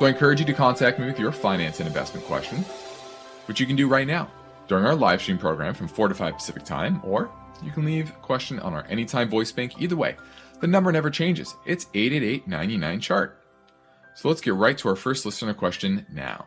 So 0.00 0.06
I 0.06 0.08
encourage 0.08 0.40
you 0.40 0.46
to 0.46 0.54
contact 0.54 0.98
me 0.98 1.04
with 1.04 1.18
your 1.18 1.30
finance 1.30 1.78
and 1.78 1.86
investment 1.86 2.24
question, 2.24 2.60
which 3.44 3.60
you 3.60 3.66
can 3.66 3.76
do 3.76 3.86
right 3.86 4.06
now 4.06 4.30
during 4.66 4.86
our 4.86 4.94
live 4.94 5.20
stream 5.20 5.36
program 5.36 5.74
from 5.74 5.88
4 5.88 6.08
to 6.08 6.14
5 6.14 6.36
Pacific 6.36 6.64
time, 6.64 7.02
or 7.04 7.30
you 7.62 7.70
can 7.70 7.84
leave 7.84 8.08
a 8.08 8.12
question 8.14 8.58
on 8.60 8.72
our 8.72 8.86
anytime 8.86 9.28
voice 9.28 9.52
bank. 9.52 9.74
Either 9.78 9.96
way, 9.96 10.16
the 10.60 10.66
number 10.66 10.90
never 10.90 11.10
changes. 11.10 11.54
It's 11.66 11.86
888 11.92 12.48
99 12.48 13.00
chart. 13.00 13.42
So 14.14 14.28
let's 14.28 14.40
get 14.40 14.54
right 14.54 14.78
to 14.78 14.88
our 14.88 14.96
first 14.96 15.26
listener 15.26 15.52
question 15.52 16.06
now. 16.10 16.46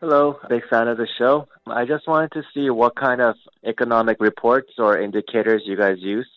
Hello, 0.00 0.40
big 0.48 0.66
fan 0.70 0.88
of 0.88 0.96
the 0.96 1.08
show. 1.18 1.46
I 1.66 1.84
just 1.84 2.08
wanted 2.08 2.32
to 2.32 2.42
see 2.54 2.70
what 2.70 2.96
kind 2.96 3.20
of 3.20 3.34
economic 3.66 4.16
reports 4.18 4.72
or 4.78 4.98
indicators 4.98 5.60
you 5.66 5.76
guys 5.76 5.98
use 6.00 6.28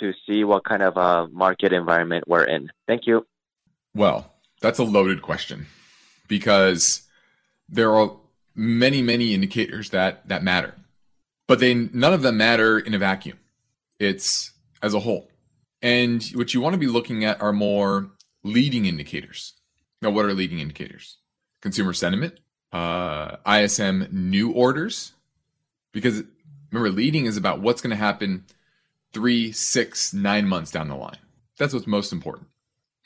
to 0.00 0.12
see 0.26 0.42
what 0.42 0.64
kind 0.64 0.82
of 0.82 0.96
a 0.96 1.28
market 1.28 1.72
environment 1.72 2.24
we're 2.26 2.46
in. 2.46 2.72
Thank 2.88 3.06
you. 3.06 3.24
Well, 3.94 4.32
that's 4.60 4.80
a 4.80 4.84
loaded 4.84 5.22
question 5.22 5.68
because 6.28 7.02
there 7.68 7.94
are 7.94 8.16
many, 8.54 9.02
many 9.02 9.34
indicators 9.34 9.90
that 9.90 10.28
that 10.28 10.42
matter, 10.42 10.74
but 11.46 11.60
they 11.60 11.74
none 11.74 12.12
of 12.12 12.22
them 12.22 12.36
matter 12.36 12.78
in 12.78 12.94
a 12.94 12.98
vacuum. 12.98 13.38
It's 13.98 14.52
as 14.82 14.94
a 14.94 15.00
whole, 15.00 15.28
and 15.82 16.22
what 16.34 16.54
you 16.54 16.60
want 16.60 16.74
to 16.74 16.78
be 16.78 16.86
looking 16.86 17.24
at 17.24 17.40
are 17.40 17.52
more 17.52 18.10
leading 18.42 18.86
indicators. 18.86 19.54
Now, 20.02 20.10
what 20.10 20.24
are 20.24 20.34
leading 20.34 20.60
indicators? 20.60 21.18
Consumer 21.60 21.92
sentiment, 21.92 22.38
uh, 22.72 23.36
ISM 23.46 24.08
new 24.12 24.52
orders, 24.52 25.12
because 25.92 26.22
remember, 26.70 26.90
leading 26.90 27.26
is 27.26 27.36
about 27.36 27.60
what's 27.60 27.80
going 27.80 27.90
to 27.90 27.96
happen 27.96 28.44
three, 29.12 29.52
six, 29.52 30.12
nine 30.12 30.46
months 30.46 30.70
down 30.70 30.88
the 30.88 30.94
line. 30.94 31.18
That's 31.58 31.72
what's 31.72 31.86
most 31.86 32.12
important. 32.12 32.48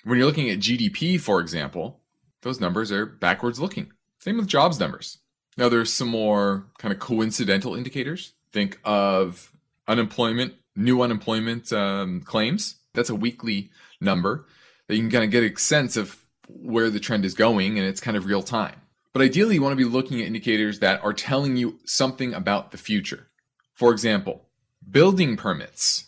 When 0.04 0.18
you're 0.18 0.26
looking 0.26 0.50
at 0.50 0.58
GDP, 0.58 1.20
for 1.20 1.40
example, 1.40 1.99
those 2.42 2.60
numbers 2.60 2.90
are 2.92 3.06
backwards 3.06 3.60
looking. 3.60 3.92
Same 4.18 4.36
with 4.36 4.46
jobs 4.46 4.78
numbers. 4.78 5.18
Now, 5.56 5.68
there's 5.68 5.92
some 5.92 6.08
more 6.08 6.66
kind 6.78 6.92
of 6.92 7.00
coincidental 7.00 7.74
indicators. 7.74 8.32
Think 8.52 8.78
of 8.84 9.52
unemployment, 9.88 10.54
new 10.76 11.02
unemployment 11.02 11.72
um, 11.72 12.20
claims. 12.22 12.76
That's 12.94 13.10
a 13.10 13.14
weekly 13.14 13.70
number 14.00 14.46
that 14.86 14.96
you 14.96 15.02
can 15.02 15.10
kind 15.10 15.24
of 15.24 15.30
get 15.30 15.44
a 15.44 15.58
sense 15.58 15.96
of 15.96 16.16
where 16.48 16.90
the 16.90 17.00
trend 17.00 17.24
is 17.24 17.34
going, 17.34 17.78
and 17.78 17.86
it's 17.86 18.00
kind 18.00 18.16
of 18.16 18.26
real 18.26 18.42
time. 18.42 18.80
But 19.12 19.22
ideally, 19.22 19.56
you 19.56 19.62
want 19.62 19.72
to 19.72 19.76
be 19.76 19.84
looking 19.84 20.20
at 20.20 20.26
indicators 20.26 20.78
that 20.80 21.02
are 21.02 21.12
telling 21.12 21.56
you 21.56 21.78
something 21.84 22.34
about 22.34 22.70
the 22.70 22.78
future. 22.78 23.28
For 23.74 23.92
example, 23.92 24.46
building 24.88 25.36
permits. 25.36 26.04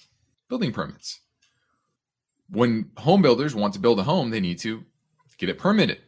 Building 0.49 0.73
permits. 0.73 1.21
When 2.49 2.91
home 2.97 3.23
builders 3.23 3.55
want 3.55 3.75
to 3.75 3.81
build 3.81 3.99
a 3.99 4.05
home, 4.05 4.31
they 4.31 4.41
need 4.41 4.59
to 4.61 4.85
get 5.39 5.49
it 5.49 5.59
permitted, 5.59 5.99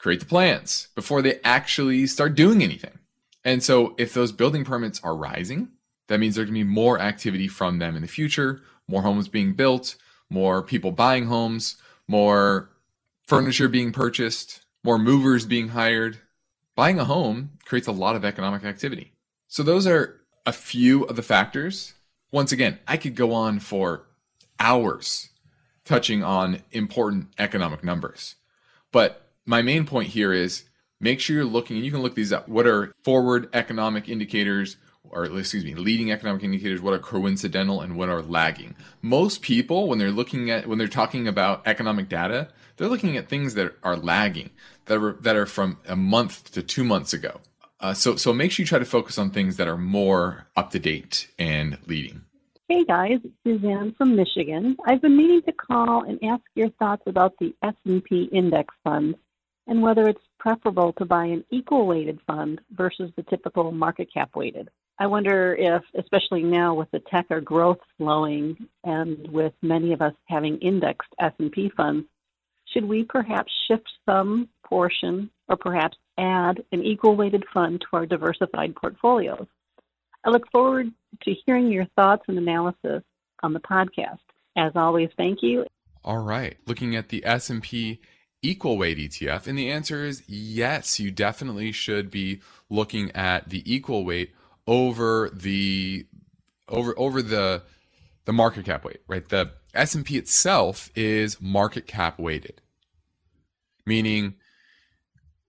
create 0.00 0.20
the 0.20 0.26
plans 0.26 0.88
before 0.94 1.22
they 1.22 1.38
actually 1.44 2.06
start 2.06 2.34
doing 2.34 2.62
anything. 2.62 2.98
And 3.44 3.62
so, 3.62 3.94
if 3.98 4.12
those 4.12 4.32
building 4.32 4.64
permits 4.64 5.00
are 5.02 5.16
rising, 5.16 5.68
that 6.08 6.20
means 6.20 6.34
there's 6.34 6.46
going 6.46 6.60
to 6.60 6.64
be 6.64 6.70
more 6.70 6.98
activity 6.98 7.48
from 7.48 7.78
them 7.78 7.96
in 7.96 8.02
the 8.02 8.08
future, 8.08 8.62
more 8.88 9.02
homes 9.02 9.28
being 9.28 9.54
built, 9.54 9.96
more 10.28 10.62
people 10.62 10.90
buying 10.90 11.26
homes, 11.26 11.76
more 12.08 12.70
furniture 13.26 13.68
being 13.68 13.92
purchased, 13.92 14.60
more 14.84 14.98
movers 14.98 15.46
being 15.46 15.68
hired. 15.68 16.18
Buying 16.76 16.98
a 16.98 17.04
home 17.04 17.50
creates 17.64 17.86
a 17.86 17.92
lot 17.92 18.16
of 18.16 18.24
economic 18.24 18.64
activity. 18.64 19.12
So, 19.48 19.62
those 19.62 19.86
are 19.86 20.20
a 20.44 20.52
few 20.52 21.04
of 21.04 21.16
the 21.16 21.22
factors. 21.22 21.94
Once 22.32 22.52
again, 22.52 22.78
I 22.86 22.96
could 22.96 23.14
go 23.14 23.32
on 23.32 23.58
for 23.58 24.06
hours 24.58 25.30
touching 25.84 26.22
on 26.22 26.62
important 26.72 27.28
economic 27.38 27.82
numbers. 27.82 28.36
But 28.92 29.29
my 29.50 29.62
main 29.62 29.84
point 29.84 30.08
here 30.08 30.32
is 30.32 30.62
make 31.00 31.18
sure 31.18 31.34
you're 31.34 31.44
looking, 31.44 31.76
and 31.76 31.84
you 31.84 31.90
can 31.90 32.02
look 32.02 32.14
these 32.14 32.32
up. 32.32 32.48
What 32.48 32.68
are 32.68 32.94
forward 33.02 33.48
economic 33.52 34.08
indicators, 34.08 34.76
or 35.02 35.24
excuse 35.24 35.64
me, 35.64 35.74
leading 35.74 36.12
economic 36.12 36.44
indicators? 36.44 36.80
What 36.80 36.94
are 36.94 37.00
coincidental 37.00 37.80
and 37.80 37.96
what 37.96 38.08
are 38.08 38.22
lagging? 38.22 38.76
Most 39.02 39.42
people, 39.42 39.88
when 39.88 39.98
they're 39.98 40.12
looking 40.12 40.50
at, 40.50 40.68
when 40.68 40.78
they're 40.78 40.86
talking 40.86 41.26
about 41.26 41.66
economic 41.66 42.08
data, 42.08 42.48
they're 42.76 42.88
looking 42.88 43.16
at 43.16 43.28
things 43.28 43.54
that 43.54 43.74
are 43.82 43.96
lagging, 43.96 44.50
that 44.84 45.02
are, 45.02 45.14
that 45.14 45.34
are 45.34 45.46
from 45.46 45.78
a 45.88 45.96
month 45.96 46.52
to 46.52 46.62
two 46.62 46.84
months 46.84 47.12
ago. 47.12 47.40
Uh, 47.80 47.92
so, 47.92 48.14
so 48.14 48.32
make 48.32 48.52
sure 48.52 48.62
you 48.62 48.68
try 48.68 48.78
to 48.78 48.84
focus 48.84 49.18
on 49.18 49.30
things 49.30 49.56
that 49.56 49.66
are 49.66 49.76
more 49.76 50.46
up 50.56 50.70
to 50.70 50.78
date 50.78 51.28
and 51.40 51.76
leading. 51.88 52.22
Hey 52.68 52.84
guys, 52.84 53.18
Suzanne 53.44 53.96
from 53.98 54.14
Michigan. 54.14 54.76
I've 54.86 55.02
been 55.02 55.16
meaning 55.16 55.42
to 55.42 55.52
call 55.52 56.04
and 56.04 56.22
ask 56.22 56.42
your 56.54 56.68
thoughts 56.78 57.02
about 57.06 57.32
the 57.40 57.52
S&P 57.64 58.28
index 58.30 58.72
fund 58.84 59.16
and 59.70 59.80
whether 59.80 60.08
it's 60.08 60.20
preferable 60.38 60.92
to 60.94 61.04
buy 61.06 61.24
an 61.24 61.44
equal 61.50 61.86
weighted 61.86 62.18
fund 62.26 62.60
versus 62.72 63.10
the 63.16 63.22
typical 63.22 63.70
market 63.70 64.12
cap 64.12 64.34
weighted. 64.34 64.68
I 64.98 65.06
wonder 65.06 65.54
if, 65.54 65.82
especially 65.96 66.42
now 66.42 66.74
with 66.74 66.90
the 66.90 66.98
tech 66.98 67.26
or 67.30 67.40
growth 67.40 67.78
slowing 67.96 68.56
and 68.84 69.26
with 69.30 69.54
many 69.62 69.92
of 69.92 70.02
us 70.02 70.12
having 70.26 70.58
indexed 70.58 71.08
S&P 71.20 71.70
funds, 71.76 72.06
should 72.66 72.84
we 72.84 73.04
perhaps 73.04 73.52
shift 73.68 73.88
some 74.04 74.48
portion 74.64 75.30
or 75.48 75.56
perhaps 75.56 75.96
add 76.18 76.62
an 76.72 76.82
equal 76.82 77.16
weighted 77.16 77.44
fund 77.54 77.80
to 77.80 77.96
our 77.96 78.06
diversified 78.06 78.74
portfolios? 78.74 79.46
I 80.24 80.30
look 80.30 80.50
forward 80.50 80.90
to 81.22 81.34
hearing 81.46 81.70
your 81.70 81.86
thoughts 81.96 82.24
and 82.26 82.36
analysis 82.36 83.02
on 83.42 83.52
the 83.52 83.60
podcast. 83.60 84.18
As 84.56 84.72
always, 84.74 85.10
thank 85.16 85.42
you. 85.42 85.64
All 86.04 86.18
right. 86.18 86.56
Looking 86.66 86.96
at 86.96 87.08
the 87.08 87.24
S&P 87.24 88.00
equal 88.42 88.78
weight 88.78 88.98
ETF 88.98 89.46
and 89.46 89.58
the 89.58 89.70
answer 89.70 90.04
is 90.04 90.22
yes, 90.26 90.98
you 90.98 91.10
definitely 91.10 91.72
should 91.72 92.10
be 92.10 92.40
looking 92.68 93.10
at 93.12 93.50
the 93.50 93.62
equal 93.72 94.04
weight 94.04 94.32
over 94.66 95.30
the 95.32 96.06
over 96.68 96.98
over 96.98 97.20
the 97.20 97.62
the 98.24 98.32
market 98.32 98.64
cap 98.64 98.84
weight, 98.84 99.00
right? 99.08 99.28
The 99.28 99.52
S&P 99.74 100.16
itself 100.16 100.90
is 100.94 101.40
market 101.40 101.86
cap 101.86 102.18
weighted. 102.18 102.60
Meaning 103.86 104.34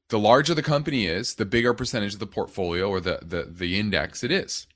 the 0.10 0.20
larger 0.20 0.54
the 0.54 0.64
company 0.64 1.06
is, 1.06 1.36
the 1.36 1.46
bigger 1.46 1.74
percentage 1.74 2.14
of 2.14 2.20
the 2.20 2.28
portfolio 2.28 2.90
or 2.90 3.00
the, 3.00 3.20
the, 3.22 3.44
the 3.44 3.80
index 3.80 4.24
it 4.24 4.32
is. 4.32 4.68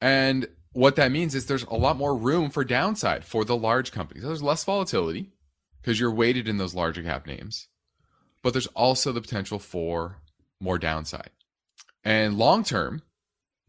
And 0.00 0.48
what 0.72 0.96
that 0.96 1.10
means 1.10 1.34
is 1.34 1.46
there's 1.46 1.64
a 1.64 1.74
lot 1.74 1.96
more 1.96 2.16
room 2.16 2.50
for 2.50 2.64
downside 2.64 3.24
for 3.24 3.44
the 3.44 3.56
large 3.56 3.92
companies. 3.92 4.24
There's 4.24 4.42
less 4.42 4.64
volatility 4.64 5.30
because 5.88 5.98
you're 5.98 6.12
weighted 6.12 6.46
in 6.46 6.58
those 6.58 6.74
larger 6.74 7.02
cap 7.02 7.26
names, 7.26 7.66
but 8.42 8.52
there's 8.52 8.66
also 8.66 9.10
the 9.10 9.22
potential 9.22 9.58
for 9.58 10.18
more 10.60 10.78
downside. 10.78 11.30
And 12.04 12.36
long 12.36 12.62
term, 12.62 13.00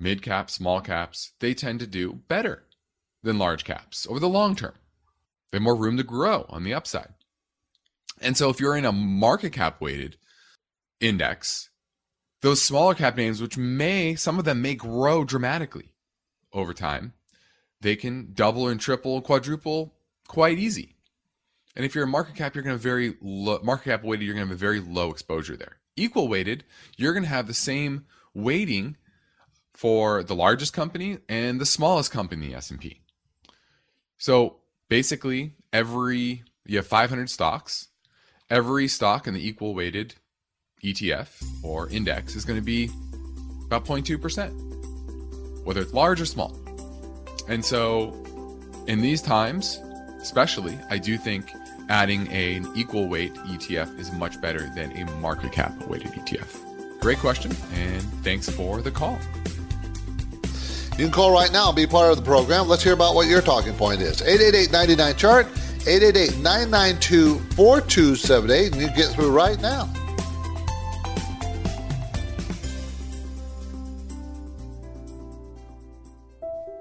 mid 0.01 0.21
caps, 0.21 0.56
small 0.56 0.81
caps, 0.81 1.31
they 1.39 1.54
tend 1.54 1.80
to 1.80 1.88
do 1.88 2.12
better 2.27 2.66
than 3.24 3.38
large 3.38 3.63
caps 3.63 4.06
over 4.10 4.19
the 4.19 4.27
long 4.27 4.54
term. 4.54 4.74
They 5.50 5.60
have 5.60 5.63
more 5.63 5.77
room 5.77 5.95
to 5.95 6.04
grow 6.04 6.45
on 6.50 6.66
the 6.66 6.74
upside. 6.74 7.13
And 8.19 8.36
so 8.36 8.50
if 8.50 8.60
you're 8.60 8.75
in 8.75 8.83
a 8.83 8.92
market 8.92 9.54
cap 9.54 9.80
weighted 9.80 10.18
index, 11.00 11.69
those 12.42 12.62
smaller 12.62 12.95
cap 12.95 13.15
names, 13.15 13.42
which 13.42 13.57
may, 13.57 14.15
some 14.15 14.38
of 14.38 14.44
them 14.44 14.62
may 14.62 14.75
grow 14.75 15.24
dramatically 15.24 15.94
over 16.51 16.74
time, 16.74 17.13
they 17.80 17.95
can 17.95 18.33
double 18.33 18.68
and 18.68 18.81
triple, 18.81 19.22
quadruple 19.22 19.94
quite 20.27 20.60
easy. 20.60 20.98
And 21.80 21.86
if 21.86 21.96
you're 21.96 22.04
a 22.04 22.08
market 22.08 22.36
cap, 22.36 22.56
you're 22.56 22.62
going 22.62 22.74
to 22.74 22.76
have 22.76 22.81
very 22.81 23.16
low 23.22 23.62
market 23.64 23.86
cap 23.86 24.04
weighted, 24.04 24.26
you're 24.26 24.36
going 24.36 24.46
to 24.46 24.50
have 24.50 24.58
a 24.58 24.60
very 24.60 24.81
low 24.81 25.12
exposure 25.12 25.56
there. 25.56 25.78
Equal 25.96 26.28
weighted, 26.28 26.66
you're 26.98 27.14
going 27.14 27.24
to 27.24 27.30
have 27.30 27.48
the 27.48 27.54
same 27.54 28.04
weighting 28.34 28.98
for 29.74 30.22
the 30.22 30.36
largest 30.36 30.74
company 30.74 31.20
and 31.30 31.58
the 31.58 31.66
smallest 31.66 32.12
company 32.12 32.48
in 32.48 32.52
the 32.52 32.58
S&P. 32.58 33.00
So 34.18 34.58
basically, 34.90 35.54
every 35.72 36.44
you 36.66 36.76
have 36.76 36.86
500 36.86 37.30
stocks, 37.30 37.88
every 38.50 38.90
stock 38.90 39.25
in 39.25 39.34
the 39.34 39.48
equal 39.48 39.74
weighted 39.74 40.16
ETF 40.84 41.30
or 41.64 41.88
index 41.88 42.36
is 42.36 42.44
going 42.44 42.60
to 42.60 42.66
be 42.66 42.90
about 43.68 43.86
0.2%, 43.86 45.64
whether 45.64 45.80
it's 45.80 45.94
large 45.94 46.20
or 46.20 46.25
small. 46.25 46.60
And 47.48 47.64
so 47.64 48.14
in 48.86 49.00
these 49.00 49.22
times, 49.22 49.80
especially, 50.22 50.78
I 50.90 50.98
do 50.98 51.18
think 51.18 51.50
adding 51.89 52.27
an 52.30 52.68
equal 52.75 53.07
weight 53.07 53.33
ETF 53.36 54.00
is 54.00 54.12
much 54.13 54.39
better 54.39 54.69
than 54.75 54.95
a 54.97 55.06
market 55.18 55.51
cap 55.51 55.75
weighted 55.88 56.12
ETF. 56.12 57.00
Great 57.00 57.18
question, 57.18 57.51
and 57.74 58.01
thanks 58.24 58.50
for 58.50 58.81
the 58.81 58.91
call. 58.91 59.19
You 60.97 61.06
can 61.06 61.12
call 61.12 61.31
right 61.31 61.51
now 61.51 61.68
and 61.68 61.75
be 61.75 61.88
part 61.88 62.12
of 62.12 62.18
the 62.18 62.24
program. 62.24 62.68
Let's 62.68 62.83
hear 62.83 62.94
about 62.94 63.15
what 63.15 63.27
your 63.27 63.41
talking 63.41 63.74
point 63.74 64.01
is. 64.01 64.21
888 64.21 65.18
chart 65.18 65.47
888 65.88 66.38
992 66.39 67.39
4278, 67.56 68.74
and 68.74 68.81
you 68.81 68.88
get 68.89 69.07
through 69.13 69.31
right 69.31 69.59
now. 69.62 69.89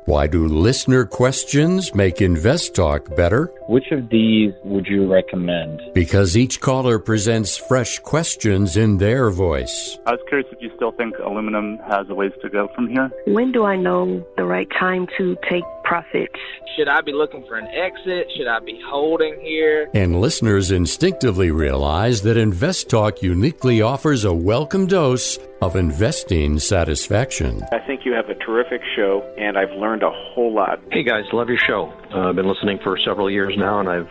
Why 0.09 0.27
do 0.27 0.49
listener 0.49 1.05
questions 1.05 1.95
make 1.95 2.23
Invest 2.23 2.75
Talk 2.75 3.15
better? 3.15 3.53
Which 3.69 3.91
of 3.91 4.09
these 4.09 4.55
would 4.65 4.87
you 4.87 5.07
recommend? 5.07 5.83
Because 5.93 6.35
each 6.35 6.63
caller 6.63 6.99
presents 6.99 7.59
fresh 7.59 7.99
questions 7.99 8.79
in 8.79 8.97
their 8.97 9.29
voice. 9.29 9.99
I 10.07 10.13
was 10.13 10.21
curious 10.27 10.49
if 10.51 10.63
you 10.63 10.71
still 10.77 10.93
think 10.93 11.15
aluminum 11.19 11.77
has 11.91 12.09
a 12.09 12.15
ways 12.15 12.33
to 12.41 12.49
go 12.49 12.69
from 12.75 12.89
here. 12.89 13.11
When 13.27 13.53
do 13.53 13.65
I 13.65 13.77
know 13.77 14.27
the 14.39 14.47
right 14.47 14.69
time 14.81 15.09
to 15.19 15.37
take 15.47 15.65
profits? 15.89 16.35
Should 16.77 16.87
I 16.87 17.01
be 17.01 17.13
looking 17.13 17.45
for 17.49 17.57
an 17.57 17.67
exit? 17.69 18.29
Should 18.37 18.47
I 18.47 18.61
be 18.61 18.79
holding 18.87 19.41
here? 19.41 19.89
And 19.95 20.21
listeners 20.21 20.71
instinctively 20.71 21.51
realize 21.51 22.23
that 22.23 22.37
Invest 22.37 22.91
Talk 22.91 23.23
uniquely 23.23 23.81
offers 23.81 24.25
a 24.25 24.33
welcome 24.33 24.87
dose 24.87 25.39
of 25.63 25.75
investing 25.75 26.59
satisfaction. 26.59 27.65
I 27.73 27.79
think 27.87 28.03
you 28.05 28.13
have 28.13 28.29
a 28.29 28.35
terrific 28.35 28.83
show, 28.95 29.23
and 29.39 29.57
I've 29.59 29.73
learned 29.73 30.03
a 30.03 30.11
whole 30.11 30.55
lot. 30.55 30.79
Hey 30.93 31.03
guys, 31.03 31.25
love 31.33 31.49
your 31.49 31.59
show. 31.59 31.93
Uh, 32.15 32.29
I've 32.29 32.37
been 32.37 32.49
listening 32.49 32.79
for 32.85 32.97
several 32.99 33.31
years 33.31 33.55
now, 33.57 33.81
and 33.81 33.89
I've 33.89 34.11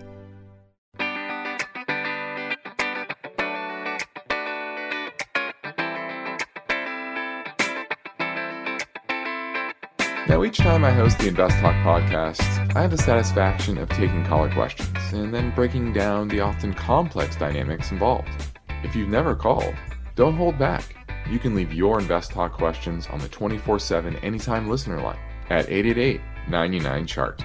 Time 10.81 10.91
I 10.91 10.95
host 10.95 11.19
the 11.19 11.27
Invest 11.27 11.59
Talk 11.59 11.75
podcast, 11.85 12.75
I 12.75 12.81
have 12.81 12.89
the 12.89 12.97
satisfaction 12.97 13.77
of 13.77 13.87
taking 13.89 14.25
caller 14.25 14.51
questions 14.51 14.89
and 15.13 15.31
then 15.31 15.53
breaking 15.53 15.93
down 15.93 16.27
the 16.27 16.39
often 16.39 16.73
complex 16.73 17.35
dynamics 17.35 17.91
involved. 17.91 18.29
If 18.83 18.95
you've 18.95 19.09
never 19.09 19.35
called, 19.35 19.75
don't 20.15 20.35
hold 20.35 20.57
back. 20.57 20.95
You 21.29 21.37
can 21.37 21.53
leave 21.53 21.71
your 21.71 21.99
Invest 21.99 22.31
Talk 22.31 22.53
questions 22.53 23.05
on 23.11 23.19
the 23.19 23.29
24 23.29 23.77
7 23.77 24.15
anytime 24.17 24.67
listener 24.67 24.99
line 24.99 25.19
at 25.51 25.69
888 25.69 26.19
99 26.49 27.05
Chart. 27.05 27.43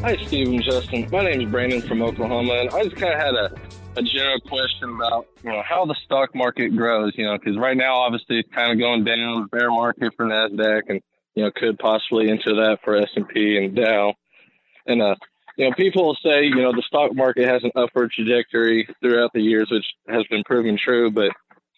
Hi, 0.00 0.16
Steve 0.26 0.48
and 0.48 0.62
Justin. 0.64 1.08
My 1.12 1.22
name 1.22 1.42
is 1.42 1.50
Brandon 1.52 1.82
from 1.82 2.02
Oklahoma, 2.02 2.54
and 2.54 2.70
I 2.70 2.82
just 2.82 2.96
kind 2.96 3.14
of 3.14 3.20
had 3.20 3.34
a, 3.34 3.54
a 3.96 4.02
general 4.02 4.40
question 4.40 4.90
about 4.90 5.28
you 5.44 5.50
know 5.50 5.62
how 5.62 5.84
the 5.84 5.94
stock 6.04 6.34
market 6.34 6.76
grows. 6.76 7.12
You 7.16 7.26
know, 7.26 7.38
because 7.38 7.56
right 7.56 7.76
now, 7.76 7.94
obviously, 7.94 8.40
it's 8.40 8.52
kind 8.52 8.72
of 8.72 8.78
going 8.78 9.04
down, 9.04 9.46
bear 9.52 9.70
market 9.70 10.14
for 10.16 10.26
Nasdaq, 10.26 10.82
and 10.88 11.00
you 11.38 11.44
know, 11.44 11.52
could 11.54 11.78
possibly 11.78 12.28
enter 12.30 12.52
that 12.56 12.80
for 12.82 12.96
S&P 12.96 13.58
and 13.58 13.76
Dow. 13.76 14.12
And, 14.86 15.00
uh, 15.00 15.14
you 15.56 15.68
know, 15.68 15.74
people 15.76 16.04
will 16.04 16.18
say, 16.20 16.46
you 16.46 16.56
know, 16.56 16.72
the 16.72 16.82
stock 16.82 17.14
market 17.14 17.46
has 17.46 17.62
an 17.62 17.70
upward 17.76 18.10
trajectory 18.10 18.88
throughout 19.00 19.32
the 19.32 19.40
years, 19.40 19.70
which 19.70 19.86
has 20.08 20.24
been 20.26 20.42
proven 20.42 20.76
true, 20.76 21.12
but 21.12 21.30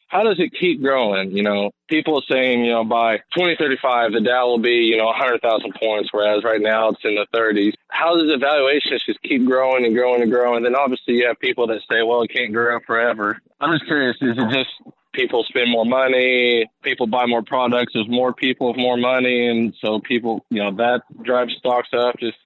how 0.08 0.22
does 0.22 0.40
it 0.40 0.52
keep 0.58 0.80
growing? 0.80 1.30
You 1.30 1.42
know, 1.42 1.72
people 1.88 2.16
are 2.16 2.34
saying, 2.34 2.64
you 2.64 2.72
know, 2.72 2.84
by 2.84 3.18
2035, 3.36 4.12
the 4.12 4.22
Dow 4.22 4.46
will 4.46 4.58
be, 4.58 4.88
you 4.88 4.96
know, 4.96 5.06
100,000 5.06 5.74
points, 5.74 6.08
whereas 6.10 6.42
right 6.42 6.60
now 6.60 6.88
it's 6.88 7.04
in 7.04 7.16
the 7.16 7.26
30s. 7.34 7.74
How 7.88 8.16
does 8.16 8.30
the 8.30 8.38
valuations 8.38 9.04
just 9.04 9.20
keep 9.20 9.44
growing 9.44 9.84
and 9.84 9.94
growing 9.94 10.22
and 10.22 10.30
growing? 10.30 10.56
And 10.56 10.66
then 10.66 10.74
obviously 10.74 11.16
you 11.16 11.26
have 11.26 11.38
people 11.38 11.66
that 11.66 11.82
say, 11.82 12.02
well, 12.02 12.22
it 12.22 12.32
can't 12.32 12.52
grow 12.52 12.80
forever. 12.86 13.40
I'm 13.60 13.72
just 13.72 13.84
curious, 13.84 14.16
is 14.22 14.38
it 14.38 14.50
just 14.50 14.70
people 15.12 15.44
spend 15.44 15.70
more 15.70 15.84
money, 15.84 16.66
people 16.82 17.06
buy 17.06 17.26
more 17.26 17.42
products, 17.42 17.92
there's 17.94 18.08
more 18.08 18.32
people 18.32 18.68
with 18.68 18.76
more 18.76 18.96
money, 18.96 19.46
and 19.48 19.74
so 19.80 20.00
people, 20.00 20.44
you 20.50 20.62
know, 20.62 20.70
that 20.76 21.02
drives 21.22 21.54
stocks 21.58 21.88
up. 21.92 22.18
Just, 22.18 22.38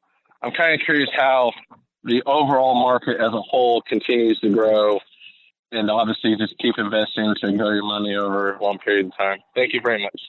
I'm 0.43 0.53
kind 0.53 0.79
of 0.79 0.85
curious 0.85 1.11
how 1.15 1.53
the 2.05 2.23
overall 2.27 2.75
market 2.75 3.21
as 3.21 3.33
a 3.33 3.43
whole 3.43 3.83
continues 3.83 4.39
to 4.41 4.51
grow, 4.51 5.01
and 5.73 5.91
obviously 5.91 6.37
just 6.37 6.57
keep 6.59 6.75
investing 6.79 7.35
to 7.41 7.53
grow 7.53 7.71
your 7.71 7.85
money 7.85 8.15
over 8.15 8.55
a 8.55 8.63
long 8.63 8.79
period 8.79 9.07
of 9.07 9.17
time. 9.17 9.39
Thank 9.55 9.73
you 9.75 9.81
very 9.83 10.03
much. 10.03 10.21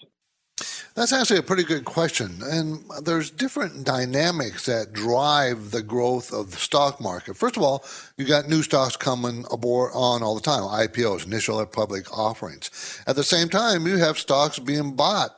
That's 0.95 1.11
actually 1.11 1.39
a 1.39 1.43
pretty 1.43 1.65
good 1.65 1.83
question. 1.83 2.39
And 2.41 2.85
there's 3.03 3.29
different 3.29 3.83
dynamics 3.83 4.65
that 4.65 4.93
drive 4.93 5.71
the 5.71 5.83
growth 5.83 6.31
of 6.31 6.51
the 6.51 6.57
stock 6.57 7.01
market. 7.01 7.35
First 7.35 7.57
of 7.57 7.63
all, 7.63 7.83
you 8.17 8.23
got 8.23 8.47
new 8.47 8.63
stocks 8.63 8.95
coming 8.95 9.45
aboard 9.51 9.91
on 9.93 10.23
all 10.23 10.35
the 10.35 10.41
time, 10.41 10.61
IPOs, 10.61 11.25
initial 11.25 11.63
public 11.65 12.17
offerings. 12.17 13.03
At 13.07 13.17
the 13.17 13.25
same 13.25 13.49
time, 13.49 13.85
you 13.85 13.97
have 13.97 14.17
stocks 14.17 14.57
being 14.57 14.95
bought 14.95 15.31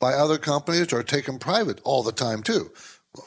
by 0.00 0.14
other 0.14 0.38
companies 0.38 0.94
or 0.94 1.02
taken 1.02 1.38
private 1.38 1.82
all 1.84 2.02
the 2.02 2.10
time 2.10 2.42
too. 2.42 2.70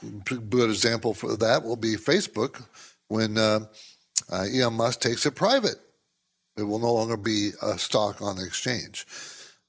A 0.01 0.35
good 0.35 0.71
example 0.71 1.13
for 1.13 1.37
that 1.37 1.63
will 1.63 1.75
be 1.75 1.95
Facebook 1.97 2.63
when 3.09 3.37
uh, 3.37 3.59
uh, 4.31 4.45
Elon 4.51 4.73
Musk 4.73 5.01
takes 5.01 5.27
it 5.27 5.35
private. 5.35 5.75
It 6.57 6.63
will 6.63 6.79
no 6.79 6.93
longer 6.93 7.17
be 7.17 7.51
a 7.61 7.77
stock 7.77 8.23
on 8.23 8.37
the 8.37 8.45
exchange. 8.45 9.05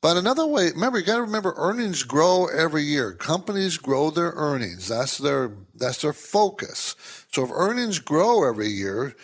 But 0.07 0.19
another 0.19 0.47
way, 0.47 0.71
remember, 0.71 1.01
you 1.01 1.05
got 1.05 1.17
to 1.17 1.23
remember, 1.23 1.53
earnings 1.57 2.05
grow 2.05 2.47
every 2.47 2.85
year. 2.85 3.11
Companies 3.11 3.77
grow 3.77 4.11
their 4.11 4.35
earnings. 4.37 4.87
That's 4.87 5.19
their 5.19 5.51
that's 5.75 6.03
their 6.03 6.13
focus. 6.13 6.95
So 7.33 7.43
if 7.43 7.51
earnings 7.53 7.99
grow 7.99 8.49
every 8.49 8.69
year, 8.69 9.17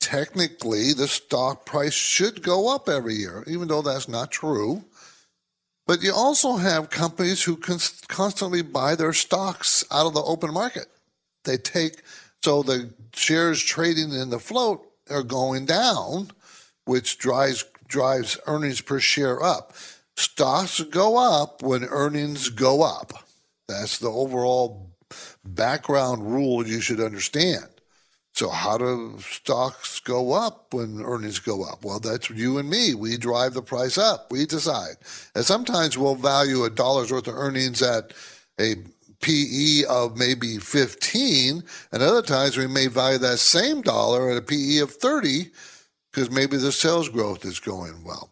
technically 0.00 0.94
the 0.94 1.06
stock 1.06 1.64
price 1.64 1.92
should 1.92 2.42
go 2.42 2.74
up 2.74 2.88
every 2.88 3.14
year, 3.14 3.44
even 3.46 3.68
though 3.68 3.82
that's 3.82 4.08
not 4.08 4.32
true. 4.32 4.82
But 5.86 6.02
you 6.02 6.12
also 6.12 6.56
have 6.56 6.90
companies 6.90 7.44
who 7.44 7.56
constantly 7.56 8.62
buy 8.62 8.96
their 8.96 9.12
stocks 9.12 9.84
out 9.92 10.06
of 10.06 10.14
the 10.14 10.24
open 10.24 10.52
market. 10.52 10.86
They 11.44 11.56
take 11.56 12.02
so 12.42 12.64
the 12.64 12.92
shares 13.14 13.62
trading 13.62 14.12
in 14.12 14.30
the 14.30 14.40
float 14.40 14.84
are 15.08 15.22
going 15.22 15.66
down, 15.66 16.32
which 16.84 17.16
drives 17.16 17.64
drives 17.86 18.40
earnings 18.48 18.80
per 18.80 18.98
share 18.98 19.40
up. 19.40 19.72
Stocks 20.20 20.82
go 20.82 21.16
up 21.16 21.62
when 21.62 21.82
earnings 21.84 22.50
go 22.50 22.82
up. 22.82 23.14
That's 23.66 23.96
the 23.96 24.10
overall 24.10 24.90
background 25.42 26.30
rule 26.30 26.66
you 26.66 26.82
should 26.82 27.00
understand. 27.00 27.64
So, 28.34 28.50
how 28.50 28.76
do 28.76 29.16
stocks 29.20 29.98
go 29.98 30.34
up 30.34 30.74
when 30.74 31.00
earnings 31.00 31.38
go 31.38 31.64
up? 31.64 31.86
Well, 31.86 32.00
that's 32.00 32.28
you 32.28 32.58
and 32.58 32.68
me. 32.68 32.92
We 32.92 33.16
drive 33.16 33.54
the 33.54 33.62
price 33.62 33.96
up. 33.96 34.30
We 34.30 34.44
decide. 34.44 34.96
And 35.34 35.42
sometimes 35.42 35.96
we'll 35.96 36.16
value 36.16 36.64
a 36.64 36.70
dollar's 36.70 37.10
worth 37.10 37.26
of 37.26 37.34
earnings 37.34 37.80
at 37.80 38.12
a 38.60 38.74
PE 39.22 39.84
of 39.88 40.18
maybe 40.18 40.58
15, 40.58 41.64
and 41.92 42.02
other 42.02 42.20
times 42.20 42.58
we 42.58 42.66
may 42.66 42.88
value 42.88 43.16
that 43.16 43.38
same 43.38 43.80
dollar 43.80 44.30
at 44.30 44.36
a 44.36 44.42
PE 44.42 44.80
of 44.80 44.92
30 44.92 45.46
because 46.12 46.30
maybe 46.30 46.58
the 46.58 46.72
sales 46.72 47.08
growth 47.08 47.46
is 47.46 47.58
going 47.58 48.04
well 48.04 48.30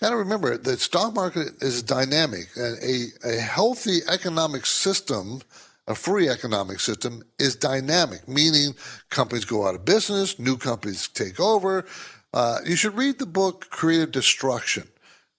got 0.00 0.10
to 0.10 0.16
remember 0.16 0.56
the 0.56 0.76
stock 0.76 1.14
market 1.14 1.48
is 1.60 1.82
dynamic 1.82 2.48
a, 2.56 3.06
a 3.24 3.40
healthy 3.40 3.98
economic 4.08 4.66
system 4.66 5.40
a 5.86 5.94
free 5.94 6.28
economic 6.28 6.80
system 6.80 7.22
is 7.38 7.56
dynamic 7.56 8.26
meaning 8.28 8.74
companies 9.10 9.44
go 9.44 9.66
out 9.66 9.74
of 9.74 9.84
business 9.84 10.38
new 10.38 10.56
companies 10.56 11.08
take 11.08 11.38
over 11.40 11.84
uh, 12.32 12.58
you 12.64 12.76
should 12.76 12.96
read 12.96 13.18
the 13.18 13.26
book 13.26 13.68
creative 13.70 14.12
destruction 14.12 14.84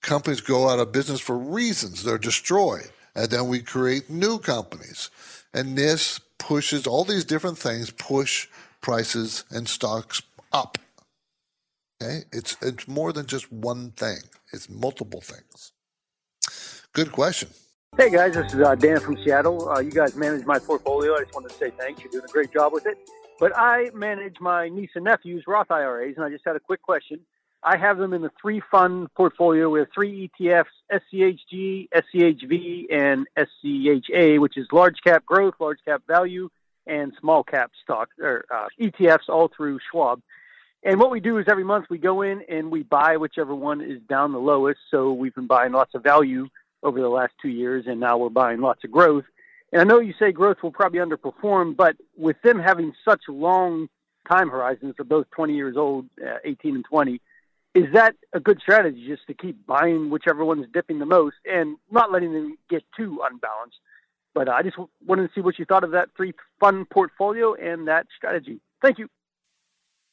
companies 0.02 0.42
go 0.42 0.70
out 0.70 0.80
of 0.80 0.92
business 0.92 1.20
for 1.20 1.38
reasons. 1.38 2.04
They're 2.04 2.18
destroyed. 2.18 2.90
And 3.16 3.30
then 3.30 3.48
we 3.48 3.62
create 3.62 4.10
new 4.10 4.40
companies. 4.40 5.10
And 5.54 5.78
this 5.78 6.20
pushes 6.38 6.88
all 6.88 7.04
these 7.04 7.26
different 7.26 7.58
things 7.58 7.92
push 7.92 8.48
prices 8.82 9.44
and 9.52 9.68
stocks 9.68 10.22
up. 10.52 10.78
Okay? 12.02 12.22
It's 12.32 12.58
it's 12.62 12.88
more 12.88 13.14
than 13.14 13.28
just 13.28 13.52
one 13.52 13.92
thing. 13.92 14.20
It's 14.54 14.70
multiple 14.70 15.22
things. 15.22 15.72
Good 16.94 17.12
question. 17.12 17.50
Hey 17.98 18.10
guys, 18.10 18.34
this 18.36 18.54
is 18.54 18.60
uh, 18.60 18.76
Dan 18.76 19.00
from 19.00 19.18
Seattle. 19.18 19.70
Uh, 19.70 19.80
you 19.80 19.92
guys 19.92 20.16
manage 20.16 20.46
my 20.46 20.60
portfolio. 20.60 21.16
I 21.16 21.22
just 21.22 21.34
wanted 21.34 21.50
to 21.50 21.56
say 21.56 21.72
thanks. 21.72 22.02
You're 22.02 22.12
doing 22.12 22.26
a 22.26 22.32
great 22.32 22.52
job 22.52 22.74
with 22.74 22.86
it. 22.86 22.98
But 23.40 23.52
I 23.58 23.90
manage 23.94 24.40
my 24.40 24.70
niece 24.70 24.92
and 24.96 25.06
nephew's 25.06 25.44
Roth 25.48 25.72
IRAs, 25.72 26.16
and 26.16 26.26
I 26.26 26.30
just 26.30 26.44
had 26.46 26.56
a 26.56 26.60
quick 26.60 26.82
question. 26.82 27.20
I 27.64 27.78
have 27.78 27.98
them 27.98 28.14
in 28.14 28.22
the 28.22 28.32
three 28.42 28.62
fund 28.72 29.14
portfolio 29.14 29.70
with 29.70 29.90
three 29.94 30.30
ETFs 30.40 30.66
SCHG, 30.92 31.90
SCHV, 31.90 32.86
and 32.92 33.28
SCHA, 33.38 34.40
which 34.40 34.58
is 34.58 34.68
large 34.72 34.98
cap 35.04 35.26
growth, 35.26 35.56
large 35.60 35.80
cap 35.86 36.02
value, 36.08 36.50
and 36.88 37.14
small 37.20 37.44
cap 37.44 37.72
stock 37.84 38.10
or 38.20 38.46
uh, 38.54 38.68
ETFs 38.80 39.30
all 39.30 39.50
through 39.56 39.80
Schwab. 39.92 40.22
And 40.84 41.00
what 41.00 41.12
we 41.12 41.20
do 41.20 41.38
is 41.38 41.46
every 41.48 41.64
month 41.64 41.86
we 41.90 42.00
go 42.00 42.24
in 42.24 42.42
and 42.50 42.72
we 42.72 42.84
buy 42.84 43.18
whichever 43.18 43.54
one 43.54 43.82
is 43.82 44.02
down 44.10 44.32
the 44.32 44.40
lowest. 44.40 44.80
So 44.90 45.14
we've 45.14 45.36
been 45.36 45.48
buying 45.48 45.74
lots 45.74 45.94
of 45.94 46.04
value 46.04 46.48
over 46.82 47.00
the 47.00 47.10
last 47.10 47.34
two 47.42 47.50
years, 47.50 47.86
and 47.88 48.00
now 48.00 48.18
we're 48.18 48.30
buying 48.30 48.62
lots 48.62 48.84
of 48.84 48.92
growth. 48.92 49.26
And 49.72 49.82
I 49.82 49.84
know 49.84 50.00
you 50.00 50.14
say 50.18 50.32
growth 50.32 50.58
will 50.64 50.72
probably 50.72 51.00
underperform, 51.00 51.78
but 51.78 51.96
with 52.18 52.42
them 52.44 52.60
having 52.60 52.94
such 53.06 53.22
long 53.28 53.90
time 54.30 54.50
horizons, 54.50 54.96
they're 54.98 55.06
both 55.06 55.30
20 55.32 55.54
years 55.54 55.78
old, 55.78 56.08
uh, 56.24 56.38
18 56.44 56.76
and 56.76 56.86
20. 56.86 57.22
Is 57.74 57.86
that 57.94 58.16
a 58.34 58.40
good 58.40 58.60
strategy 58.60 59.08
just 59.08 59.26
to 59.28 59.34
keep 59.34 59.66
buying 59.66 60.10
whichever 60.10 60.44
one's 60.44 60.66
dipping 60.74 61.00
the 61.00 61.06
most 61.06 61.38
and 61.46 61.78
not 61.90 62.12
letting 62.12 62.34
them 62.34 62.58
get 62.70 62.84
too 62.98 63.22
unbalanced? 63.24 63.78
But 64.34 64.50
I 64.50 64.62
just 64.62 64.78
wanted 65.06 65.28
to 65.28 65.34
see 65.34 65.42
what 65.42 65.58
you 65.60 65.66
thought 65.66 65.84
of 65.84 65.92
that 65.92 66.10
three 66.18 66.34
fund 66.60 66.90
portfolio 66.90 67.54
and 67.54 67.88
that 67.88 68.08
strategy. 68.18 68.60
Thank 68.82 68.98
you. 68.98 69.08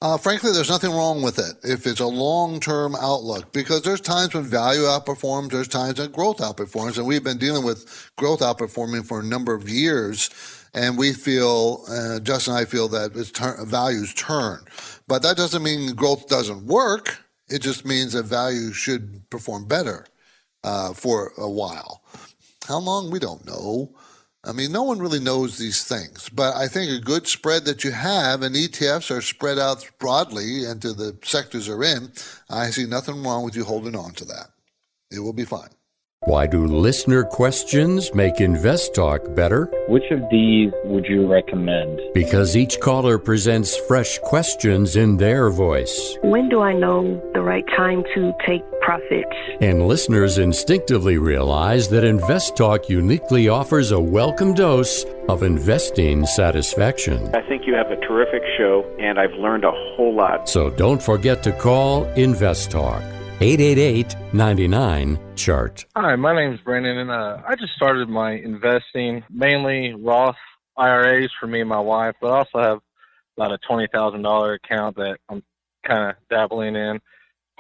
Uh, 0.00 0.17
frankly, 0.17 0.52
there's 0.52 0.71
nothing 0.71 0.93
wrong 0.93 1.23
with 1.23 1.40
it 1.40 1.57
if 1.64 1.85
it's 1.85 1.99
a 1.99 2.07
long 2.07 2.61
term 2.61 2.95
outlook 2.95 3.52
because 3.52 3.83
there's 3.83 4.00
times 4.00 4.33
when 4.33 4.45
value 4.45 4.83
outperforms, 4.83 5.50
there's 5.50 5.67
times 5.67 5.99
when 5.99 6.11
growth 6.12 6.38
outperforms. 6.38 6.99
And 6.99 7.07
we've 7.07 7.25
been 7.25 7.38
dealing 7.38 7.64
with 7.64 8.11
growth 8.17 8.38
outperforming 8.38 9.05
for 9.05 9.19
a 9.19 9.25
number 9.25 9.55
of 9.55 9.69
years. 9.69 10.31
And 10.73 10.97
we 10.97 11.12
feel, 11.12 11.85
uh, 11.90 12.21
Justin 12.21 12.55
and 12.55 12.62
I 12.62 12.64
feel 12.64 12.87
that 12.88 13.17
its 13.17 13.33
ter- 13.33 13.64
values 13.64 14.14
turn. 14.14 14.61
But 15.09 15.23
that 15.23 15.37
doesn't 15.37 15.64
mean 15.64 15.95
growth 15.97 16.28
doesn't 16.28 16.67
work. 16.67 17.19
It 17.49 17.61
just 17.61 17.85
means 17.85 18.12
that 18.12 18.25
value 18.25 18.73
should 18.73 19.28
perform 19.31 19.67
better 19.67 20.07
uh, 20.62 20.93
for 20.93 21.33
a 21.38 21.50
while. 21.50 22.05
How 22.69 22.78
long? 22.78 23.11
We 23.11 23.19
don't 23.19 23.45
know. 23.47 23.97
I 24.49 24.52
mean, 24.52 24.73
no 24.73 24.83
one 24.83 24.99
really 24.99 25.21
knows 25.21 25.59
these 25.59 25.85
things, 25.85 26.31
but 26.31 26.57
I 26.57 26.69
think 26.69 26.90
a 26.90 27.05
good 27.05 27.26
spread 27.26 27.67
that 27.67 27.85
you 27.85 27.90
have, 27.90 28.40
and 28.40 28.57
ETFs 28.57 29.14
are 29.14 29.21
spread 29.21 29.59
out 29.59 29.87
broadly 29.99 30.64
into 30.64 30.95
the 30.95 31.19
sectors 31.23 31.67
they're 31.67 31.83
in. 31.83 32.12
I 32.49 32.71
see 32.71 32.87
nothing 32.87 33.23
wrong 33.23 33.45
with 33.45 33.55
you 33.55 33.64
holding 33.64 33.95
on 33.95 34.12
to 34.12 34.25
that. 34.25 34.49
It 35.11 35.19
will 35.19 35.35
be 35.35 35.45
fine. 35.45 35.69
Why 36.22 36.46
do 36.48 36.66
listener 36.66 37.22
questions 37.22 38.12
make 38.12 38.40
Invest 38.40 38.94
Talk 38.94 39.34
better? 39.37 39.64
Which 39.88 40.10
of 40.10 40.20
these 40.30 40.72
would 40.84 41.06
you 41.06 41.26
recommend? 41.26 42.00
Because 42.12 42.56
each 42.56 42.80
caller 42.80 43.18
presents 43.18 43.76
fresh 43.87 44.18
questions 44.18 44.96
in 44.96 45.16
their 45.16 45.48
voice. 45.48 46.18
When 46.22 46.48
do 46.48 46.60
I 46.60 46.75
know 46.75 47.22
the 47.34 47.40
right 47.40 47.64
time 47.68 48.02
to 48.14 48.32
take 48.44 48.62
profits? 48.80 49.34
And 49.60 49.87
listeners 49.87 50.38
instinctively 50.38 51.18
realize 51.18 51.88
that 51.88 52.02
Invest 52.04 52.56
Talk 52.56 52.90
uniquely 52.90 53.48
offers 53.48 53.92
a 53.92 54.00
welcome 54.00 54.54
dose 54.54 55.04
of 55.28 55.42
investing 55.44 56.26
satisfaction. 56.26 57.34
I 57.34 57.40
think 57.48 57.62
you 57.64 57.75
have 57.75 57.90
a 57.92 57.96
terrific 58.06 58.42
show, 58.58 58.84
and 58.98 59.20
I've 59.20 59.34
learned 59.34 59.64
a 59.64 59.72
whole 59.72 60.14
lot. 60.14 60.48
So 60.48 60.68
don't 60.68 61.02
forget 61.02 61.42
to 61.44 61.52
call 61.52 62.04
Invest 62.14 62.72
Talk. 62.72 63.02
888 63.40 64.16
99 64.35 65.18
chart. 65.37 65.87
Hi, 65.95 66.16
my 66.16 66.35
name 66.35 66.54
is 66.54 66.61
Brandon, 66.61 66.99
and 66.99 67.11
uh, 67.11 67.40
I 67.47 67.54
just 67.54 67.73
started 67.75 68.09
my 68.09 68.33
investing 68.33 69.23
mainly 69.30 69.95
Roth 69.95 70.37
IRAs 70.76 71.30
for 71.38 71.47
me 71.47 71.61
and 71.61 71.68
my 71.68 71.78
wife, 71.78 72.16
but 72.21 72.33
I 72.33 72.38
also 72.38 72.59
have 72.59 72.80
about 73.37 73.52
a 73.52 73.59
$20,000 73.59 74.54
account 74.57 74.97
that 74.97 75.18
I'm 75.28 75.45
kind 75.85 76.11
of 76.11 76.16
dabbling 76.28 76.75
in. 76.75 76.99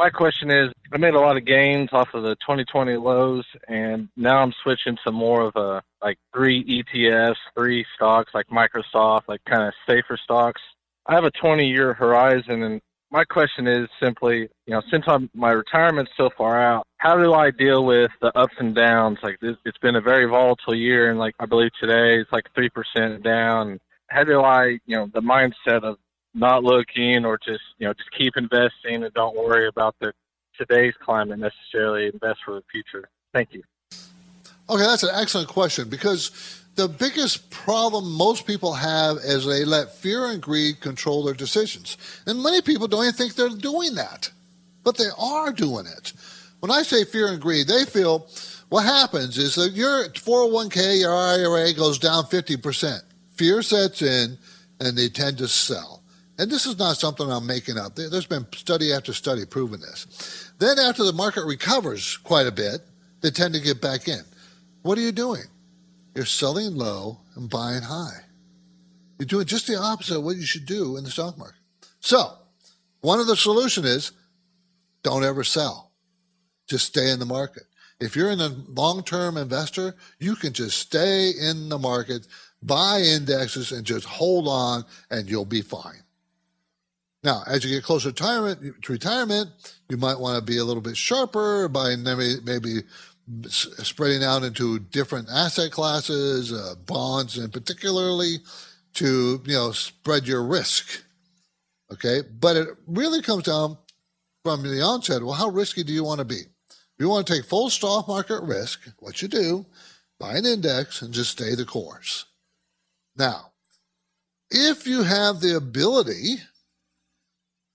My 0.00 0.10
question 0.10 0.50
is 0.50 0.72
I 0.92 0.98
made 0.98 1.14
a 1.14 1.20
lot 1.20 1.36
of 1.36 1.44
gains 1.44 1.90
off 1.92 2.12
of 2.12 2.24
the 2.24 2.34
2020 2.36 2.96
lows, 2.96 3.44
and 3.68 4.08
now 4.16 4.38
I'm 4.38 4.54
switching 4.64 4.98
to 5.04 5.12
more 5.12 5.42
of 5.42 5.54
a 5.54 5.82
like 6.02 6.18
three 6.34 6.64
ETFs, 6.64 7.36
three 7.56 7.86
stocks 7.94 8.34
like 8.34 8.48
Microsoft, 8.48 9.28
like 9.28 9.44
kind 9.44 9.62
of 9.62 9.74
safer 9.88 10.16
stocks. 10.16 10.60
I 11.06 11.14
have 11.14 11.24
a 11.24 11.30
20 11.30 11.68
year 11.68 11.94
horizon, 11.94 12.64
and 12.64 12.80
my 13.10 13.24
question 13.24 13.66
is 13.66 13.88
simply, 14.00 14.48
you 14.66 14.74
know, 14.74 14.82
since 14.90 15.04
I'm, 15.06 15.30
my 15.34 15.50
retirement's 15.50 16.12
so 16.16 16.30
far 16.36 16.60
out, 16.60 16.86
how 16.98 17.16
do 17.16 17.32
I 17.32 17.50
deal 17.50 17.84
with 17.84 18.10
the 18.20 18.36
ups 18.36 18.54
and 18.58 18.74
downs? 18.74 19.18
Like 19.22 19.38
this, 19.40 19.56
it's 19.64 19.78
been 19.78 19.96
a 19.96 20.00
very 20.00 20.26
volatile 20.26 20.74
year, 20.74 21.10
and 21.10 21.18
like 21.18 21.34
I 21.38 21.46
believe 21.46 21.70
today 21.80 22.20
it's 22.20 22.32
like 22.32 22.44
three 22.54 22.68
percent 22.68 23.22
down. 23.22 23.78
How 24.08 24.24
do 24.24 24.40
I, 24.40 24.78
you 24.86 24.96
know, 24.96 25.10
the 25.12 25.20
mindset 25.20 25.82
of 25.82 25.96
not 26.34 26.64
looking 26.64 27.24
or 27.24 27.38
just, 27.38 27.62
you 27.78 27.86
know, 27.86 27.92
just 27.94 28.10
keep 28.16 28.36
investing 28.36 29.04
and 29.04 29.12
don't 29.14 29.36
worry 29.36 29.68
about 29.68 29.94
the 30.00 30.12
today's 30.56 30.94
climate 31.00 31.38
necessarily. 31.38 32.06
Invest 32.06 32.40
for 32.44 32.54
the 32.54 32.62
future. 32.70 33.08
Thank 33.32 33.52
you. 33.52 33.62
Okay, 34.70 34.82
that's 34.82 35.02
an 35.02 35.10
excellent 35.14 35.48
question 35.48 35.88
because 35.88 36.62
the 36.78 36.88
biggest 36.88 37.50
problem 37.50 38.08
most 38.12 38.46
people 38.46 38.72
have 38.72 39.16
is 39.16 39.44
they 39.44 39.64
let 39.64 39.92
fear 39.92 40.26
and 40.26 40.40
greed 40.40 40.80
control 40.80 41.24
their 41.24 41.34
decisions. 41.34 41.98
And 42.24 42.40
many 42.40 42.62
people 42.62 42.86
don't 42.86 43.02
even 43.02 43.14
think 43.14 43.34
they're 43.34 43.48
doing 43.48 43.96
that, 43.96 44.30
but 44.84 44.96
they 44.96 45.08
are 45.18 45.52
doing 45.52 45.86
it. 45.86 46.12
When 46.60 46.70
I 46.70 46.82
say 46.82 47.04
fear 47.04 47.28
and 47.28 47.40
greed, 47.40 47.66
they 47.66 47.84
feel 47.84 48.28
what 48.68 48.84
happens 48.84 49.38
is 49.38 49.56
that 49.56 49.72
your 49.72 50.08
401k, 50.10 51.00
your 51.00 51.12
IRA 51.12 51.74
goes 51.74 51.98
down 51.98 52.24
50%. 52.24 53.00
Fear 53.32 53.62
sets 53.62 54.00
in 54.00 54.38
and 54.78 54.96
they 54.96 55.08
tend 55.08 55.38
to 55.38 55.48
sell. 55.48 56.04
And 56.38 56.48
this 56.48 56.64
is 56.64 56.78
not 56.78 56.96
something 56.96 57.28
I'm 57.28 57.44
making 57.44 57.76
up. 57.76 57.96
There's 57.96 58.26
been 58.26 58.46
study 58.54 58.92
after 58.92 59.12
study 59.12 59.44
proving 59.44 59.80
this. 59.80 60.52
Then, 60.60 60.78
after 60.78 61.02
the 61.02 61.12
market 61.12 61.44
recovers 61.44 62.18
quite 62.18 62.46
a 62.46 62.52
bit, 62.52 62.82
they 63.20 63.32
tend 63.32 63.54
to 63.54 63.60
get 63.60 63.82
back 63.82 64.06
in. 64.06 64.22
What 64.82 64.96
are 64.96 65.00
you 65.00 65.10
doing? 65.10 65.42
You're 66.18 66.26
selling 66.26 66.74
low 66.74 67.20
and 67.36 67.48
buying 67.48 67.82
high. 67.82 68.24
You're 69.20 69.26
doing 69.26 69.46
just 69.46 69.68
the 69.68 69.78
opposite 69.78 70.18
of 70.18 70.24
what 70.24 70.34
you 70.34 70.44
should 70.44 70.66
do 70.66 70.96
in 70.96 71.04
the 71.04 71.12
stock 71.12 71.38
market. 71.38 71.60
So, 72.00 72.32
one 73.02 73.20
of 73.20 73.28
the 73.28 73.36
solution 73.36 73.84
is 73.84 74.10
don't 75.04 75.22
ever 75.22 75.44
sell. 75.44 75.92
Just 76.66 76.86
stay 76.86 77.12
in 77.12 77.20
the 77.20 77.24
market. 77.24 77.62
If 78.00 78.16
you're 78.16 78.32
in 78.32 78.40
a 78.40 78.48
long-term 78.48 79.36
investor, 79.36 79.94
you 80.18 80.34
can 80.34 80.52
just 80.52 80.80
stay 80.80 81.30
in 81.40 81.68
the 81.68 81.78
market, 81.78 82.26
buy 82.64 82.98
indexes 82.98 83.70
and 83.70 83.86
just 83.86 84.04
hold 84.04 84.48
on 84.48 84.84
and 85.12 85.30
you'll 85.30 85.44
be 85.44 85.62
fine. 85.62 86.02
Now, 87.22 87.44
as 87.46 87.64
you 87.64 87.70
get 87.70 87.84
closer 87.84 88.10
to 88.10 88.74
retirement, 88.88 89.50
you 89.88 89.96
might 89.96 90.18
want 90.18 90.36
to 90.36 90.42
be 90.42 90.58
a 90.58 90.64
little 90.64 90.82
bit 90.82 90.96
sharper 90.96 91.68
by 91.68 91.94
maybe 91.94 92.82
spreading 93.48 94.24
out 94.24 94.42
into 94.42 94.78
different 94.78 95.28
asset 95.30 95.70
classes, 95.70 96.52
uh, 96.52 96.74
bonds, 96.86 97.36
and 97.38 97.52
particularly 97.52 98.36
to 98.94 99.42
you 99.44 99.54
know 99.54 99.72
spread 99.72 100.26
your 100.26 100.44
risk. 100.44 101.02
Okay, 101.92 102.22
but 102.40 102.56
it 102.56 102.68
really 102.86 103.22
comes 103.22 103.44
down 103.44 103.78
from 104.44 104.62
the 104.62 104.82
onset. 104.82 105.22
Well, 105.22 105.34
how 105.34 105.48
risky 105.48 105.82
do 105.82 105.92
you 105.92 106.04
want 106.04 106.18
to 106.18 106.24
be? 106.24 106.40
If 106.40 107.04
you 107.04 107.08
want 107.08 107.26
to 107.26 107.34
take 107.34 107.44
full 107.44 107.70
stock 107.70 108.08
market 108.08 108.42
risk, 108.42 108.88
what 108.98 109.22
you 109.22 109.28
do, 109.28 109.66
buy 110.18 110.36
an 110.36 110.46
index 110.46 111.02
and 111.02 111.14
just 111.14 111.30
stay 111.30 111.54
the 111.54 111.64
course. 111.64 112.26
Now, 113.16 113.52
if 114.50 114.86
you 114.86 115.02
have 115.02 115.40
the 115.40 115.56
ability, 115.56 116.36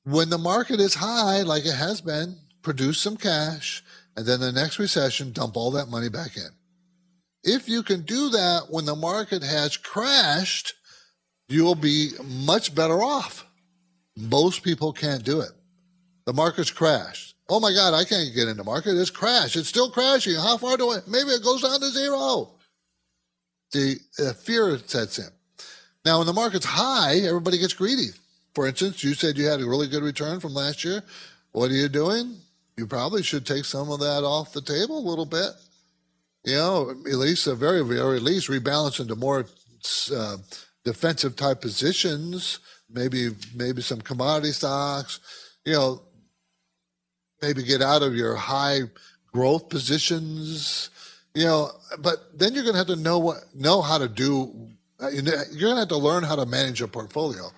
when 0.03 0.29
the 0.29 0.38
market 0.38 0.79
is 0.79 0.95
high, 0.95 1.41
like 1.41 1.65
it 1.65 1.75
has 1.75 2.01
been, 2.01 2.38
produce 2.62 3.00
some 3.00 3.17
cash 3.17 3.83
and 4.15 4.25
then 4.25 4.39
the 4.39 4.51
next 4.51 4.79
recession, 4.79 5.32
dump 5.32 5.58
all 5.58 5.72
that 5.72 5.89
money 5.89 6.10
back 6.10 6.38
in. 6.38 6.50
If 7.43 7.67
you 7.67 7.84
can 7.84 8.01
do 8.01 8.29
that 8.29 8.67
when 8.70 8.86
the 8.86 8.96
market 8.96 9.43
has 9.43 9.75
crashed, 9.75 10.74
you'll 11.50 11.75
be 11.75 12.12
much 12.24 12.74
better 12.74 13.01
off. 13.01 13.46
Most 14.15 14.63
people 14.63 14.93
can't 14.93 15.24
do 15.24 15.41
it. 15.41 15.51
The 16.25 16.34
market's 16.34 16.72
crashed. 16.72 17.36
Oh 17.50 17.60
my 17.60 17.74
God, 17.74 17.93
I 17.93 18.05
can't 18.05 18.34
get 18.34 18.48
in 18.48 18.55
the 18.55 18.63
market. 18.63 18.98
It's 18.98 19.10
crashed. 19.10 19.58
It's 19.58 19.67
still 19.67 19.91
crashing. 19.91 20.36
How 20.36 20.58
far 20.58 20.77
do 20.77 20.91
I? 20.91 21.00
Maybe 21.08 21.29
it 21.32 21.43
goes 21.43 21.62
down 21.62 21.79
to 21.79 21.88
zero. 21.88 22.51
The 23.72 24.00
uh, 24.20 24.34
fear 24.34 24.77
sets 24.77 25.20
in. 25.20 25.29
Now, 26.05 26.20
when 26.20 26.27
the 26.27 26.34
market's 26.34 26.65
high, 26.65 27.17
everybody 27.17 27.58
gets 27.58 27.74
greedy. 27.74 28.10
For 28.55 28.67
instance, 28.67 29.03
you 29.03 29.13
said 29.13 29.38
you 29.38 29.46
had 29.46 29.62
a 29.62 29.65
really 29.65 29.88
good 29.88 30.03
return 30.03 30.39
from 30.39 30.53
last 30.53 30.84
year. 30.84 31.03
What 31.51 31.72
are 31.72 31.75
you 31.75 31.89
doing? 31.89 32.38
You 32.77 32.87
probably 32.87 33.23
should 33.23 33.45
take 33.45 33.65
some 33.65 33.91
of 33.91 33.99
that 33.99 34.23
off 34.23 34.53
the 34.53 34.61
table 34.61 34.97
a 34.97 35.09
little 35.09 35.25
bit. 35.25 35.51
You 36.43 36.55
know, 36.55 36.89
at 36.89 37.17
least, 37.17 37.47
at 37.47 37.57
very, 37.57 37.83
very 37.83 38.19
least, 38.19 38.49
rebalance 38.49 38.99
into 38.99 39.15
more 39.15 39.45
uh, 40.13 40.37
defensive 40.83 41.35
type 41.35 41.61
positions. 41.61 42.59
Maybe, 42.89 43.29
maybe 43.55 43.81
some 43.81 44.01
commodity 44.01 44.51
stocks. 44.51 45.19
You 45.65 45.73
know, 45.73 46.01
maybe 47.41 47.63
get 47.63 47.81
out 47.81 48.01
of 48.01 48.15
your 48.15 48.35
high 48.35 48.81
growth 49.27 49.69
positions. 49.69 50.89
You 51.33 51.45
know, 51.45 51.71
but 51.99 52.37
then 52.37 52.53
you're 52.53 52.63
going 52.63 52.73
to 52.73 52.79
have 52.79 52.87
to 52.87 52.95
know 52.95 53.19
what 53.19 53.37
know 53.55 53.81
how 53.81 53.97
to 53.97 54.09
do. 54.09 54.69
Uh, 55.01 55.09
you're 55.09 55.23
going 55.23 55.75
to 55.75 55.79
have 55.79 55.87
to 55.87 55.97
learn 55.97 56.23
how 56.23 56.35
to 56.35 56.45
manage 56.45 56.79
your 56.79 56.89
portfolio. 56.89 57.49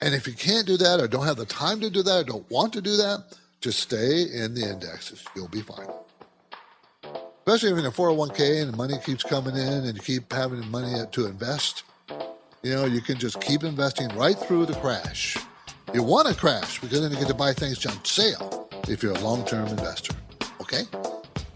And 0.00 0.14
if 0.14 0.26
you 0.26 0.32
can't 0.32 0.66
do 0.66 0.76
that, 0.76 1.00
or 1.00 1.08
don't 1.08 1.26
have 1.26 1.36
the 1.36 1.46
time 1.46 1.80
to 1.80 1.90
do 1.90 2.02
that, 2.02 2.20
or 2.20 2.24
don't 2.24 2.50
want 2.50 2.72
to 2.74 2.80
do 2.80 2.96
that, 2.96 3.24
just 3.60 3.80
stay 3.80 4.22
in 4.32 4.54
the 4.54 4.68
indexes. 4.70 5.24
You'll 5.34 5.48
be 5.48 5.62
fine. 5.62 5.88
Especially 7.46 7.70
if 7.70 7.76
you're 7.76 7.78
in 7.78 7.86
a 7.86 7.90
401k 7.90 8.62
and 8.62 8.76
money 8.76 8.98
keeps 9.04 9.22
coming 9.22 9.56
in 9.56 9.84
and 9.84 9.96
you 9.96 10.02
keep 10.02 10.32
having 10.32 10.66
money 10.70 11.02
to 11.10 11.26
invest. 11.26 11.84
You 12.62 12.74
know, 12.74 12.84
you 12.84 13.00
can 13.00 13.18
just 13.18 13.40
keep 13.40 13.64
investing 13.64 14.08
right 14.10 14.36
through 14.36 14.66
the 14.66 14.74
crash. 14.74 15.36
You 15.94 16.02
want 16.02 16.28
to 16.28 16.34
crash 16.34 16.80
because 16.80 17.00
then 17.00 17.10
you 17.10 17.16
get 17.16 17.28
to 17.28 17.34
buy 17.34 17.52
things 17.52 17.84
on 17.86 18.04
sale 18.04 18.68
if 18.88 19.02
you're 19.02 19.14
a 19.14 19.20
long 19.20 19.44
term 19.44 19.66
investor. 19.68 20.14
Okay? 20.60 20.82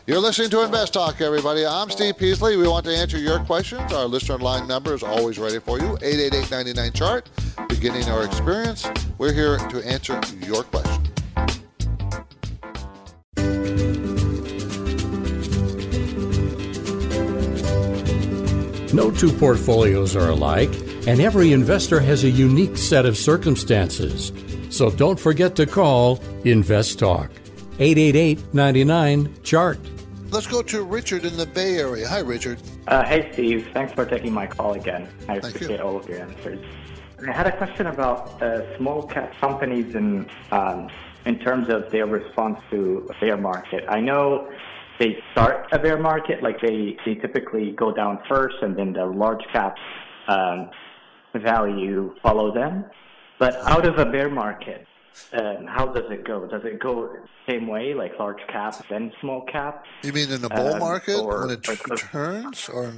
You're 0.06 0.18
listening 0.18 0.50
to 0.50 0.64
Invest 0.64 0.94
Talk, 0.94 1.20
everybody. 1.20 1.64
I'm 1.64 1.88
Steve 1.88 2.18
Peasley. 2.18 2.56
We 2.56 2.66
want 2.66 2.84
to 2.86 2.96
answer 2.96 3.18
your 3.18 3.38
questions. 3.40 3.92
Our 3.92 4.06
listener 4.06 4.38
line 4.38 4.66
number 4.66 4.94
is 4.94 5.02
always 5.04 5.38
ready 5.38 5.60
for 5.60 5.78
you 5.78 5.96
888 6.02 6.50
99 6.50 6.92
chart. 6.92 7.28
Beginning 7.68 8.08
our 8.08 8.24
experience, 8.24 8.84
we're 9.18 9.32
here 9.32 9.58
to 9.58 9.86
answer 9.86 10.20
your 10.40 10.64
question. 10.64 10.91
No 18.92 19.10
two 19.10 19.32
portfolios 19.32 20.14
are 20.14 20.28
alike, 20.28 20.70
and 21.06 21.18
every 21.18 21.52
investor 21.52 21.98
has 21.98 22.24
a 22.24 22.30
unique 22.30 22.76
set 22.76 23.06
of 23.06 23.16
circumstances. 23.16 24.32
So 24.68 24.90
don't 24.90 25.18
forget 25.18 25.56
to 25.56 25.66
call 25.66 26.20
Invest 26.44 26.98
Talk. 26.98 27.30
888 27.78 28.52
99 28.52 29.34
Chart. 29.42 29.78
Let's 30.30 30.46
go 30.46 30.62
to 30.62 30.82
Richard 30.82 31.24
in 31.24 31.36
the 31.38 31.46
Bay 31.46 31.78
Area. 31.78 32.06
Hi, 32.06 32.18
Richard. 32.20 32.60
Uh, 32.86 33.02
hey, 33.04 33.30
Steve. 33.32 33.66
Thanks 33.72 33.94
for 33.94 34.04
taking 34.04 34.32
my 34.32 34.46
call 34.46 34.74
again. 34.74 35.08
I 35.28 35.40
Thank 35.40 35.56
appreciate 35.56 35.78
you. 35.78 35.84
all 35.84 35.96
of 35.96 36.08
your 36.08 36.20
answers. 36.20 36.62
I 37.26 37.32
had 37.32 37.46
a 37.46 37.56
question 37.56 37.86
about 37.86 38.42
uh, 38.42 38.76
small 38.76 39.04
cap 39.04 39.32
companies 39.40 39.94
in, 39.94 40.28
um, 40.50 40.90
in 41.24 41.38
terms 41.38 41.68
of 41.70 41.90
their 41.90 42.06
response 42.06 42.58
to 42.70 43.08
a 43.10 43.20
bear 43.20 43.36
market. 43.36 43.84
I 43.88 44.00
know 44.00 44.50
they 44.98 45.16
start 45.32 45.66
a 45.72 45.78
bear 45.78 45.98
market, 45.98 46.42
like 46.42 46.60
they, 46.60 46.96
they 47.04 47.14
typically 47.16 47.72
go 47.72 47.92
down 47.94 48.18
first 48.28 48.56
and 48.62 48.76
then 48.76 48.92
the 48.92 49.04
large 49.04 49.42
cap 49.52 49.74
um, 50.28 50.70
value 51.34 52.14
follow 52.22 52.52
them. 52.54 52.84
But 53.38 53.56
out 53.68 53.86
of 53.86 53.98
a 53.98 54.04
bear 54.10 54.28
market, 54.30 54.86
um, 55.32 55.66
how 55.66 55.86
does 55.86 56.04
it 56.10 56.24
go? 56.26 56.46
Does 56.46 56.62
it 56.64 56.80
go 56.80 57.14
same 57.48 57.66
way, 57.66 57.92
like 57.94 58.12
large 58.18 58.40
cap 58.50 58.74
then 58.88 59.12
small 59.20 59.42
cap? 59.50 59.84
You 60.02 60.12
mean 60.12 60.30
in 60.30 60.40
the 60.42 60.48
bull 60.48 60.74
Um, 60.74 60.78
market 60.78 61.16
or- 61.16 61.40
when 61.46 61.50
it 61.50 61.68
or- 61.68 61.96
turns, 61.96 62.68
or 62.68 62.92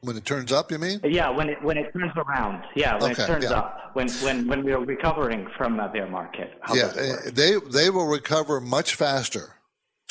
when 0.00 0.16
it 0.16 0.24
turns 0.24 0.50
up? 0.52 0.70
You 0.72 0.78
mean? 0.78 1.00
Yeah, 1.04 1.28
when 1.30 1.48
it 1.50 1.62
when 1.62 1.76
it 1.76 1.92
turns 1.92 2.12
around. 2.16 2.64
Yeah, 2.74 2.94
when 3.00 3.12
Okay, 3.12 3.22
it 3.22 3.26
turns 3.26 3.44
yeah. 3.44 3.50
up. 3.58 3.90
When 3.92 4.08
when 4.24 4.48
when 4.48 4.64
we 4.64 4.72
are 4.72 4.80
recovering 4.80 5.46
from 5.56 5.78
a 5.78 5.88
bear 5.88 6.08
market. 6.08 6.54
How 6.62 6.74
yeah, 6.74 6.82
does 6.84 6.96
it 6.96 7.10
work? 7.10 7.26
eh, 7.26 7.30
they 7.34 7.52
they 7.84 7.90
will 7.90 8.06
recover 8.06 8.60
much 8.60 8.94
faster. 8.94 9.54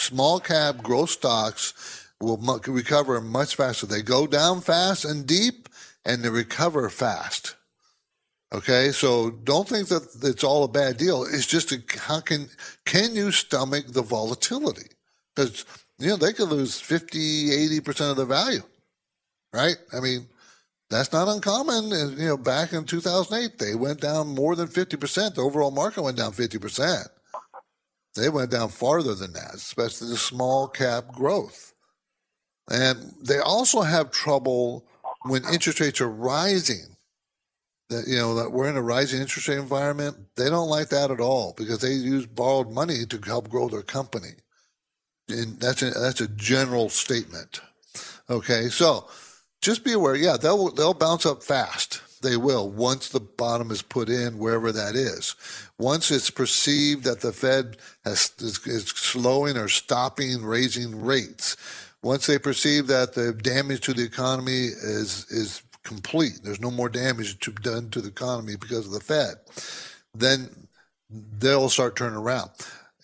Small 0.02 0.40
cap 0.40 0.82
growth 0.82 1.12
stocks 1.12 2.08
will 2.20 2.38
mu- 2.38 2.60
recover 2.68 3.22
much 3.22 3.56
faster. 3.56 3.86
They 3.86 4.02
go 4.02 4.26
down 4.26 4.62
fast 4.62 5.06
and 5.06 5.28
deep, 5.28 5.70
and 6.04 6.24
they 6.24 6.30
recover 6.30 6.90
fast. 6.90 7.56
Okay, 8.52 8.92
so 8.92 9.30
don't 9.30 9.70
think 9.70 9.90
that 9.90 10.08
it's 10.24 10.44
all 10.44 10.64
a 10.64 10.68
bad 10.68 10.98
deal. 10.98 11.24
It's 11.24 11.46
just 11.46 11.72
a, 11.72 11.82
how 12.00 12.20
can 12.20 12.50
can 12.86 13.16
you 13.16 13.32
stomach 13.32 13.86
the 13.88 14.02
volatility? 14.02 14.90
Because 15.36 15.66
you 16.00 16.08
know 16.08 16.18
they 16.18 16.34
could 16.34 16.50
lose 16.50 16.80
50, 16.80 17.52
80 17.54 17.80
percent 17.82 18.12
of 18.12 18.18
the 18.18 18.26
value, 18.26 18.64
right? 19.54 19.78
I 19.94 20.00
mean, 20.00 20.26
that's 20.90 21.14
not 21.14 21.30
uncommon. 21.30 21.94
And, 21.94 22.18
you 22.18 22.28
know, 22.28 22.38
back 22.38 22.74
in 22.74 22.86
2008, 22.86 23.60
they 23.60 23.76
went 23.76 24.02
down 24.02 24.36
more 24.36 24.56
than 24.56 24.68
50%. 24.68 25.36
The 25.36 25.42
overall 25.42 25.72
market 25.72 26.02
went 26.02 26.18
down 26.18 26.34
50%. 26.34 27.08
They 28.16 28.30
went 28.30 28.52
down 28.52 28.70
farther 28.70 29.16
than 29.16 29.34
that, 29.34 29.54
especially 29.56 30.10
the 30.10 30.18
small 30.18 30.68
cap 30.68 31.14
growth. 31.14 31.74
And 32.70 33.14
they 33.22 33.40
also 33.40 33.82
have 33.82 34.12
trouble 34.12 34.86
when 35.24 35.44
interest 35.46 35.80
rates 35.80 36.02
are 36.02 36.10
rising. 36.10 36.96
That 37.90 38.08
you 38.08 38.18
know 38.18 38.36
that 38.36 38.52
we're 38.52 38.70
in 38.70 38.78
a 38.78 38.82
rising 38.82 39.20
interest 39.20 39.50
rate 39.50 39.58
environment. 39.58 40.16
They 40.38 40.50
don't 40.50 40.70
like 40.70 40.90
that 40.90 41.12
at 41.12 41.20
all 41.20 41.54
because 41.58 41.80
they 41.80 41.92
use 41.92 42.26
borrowed 42.26 42.72
money 42.72 43.06
to 43.06 43.20
help 43.26 43.50
grow 43.50 43.68
their 43.68 43.82
company. 43.82 44.32
And 45.28 45.60
that's 45.60 45.82
a, 45.82 45.92
that's 45.92 46.22
a 46.22 46.30
general 46.30 46.88
statement. 46.90 47.60
Okay, 48.30 48.70
so 48.70 49.10
just 49.62 49.84
be 49.84 49.92
aware. 49.92 50.16
Yeah, 50.16 50.38
they'll 50.38 50.70
they'll 50.72 50.94
bounce 50.94 51.26
up 51.26 51.44
fast. 51.44 52.02
They 52.22 52.38
will 52.38 52.70
once 52.70 53.10
the 53.10 53.20
bottom 53.20 53.72
is 53.72 53.82
put 53.82 54.10
in 54.10 54.38
wherever 54.38 54.72
that 54.72 54.96
is. 54.96 55.36
Once 55.78 56.12
it's 56.12 56.30
perceived 56.30 57.04
that 57.04 57.22
the 57.22 57.32
Fed 57.32 57.78
has, 58.06 58.32
is, 58.40 58.66
is 58.68 58.88
slowing 58.90 59.58
or 59.58 59.68
stopping 59.68 60.44
raising 60.44 61.02
rates. 61.02 61.58
Once 62.04 62.26
they 62.26 62.38
perceive 62.38 62.88
that 62.88 63.14
the 63.14 63.34
damage 63.34 63.82
to 63.82 63.94
the 63.94 64.04
economy 64.04 64.66
is 64.66 65.26
is 65.30 65.64
complete, 65.84 66.40
there's 66.44 66.62
no 66.62 66.72
more 66.72 66.90
damage 66.90 67.40
to, 67.40 67.52
done 67.52 67.90
to 67.90 68.02
the 68.02 68.10
economy 68.10 68.56
because 68.56 68.86
of 68.86 68.92
the 68.92 69.00
Fed, 69.00 69.36
then 70.14 70.50
they'll 71.10 71.70
start 71.70 71.96
turning 71.96 72.18
around. 72.18 72.52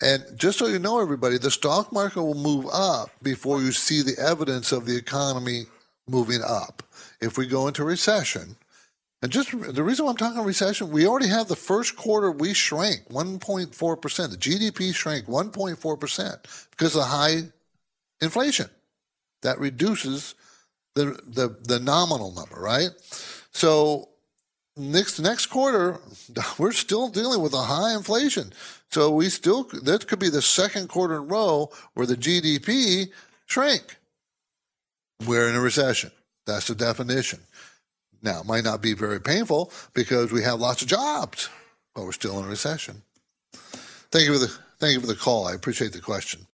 And 0.01 0.23
just 0.36 0.60
so 0.60 0.67
you 0.67 0.77
know, 0.77 0.99
everybody, 0.99 1.38
the 1.38 1.49
stock 1.49 1.91
market 1.91 2.21
will 2.21 2.36
move 2.36 2.67
up 2.71 3.10
before 3.23 3.62
you 3.62 3.71
see 3.71 4.01
the 4.03 4.17
evidence 4.19 4.71
of 4.71 4.86
the 4.86 4.95
economy 4.95 5.65
moving 6.08 6.41
up. 6.45 6.84
If 7.19 7.38
we 7.38 7.47
go 7.47 7.67
into 7.67 7.84
recession, 7.84 8.56
and 9.21 9.32
just 9.32 9.51
the 9.51 9.84
reason 9.84 10.06
why 10.06 10.12
I'm 10.12 10.17
talking 10.17 10.43
recession, 10.43 10.91
we 10.91 11.08
already 11.08 11.27
have 11.27 11.47
the 11.47 11.56
first 11.56 11.95
quarter 11.95 12.32
we 12.32 12.53
shrank 12.53 13.08
1.4%. 13.10 13.71
The 14.30 14.38
GDP 14.38 14.93
shrank 14.93 15.25
1.4% 15.25 16.67
because 16.69 16.95
of 16.95 17.03
high 17.03 17.41
inflation. 18.21 18.69
That 19.41 19.60
reduces 19.60 20.36
the, 20.93 21.19
the, 21.27 21.56
the 21.63 21.80
nominal 21.80 22.32
number, 22.32 22.60
right? 22.60 22.89
So 23.51 24.10
next 24.75 25.19
next 25.19 25.47
quarter, 25.47 25.99
we're 26.60 26.71
still 26.71 27.10
dealing 27.10 27.41
with 27.41 27.53
a 27.53 27.63
high 27.63 27.95
inflation. 27.95 28.53
So 28.91 29.12
we 29.12 29.30
still 29.30 29.63
that 29.84 30.08
could 30.08 30.19
be 30.19 30.30
the 30.30 30.41
second 30.41 30.89
quarter 30.89 31.15
in 31.15 31.27
row 31.27 31.71
where 31.95 32.06
the 32.06 32.15
GDP 32.15 33.10
shrank. 33.47 33.97
We're 35.25 35.49
in 35.49 35.56
a 35.56 35.62
recession. 35.62 36.12
That's 36.45 36.67
the 36.67 36.75
definition. 36.75 37.39
Now, 38.21 38.39
it 38.41 38.45
might 38.45 38.63
not 38.63 38.82
be 38.82 38.93
very 38.93 39.21
painful 39.21 39.71
because 39.93 40.32
we 40.32 40.43
have 40.43 40.60
lots 40.60 40.82
of 40.82 40.88
jobs, 40.88 41.49
but 41.93 42.03
we're 42.03 42.12
still 42.12 42.39
in 42.39 42.45
a 42.45 42.47
recession. 42.47 43.03
Thank 44.12 44.27
you 44.27 44.34
for 44.34 44.39
the 44.39 44.47
thank 44.80 44.93
you 44.93 44.99
for 44.99 45.08
the 45.08 45.15
call. 45.15 45.47
I 45.47 45.53
appreciate 45.53 45.93
the 45.93 46.01
question. 46.01 46.47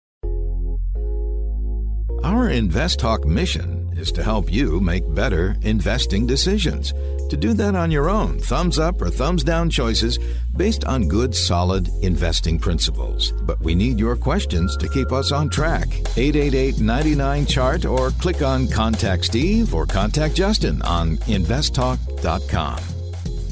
Our 2.25 2.48
Invest 2.48 3.01
Talk 3.01 3.25
mission 3.27 3.82
is 3.96 4.12
to 4.12 4.22
help 4.22 4.52
you 4.52 4.81
make 4.81 5.14
better 5.14 5.57
investing 5.62 6.26
decisions. 6.26 6.92
To 7.31 7.37
do 7.37 7.55
that 7.55 7.74
on 7.74 7.90
your 7.90 8.11
own, 8.11 8.38
thumbs 8.40 8.78
up 8.78 9.00
or 9.00 9.09
thumbs 9.09 9.42
down 9.42 9.70
choices 9.70 10.18
based 10.57 10.85
on 10.85 11.09
good, 11.09 11.35
solid 11.35 11.88
investing 12.02 12.59
principles. 12.59 13.33
But 13.33 13.61
we 13.61 13.74
need 13.74 13.98
your 13.98 14.16
questions 14.16 14.76
to 14.76 14.88
keep 14.88 15.12
us 15.12 15.33
on 15.33 15.48
track. 15.48 15.88
888 16.16 16.81
99 16.81 17.46
Chart 17.46 17.85
or 17.85 18.11
click 18.11 18.42
on 18.42 18.68
Contact 18.68 19.24
Steve 19.24 19.74
or 19.74 19.87
Contact 19.87 20.35
Justin 20.35 20.83
on 20.83 21.16
investtalk.com. 21.18 22.81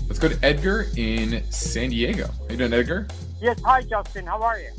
Let's 0.09 0.19
go 0.19 0.29
to 0.29 0.39
Edgar 0.45 0.89
in 0.97 1.43
San 1.51 1.91
Diego. 1.91 2.27
How 2.27 2.51
you 2.51 2.57
doing, 2.57 2.73
Edgar? 2.73 3.07
Yes, 3.41 3.61
hi 3.65 3.83
Justin. 3.83 4.27
How 4.27 4.43
are 4.43 4.59
you? 4.59 4.71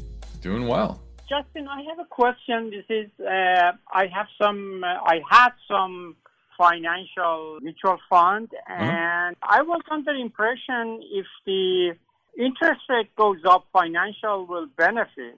Doing 0.41 0.67
well. 0.67 1.02
Justin, 1.32 1.65
I 1.70 1.82
have 1.89 2.00
a 2.00 2.10
question. 2.10 2.72
This 2.72 2.88
is 2.89 3.10
uh, 3.26 3.72
I 4.02 4.08
have 4.17 4.28
some. 4.41 4.84
Uh, 4.84 5.13
I 5.13 5.22
had 5.30 5.52
some 5.65 6.17
financial 6.58 7.60
mutual 7.62 7.98
fund, 8.10 8.50
and 8.67 9.38
I 9.41 9.62
was 9.62 9.82
under 9.89 10.12
the 10.13 10.20
impression 10.20 10.84
if 11.20 11.26
the 11.46 11.96
interest 12.38 12.82
rate 12.89 13.15
goes 13.15 13.41
up, 13.46 13.65
financial 13.72 14.46
will 14.46 14.67
benefit. 14.76 15.38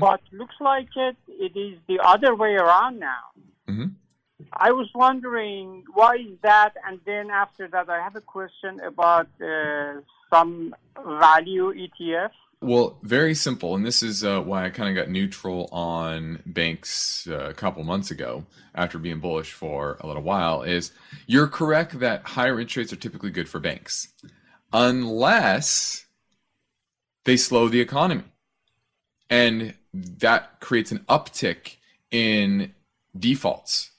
But 0.00 0.20
looks 0.32 0.58
like 0.58 0.88
it 0.96 1.16
it 1.28 1.54
is 1.66 1.74
the 1.86 1.98
other 2.12 2.34
way 2.34 2.54
around 2.54 2.98
now. 2.98 3.24
Mhm. 3.68 3.90
I 4.66 4.70
was 4.72 4.88
wondering 4.94 5.84
why 5.98 6.12
is 6.28 6.38
that, 6.50 6.72
and 6.86 6.98
then 7.04 7.30
after 7.30 7.68
that, 7.74 7.86
I 7.96 7.98
have 8.06 8.16
a 8.16 8.26
question 8.36 8.80
about 8.92 9.28
uh, 9.42 10.00
some 10.32 10.74
value 11.24 11.66
ETF 11.84 12.34
Well, 12.62 12.98
very 13.02 13.34
simple, 13.34 13.74
and 13.74 13.84
this 13.84 14.02
is 14.02 14.24
uh, 14.24 14.40
why 14.40 14.64
I 14.64 14.70
kind 14.70 14.88
of 14.88 14.94
got 14.94 15.10
neutral 15.10 15.68
on 15.72 16.42
banks 16.46 17.28
uh, 17.30 17.50
a 17.50 17.54
couple 17.54 17.84
months 17.84 18.10
ago 18.10 18.46
after 18.74 18.98
being 18.98 19.20
bullish 19.20 19.52
for 19.52 19.98
a 20.00 20.06
little 20.06 20.22
while. 20.22 20.62
Is 20.62 20.92
you're 21.26 21.48
correct 21.48 21.98
that 22.00 22.22
higher 22.22 22.58
interest 22.58 22.76
rates 22.76 22.92
are 22.94 22.96
typically 22.96 23.30
good 23.30 23.48
for 23.48 23.60
banks, 23.60 24.08
unless 24.72 26.06
they 27.24 27.36
slow 27.36 27.68
the 27.68 27.80
economy, 27.80 28.24
and 29.28 29.74
that 29.92 30.58
creates 30.60 30.90
an 30.90 31.00
uptick 31.10 31.76
in 32.10 32.74
defaults. 33.18 33.90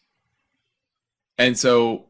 And 1.38 1.56
so, 1.60 2.06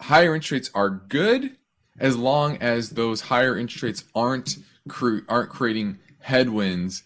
higher 0.00 0.34
interest 0.34 0.50
rates 0.50 0.70
are 0.74 0.90
good 0.90 1.56
as 1.96 2.16
long 2.16 2.56
as 2.56 2.90
those 2.90 3.20
higher 3.20 3.56
interest 3.56 3.84
rates 3.84 4.04
aren't 4.16 4.56
cre- 4.88 5.18
aren't 5.28 5.50
creating 5.50 5.98
headwinds, 6.20 7.02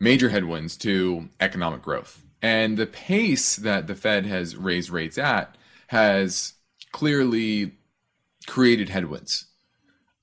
major 0.00 0.28
headwinds 0.28 0.76
to 0.78 1.28
economic 1.40 1.82
growth. 1.82 2.22
And 2.40 2.76
the 2.76 2.86
pace 2.86 3.56
that 3.56 3.86
the 3.86 3.94
Fed 3.94 4.26
has 4.26 4.56
raised 4.56 4.90
rates 4.90 5.18
at 5.18 5.56
has 5.88 6.54
clearly 6.90 7.72
created 8.46 8.88
headwinds. 8.88 9.46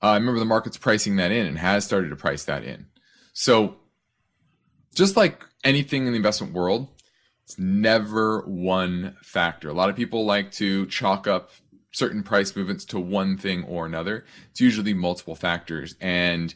Uh, 0.02 0.08
I 0.08 0.14
remember 0.14 0.38
the 0.38 0.44
market's 0.44 0.76
pricing 0.76 1.16
that 1.16 1.32
in 1.32 1.46
and 1.46 1.58
has 1.58 1.84
started 1.84 2.10
to 2.10 2.16
price 2.16 2.44
that 2.44 2.64
in. 2.64 2.86
So, 3.32 3.76
just 4.94 5.16
like 5.16 5.44
anything 5.64 6.06
in 6.06 6.12
the 6.12 6.16
investment 6.16 6.52
world, 6.52 6.88
it's 7.44 7.58
never 7.58 8.40
one 8.42 9.16
factor. 9.22 9.68
A 9.68 9.72
lot 9.72 9.88
of 9.88 9.96
people 9.96 10.24
like 10.24 10.50
to 10.52 10.86
chalk 10.86 11.26
up 11.26 11.50
certain 11.92 12.22
price 12.22 12.54
movements 12.54 12.84
to 12.86 13.00
one 13.00 13.36
thing 13.36 13.64
or 13.64 13.86
another. 13.86 14.24
It's 14.50 14.60
usually 14.60 14.94
multiple 14.94 15.34
factors. 15.34 15.96
And 16.00 16.54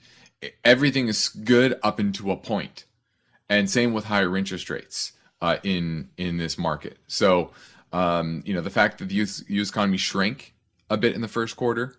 everything 0.65 1.09
is 1.09 1.29
good 1.29 1.79
up 1.83 2.01
into 2.01 2.31
a 2.31 2.37
point, 2.37 2.85
and 3.49 3.69
same 3.71 3.93
with 3.93 4.05
higher 4.05 4.37
interest 4.37 4.71
rates 4.71 5.13
uh, 5.41 5.59
in 5.63 6.09
in 6.17 6.37
this 6.39 6.57
market. 6.57 6.99
So, 7.07 7.51
um, 7.93 8.43
you 8.47 8.55
know, 8.55 8.61
the 8.61 8.71
fact 8.71 8.99
that 8.99 9.09
the 9.09 9.15
U.S. 9.15 9.69
economy 9.69 9.99
shrank 9.99 10.55
a 10.91 10.97
bit 10.97 11.15
in 11.15 11.21
the 11.21 11.29
first 11.29 11.57
quarter 11.57 11.97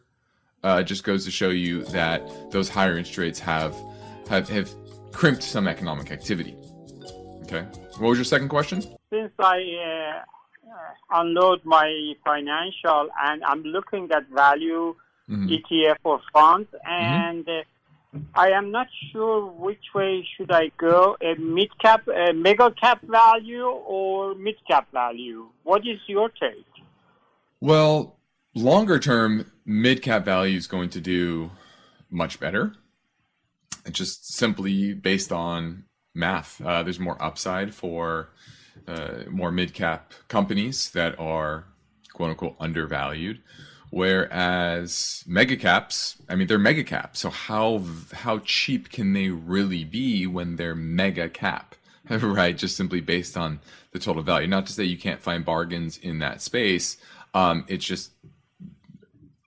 uh, 0.63 0.83
just 0.83 1.03
goes 1.03 1.25
to 1.25 1.31
show 1.31 1.49
you 1.49 1.83
that 1.85 2.21
those 2.51 2.69
higher 2.69 2.97
interest 2.97 3.17
rates 3.17 3.39
have 3.39 3.75
have 4.29 4.49
have 4.49 4.69
crimped 5.11 5.43
some 5.43 5.67
economic 5.67 6.11
activity. 6.11 6.55
Okay, 7.43 7.61
what 7.99 8.09
was 8.09 8.17
your 8.17 8.25
second 8.25 8.49
question? 8.49 8.81
Since 9.11 9.31
I 9.39 10.23
uh, 10.65 11.19
unload 11.21 11.63
my 11.63 12.13
financial 12.25 13.09
and 13.23 13.43
I'm 13.43 13.61
looking 13.61 14.09
at 14.11 14.27
value 14.29 14.95
mm-hmm. 15.29 15.49
ETF 15.49 15.97
or 16.03 16.21
funds 16.33 16.69
and. 16.85 17.45
Mm-hmm 17.45 17.69
I 18.33 18.49
am 18.49 18.71
not 18.71 18.87
sure 19.11 19.45
which 19.45 19.93
way 19.93 20.27
should 20.35 20.51
I 20.51 20.71
go, 20.77 21.17
a 21.21 21.35
mid 21.35 21.69
cap, 21.79 22.07
a 22.07 22.33
mega 22.33 22.71
cap 22.71 23.01
value 23.03 23.65
or 23.65 24.35
mid 24.35 24.55
cap 24.67 24.91
value. 24.91 25.47
What 25.63 25.81
is 25.81 25.99
your 26.07 26.29
take? 26.29 26.65
Well, 27.61 28.17
longer 28.53 28.99
term, 28.99 29.51
mid 29.65 30.01
cap 30.01 30.25
value 30.25 30.57
is 30.57 30.67
going 30.67 30.89
to 30.91 31.01
do 31.01 31.51
much 32.09 32.39
better. 32.39 32.73
It's 33.85 33.97
just 33.97 34.33
simply 34.33 34.93
based 34.93 35.31
on 35.31 35.85
math. 36.13 36.61
Uh, 36.61 36.83
there's 36.83 36.99
more 36.99 37.21
upside 37.21 37.73
for 37.73 38.29
uh, 38.87 39.23
more 39.29 39.51
mid 39.51 39.73
cap 39.73 40.13
companies 40.27 40.89
that 40.91 41.19
are 41.19 41.65
quote 42.13 42.31
unquote 42.31 42.55
undervalued. 42.59 43.41
Whereas 43.95 45.23
mega 45.25 45.55
caps, 45.55 46.17
I 46.27 46.35
mean, 46.35 46.47
they're 46.47 46.59
mega 46.59 46.83
caps. 46.83 47.21
So 47.21 47.29
how 47.29 47.81
how 48.11 48.39
cheap 48.39 48.89
can 48.89 49.13
they 49.13 49.29
really 49.29 49.85
be 49.85 50.27
when 50.27 50.57
they're 50.57 50.75
mega 50.75 51.29
cap, 51.29 51.75
right? 52.09 52.57
Just 52.57 52.75
simply 52.75 52.99
based 52.99 53.37
on 53.37 53.61
the 53.93 53.99
total 53.99 54.21
value. 54.21 54.49
Not 54.49 54.65
to 54.65 54.73
say 54.73 54.83
you 54.83 54.97
can't 54.97 55.21
find 55.21 55.45
bargains 55.45 55.97
in 55.97 56.19
that 56.19 56.41
space. 56.41 56.97
Um, 57.33 57.63
it's 57.69 57.85
just 57.85 58.11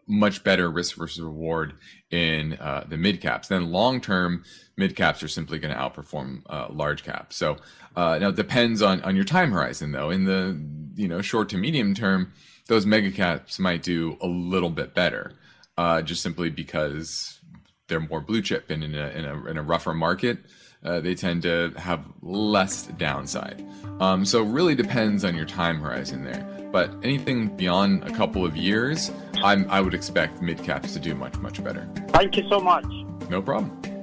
much 0.06 0.42
better 0.42 0.70
risk 0.70 0.96
versus 0.96 1.20
reward 1.20 1.74
in 2.10 2.54
uh, 2.54 2.84
the 2.88 2.96
mid 2.96 3.20
caps. 3.20 3.48
Then 3.48 3.70
long 3.70 4.00
term, 4.00 4.44
mid 4.78 4.96
caps 4.96 5.22
are 5.22 5.28
simply 5.28 5.58
going 5.58 5.74
to 5.74 5.78
outperform 5.78 6.40
uh, 6.48 6.68
large 6.70 7.04
caps. 7.04 7.36
So 7.36 7.58
uh, 7.94 8.16
now 8.18 8.28
it 8.28 8.36
depends 8.36 8.80
on 8.80 9.02
on 9.02 9.14
your 9.14 9.26
time 9.26 9.52
horizon, 9.52 9.92
though. 9.92 10.08
In 10.08 10.24
the 10.24 10.58
you 10.94 11.06
know 11.06 11.20
short 11.20 11.50
to 11.50 11.58
medium 11.58 11.94
term 11.94 12.32
those 12.68 12.86
mega 12.86 13.10
caps 13.10 13.58
might 13.58 13.82
do 13.82 14.16
a 14.20 14.26
little 14.26 14.70
bit 14.70 14.94
better, 14.94 15.32
uh, 15.76 16.00
just 16.02 16.22
simply 16.22 16.50
because 16.50 17.40
they're 17.88 18.00
more 18.00 18.20
blue 18.20 18.42
chip 18.42 18.70
and 18.70 18.84
in 18.84 18.94
a 18.94 19.08
in 19.08 19.24
a, 19.24 19.44
in 19.46 19.58
a 19.58 19.62
rougher 19.62 19.94
market. 19.94 20.38
Uh, 20.84 21.00
they 21.00 21.14
tend 21.14 21.42
to 21.42 21.72
have 21.76 22.04
less 22.22 22.86
downside. 22.98 23.66
Um, 23.98 24.24
so 24.24 24.44
really 24.44 24.76
depends 24.76 25.24
on 25.24 25.34
your 25.34 25.44
time 25.44 25.80
horizon 25.80 26.22
there. 26.22 26.46
But 26.70 26.94
anything 27.02 27.48
beyond 27.56 28.04
a 28.04 28.12
couple 28.12 28.44
of 28.44 28.56
years, 28.56 29.10
I'm, 29.42 29.68
I 29.70 29.80
would 29.80 29.94
expect 29.94 30.40
mid 30.40 30.62
caps 30.62 30.92
to 30.92 31.00
do 31.00 31.16
much 31.16 31.36
much 31.38 31.64
better. 31.64 31.88
Thank 32.10 32.36
you 32.36 32.48
so 32.48 32.60
much. 32.60 32.86
No 33.28 33.42
problem. 33.42 33.97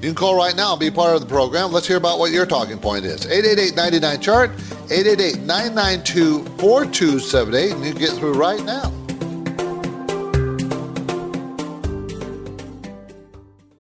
You 0.00 0.08
can 0.08 0.14
call 0.14 0.36
right 0.36 0.54
now 0.54 0.72
and 0.72 0.80
be 0.80 0.90
part 0.90 1.14
of 1.14 1.20
the 1.20 1.26
program. 1.26 1.72
Let's 1.72 1.86
hear 1.86 1.96
about 1.96 2.18
what 2.18 2.30
your 2.30 2.46
talking 2.46 2.78
point 2.78 3.04
is. 3.04 3.26
888 3.26 4.20
chart 4.20 4.50
888 4.90 5.40
992 5.40 6.44
4278, 6.58 7.72
and 7.72 7.84
you 7.84 7.92
can 7.92 8.00
get 8.00 8.10
through 8.10 8.34
right 8.34 8.64
now. 8.64 8.92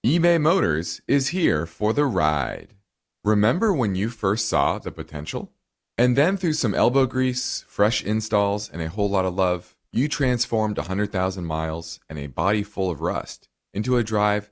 eBay 0.05 0.39
Motors 0.39 1.01
is 1.07 1.29
here 1.29 1.65
for 1.65 1.93
the 1.93 2.05
ride. 2.05 2.75
Remember 3.23 3.73
when 3.73 3.95
you 3.95 4.09
first 4.09 4.47
saw 4.47 4.77
the 4.77 4.91
potential? 4.91 5.51
And 5.97 6.15
then 6.15 6.37
through 6.37 6.53
some 6.53 6.75
elbow 6.75 7.05
grease, 7.07 7.65
fresh 7.67 8.03
installs, 8.03 8.69
and 8.69 8.81
a 8.81 8.89
whole 8.89 9.09
lot 9.09 9.25
of 9.25 9.33
love, 9.33 9.75
you 9.91 10.07
transformed 10.07 10.77
100,000 10.77 11.45
miles 11.45 11.99
and 12.07 12.19
a 12.19 12.27
body 12.27 12.63
full 12.63 12.91
of 12.91 13.01
rust 13.01 13.47
into 13.73 13.97
a 13.97 14.03
drive 14.03 14.51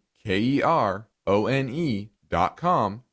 K 0.23 0.39
E 0.39 0.61
R 0.61 1.07
O 1.25 1.47
N 1.47 2.09
dot 2.29 2.57
com. 2.57 3.03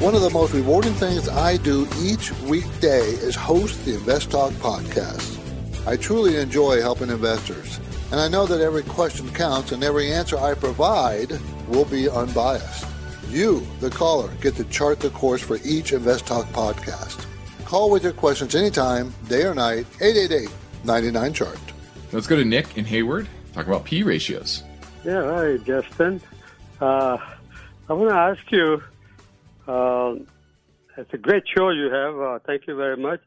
One 0.00 0.14
of 0.14 0.22
the 0.22 0.30
most 0.30 0.54
rewarding 0.54 0.94
things 0.94 1.28
I 1.28 1.58
do 1.58 1.86
each 2.00 2.32
weekday 2.42 3.00
is 3.00 3.36
host 3.36 3.84
the 3.84 3.94
Invest 3.94 4.30
Talk 4.30 4.52
podcast. 4.54 5.38
I 5.86 5.96
truly 5.96 6.38
enjoy 6.38 6.80
helping 6.80 7.10
investors, 7.10 7.78
and 8.10 8.18
I 8.18 8.26
know 8.26 8.46
that 8.46 8.60
every 8.60 8.82
question 8.82 9.28
counts 9.30 9.72
and 9.72 9.84
every 9.84 10.10
answer 10.10 10.38
I 10.38 10.54
provide 10.54 11.38
will 11.68 11.84
be 11.84 12.08
unbiased. 12.08 12.86
You, 13.28 13.64
the 13.80 13.90
caller, 13.90 14.32
get 14.40 14.56
to 14.56 14.64
chart 14.64 15.00
the 15.00 15.10
course 15.10 15.42
for 15.42 15.58
each 15.64 15.92
Invest 15.92 16.26
Talk 16.26 16.46
podcast. 16.46 17.26
Call 17.70 17.88
with 17.88 18.02
your 18.02 18.12
questions 18.12 18.56
anytime, 18.56 19.14
day 19.28 19.44
or 19.44 19.54
night, 19.54 19.86
888 20.00 20.50
99 20.84 21.32
Chart. 21.32 21.58
Let's 22.10 22.26
go 22.26 22.34
to 22.34 22.44
Nick 22.44 22.76
in 22.76 22.84
Hayward, 22.84 23.28
talk 23.52 23.68
about 23.68 23.84
P 23.84 24.02
ratios. 24.02 24.64
Yeah, 25.04 25.22
hi, 25.32 25.56
Justin. 25.58 26.20
Uh, 26.80 27.16
I 27.88 27.92
want 27.92 28.10
to 28.10 28.16
ask 28.16 28.50
you 28.50 28.82
uh, 29.68 30.16
it's 30.96 31.14
a 31.14 31.16
great 31.16 31.44
show 31.56 31.70
you 31.70 31.92
have. 31.92 32.18
Uh, 32.20 32.38
thank 32.44 32.66
you 32.66 32.74
very 32.74 32.96
much. 32.96 33.20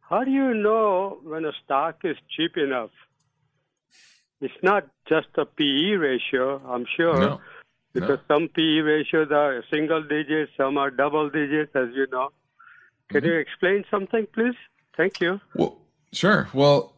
How 0.00 0.22
do 0.22 0.30
you 0.30 0.54
know 0.54 1.18
when 1.24 1.44
a 1.44 1.52
stock 1.64 2.02
is 2.04 2.16
cheap 2.36 2.56
enough? 2.56 2.90
It's 4.40 4.54
not 4.62 4.86
just 5.08 5.26
a 5.34 5.44
PE 5.44 5.94
ratio, 5.96 6.62
I'm 6.68 6.86
sure, 6.96 7.18
No. 7.18 7.40
because 7.94 8.20
some 8.28 8.46
PE 8.46 8.78
ratios 8.78 9.32
are 9.32 9.64
single 9.72 10.04
digits, 10.04 10.52
some 10.56 10.78
are 10.78 10.92
double 10.92 11.30
digits, 11.30 11.74
as 11.74 11.88
you 11.96 12.06
know. 12.12 12.30
Can 13.12 13.24
you 13.24 13.34
explain 13.34 13.84
something, 13.90 14.26
please? 14.32 14.54
Thank 14.96 15.20
you. 15.20 15.40
Well, 15.54 15.78
sure. 16.12 16.48
Well, 16.52 16.94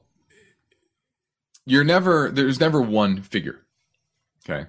you're 1.64 1.84
never 1.84 2.30
there's 2.30 2.60
never 2.60 2.80
one 2.80 3.22
figure. 3.22 3.60
Okay. 4.48 4.68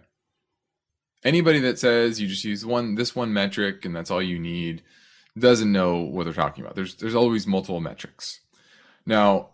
Anybody 1.23 1.59
that 1.61 1.79
says 1.79 2.21
you 2.21 2.27
just 2.27 2.43
use 2.43 2.65
one 2.65 2.95
this 2.95 3.15
one 3.15 3.33
metric 3.33 3.85
and 3.85 3.95
that's 3.95 4.11
all 4.11 4.21
you 4.21 4.39
need 4.39 4.83
doesn't 5.37 5.71
know 5.71 5.97
what 5.97 6.23
they're 6.23 6.33
talking 6.33 6.63
about. 6.63 6.75
There's 6.75 6.95
there's 6.95 7.15
always 7.15 7.45
multiple 7.45 7.81
metrics. 7.81 8.39
Now, 9.05 9.49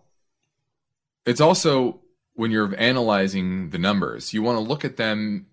it's 1.25 1.41
also 1.41 2.01
when 2.33 2.51
you're 2.51 2.73
analyzing 2.77 3.69
the 3.71 3.77
numbers, 3.77 4.33
you 4.33 4.41
want 4.41 4.57
to 4.57 4.63
look 4.63 4.85
at 4.85 4.97
them 4.97 5.47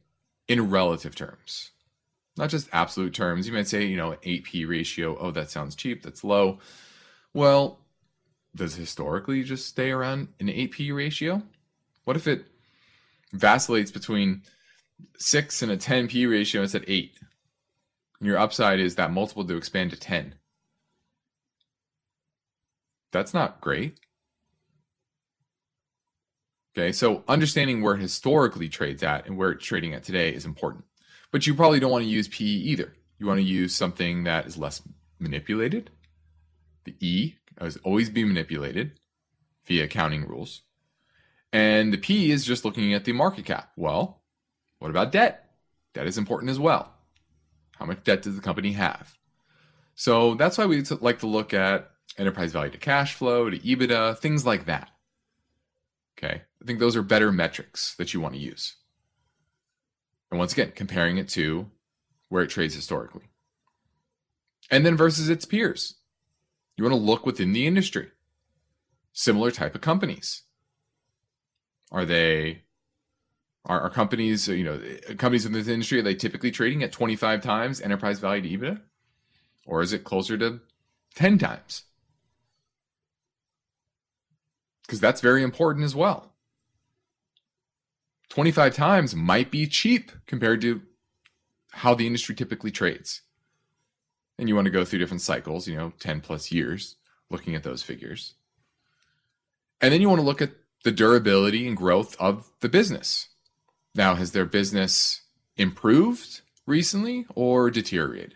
in 0.46 0.70
relative 0.70 1.14
terms. 1.14 1.70
Not 2.38 2.50
just 2.50 2.68
absolute 2.72 3.12
terms. 3.12 3.48
You 3.48 3.52
might 3.52 3.66
say, 3.66 3.84
you 3.84 3.96
know, 3.96 4.12
an 4.12 4.18
8p 4.24 4.66
ratio, 4.68 5.18
oh 5.18 5.32
that 5.32 5.50
sounds 5.50 5.74
cheap, 5.74 6.04
that's 6.04 6.22
low. 6.22 6.60
Well, 7.34 7.80
does 8.54 8.76
historically 8.76 9.42
just 9.42 9.66
stay 9.66 9.90
around 9.90 10.28
an 10.38 10.46
8p 10.46 10.94
ratio? 10.94 11.42
What 12.04 12.16
if 12.16 12.28
it 12.28 12.46
vacillates 13.32 13.90
between 13.90 14.42
6 15.18 15.62
and 15.62 15.72
a 15.72 15.76
10p 15.76 16.30
ratio 16.30 16.62
it's 16.62 16.76
at 16.76 16.88
8? 16.88 17.12
And 18.20 18.26
your 18.26 18.38
upside 18.38 18.78
is 18.78 18.94
that 18.94 19.12
multiple 19.12 19.44
to 19.44 19.56
expand 19.56 19.90
to 19.90 19.96
10. 19.96 20.36
That's 23.10 23.34
not 23.34 23.60
great. 23.60 23.98
Okay, 26.76 26.92
so 26.92 27.24
understanding 27.26 27.82
where 27.82 27.96
historically 27.96 28.68
trades 28.68 29.02
at 29.02 29.26
and 29.26 29.36
where 29.36 29.50
it's 29.50 29.64
trading 29.64 29.92
at 29.92 30.04
today 30.04 30.32
is 30.32 30.44
important. 30.44 30.84
But 31.30 31.46
you 31.46 31.54
probably 31.54 31.80
don't 31.80 31.90
want 31.90 32.04
to 32.04 32.10
use 32.10 32.28
P 32.28 32.44
either. 32.44 32.92
You 33.18 33.26
want 33.26 33.38
to 33.38 33.44
use 33.44 33.74
something 33.74 34.24
that 34.24 34.46
is 34.46 34.56
less 34.56 34.82
manipulated. 35.18 35.90
The 36.84 36.94
E 37.00 37.34
has 37.60 37.76
always 37.78 38.08
be 38.08 38.24
manipulated 38.24 38.98
via 39.66 39.84
accounting 39.84 40.26
rules. 40.26 40.62
And 41.52 41.92
the 41.92 41.98
P 41.98 42.30
is 42.30 42.44
just 42.44 42.64
looking 42.64 42.94
at 42.94 43.04
the 43.04 43.12
market 43.12 43.44
cap. 43.44 43.72
Well, 43.76 44.22
what 44.78 44.90
about 44.90 45.12
debt? 45.12 45.50
Debt 45.94 46.06
is 46.06 46.18
important 46.18 46.50
as 46.50 46.58
well. 46.58 46.94
How 47.76 47.86
much 47.86 48.04
debt 48.04 48.22
does 48.22 48.36
the 48.36 48.42
company 48.42 48.72
have? 48.72 49.16
So 49.94 50.34
that's 50.34 50.58
why 50.58 50.66
we 50.66 50.82
like 51.00 51.20
to 51.20 51.26
look 51.26 51.52
at 51.52 51.90
enterprise 52.16 52.52
value 52.52 52.70
to 52.70 52.78
cash 52.78 53.14
flow, 53.14 53.50
to 53.50 53.58
EBITDA, 53.58 54.18
things 54.18 54.46
like 54.46 54.66
that. 54.66 54.90
Okay. 56.16 56.42
I 56.62 56.64
think 56.64 56.78
those 56.78 56.96
are 56.96 57.02
better 57.02 57.32
metrics 57.32 57.94
that 57.96 58.12
you 58.12 58.20
want 58.20 58.34
to 58.34 58.40
use. 58.40 58.74
And 60.30 60.38
once 60.38 60.52
again, 60.52 60.72
comparing 60.74 61.18
it 61.18 61.28
to 61.30 61.70
where 62.28 62.42
it 62.42 62.50
trades 62.50 62.74
historically. 62.74 63.24
And 64.70 64.84
then 64.84 64.96
versus 64.96 65.28
its 65.28 65.44
peers. 65.44 65.94
You 66.76 66.84
want 66.84 66.94
to 66.94 67.00
look 67.00 67.24
within 67.24 67.52
the 67.52 67.66
industry. 67.66 68.08
Similar 69.12 69.50
type 69.50 69.74
of 69.74 69.80
companies. 69.80 70.42
Are 71.90 72.04
they 72.04 72.62
are, 73.64 73.80
are 73.82 73.90
companies, 73.90 74.48
you 74.48 74.64
know, 74.64 74.80
companies 75.16 75.46
in 75.46 75.52
this 75.52 75.68
industry, 75.68 75.98
are 75.98 76.02
they 76.02 76.14
typically 76.14 76.50
trading 76.50 76.82
at 76.82 76.92
25 76.92 77.42
times 77.42 77.80
enterprise 77.80 78.18
value 78.18 78.42
to 78.42 78.48
EBITDA? 78.48 78.80
Or 79.66 79.82
is 79.82 79.92
it 79.92 80.04
closer 80.04 80.38
to 80.38 80.60
10 81.14 81.38
times? 81.38 81.82
Because 84.82 85.00
that's 85.00 85.20
very 85.20 85.42
important 85.42 85.84
as 85.84 85.94
well. 85.94 86.32
25 88.30 88.74
times 88.74 89.14
might 89.14 89.50
be 89.50 89.66
cheap 89.66 90.12
compared 90.26 90.60
to 90.60 90.82
how 91.70 91.94
the 91.94 92.06
industry 92.06 92.34
typically 92.34 92.70
trades. 92.70 93.22
And 94.38 94.48
you 94.48 94.54
want 94.54 94.66
to 94.66 94.70
go 94.70 94.84
through 94.84 95.00
different 95.00 95.22
cycles, 95.22 95.66
you 95.66 95.76
know, 95.76 95.92
10 95.98 96.20
plus 96.20 96.52
years, 96.52 96.96
looking 97.30 97.54
at 97.54 97.62
those 97.62 97.82
figures. 97.82 98.34
And 99.80 99.92
then 99.92 100.00
you 100.00 100.08
want 100.08 100.20
to 100.20 100.26
look 100.26 100.42
at 100.42 100.52
the 100.84 100.92
durability 100.92 101.66
and 101.66 101.76
growth 101.76 102.16
of 102.20 102.50
the 102.60 102.68
business. 102.68 103.28
Now, 103.94 104.14
has 104.14 104.32
their 104.32 104.44
business 104.44 105.22
improved 105.56 106.42
recently 106.66 107.26
or 107.34 107.70
deteriorated? 107.70 108.34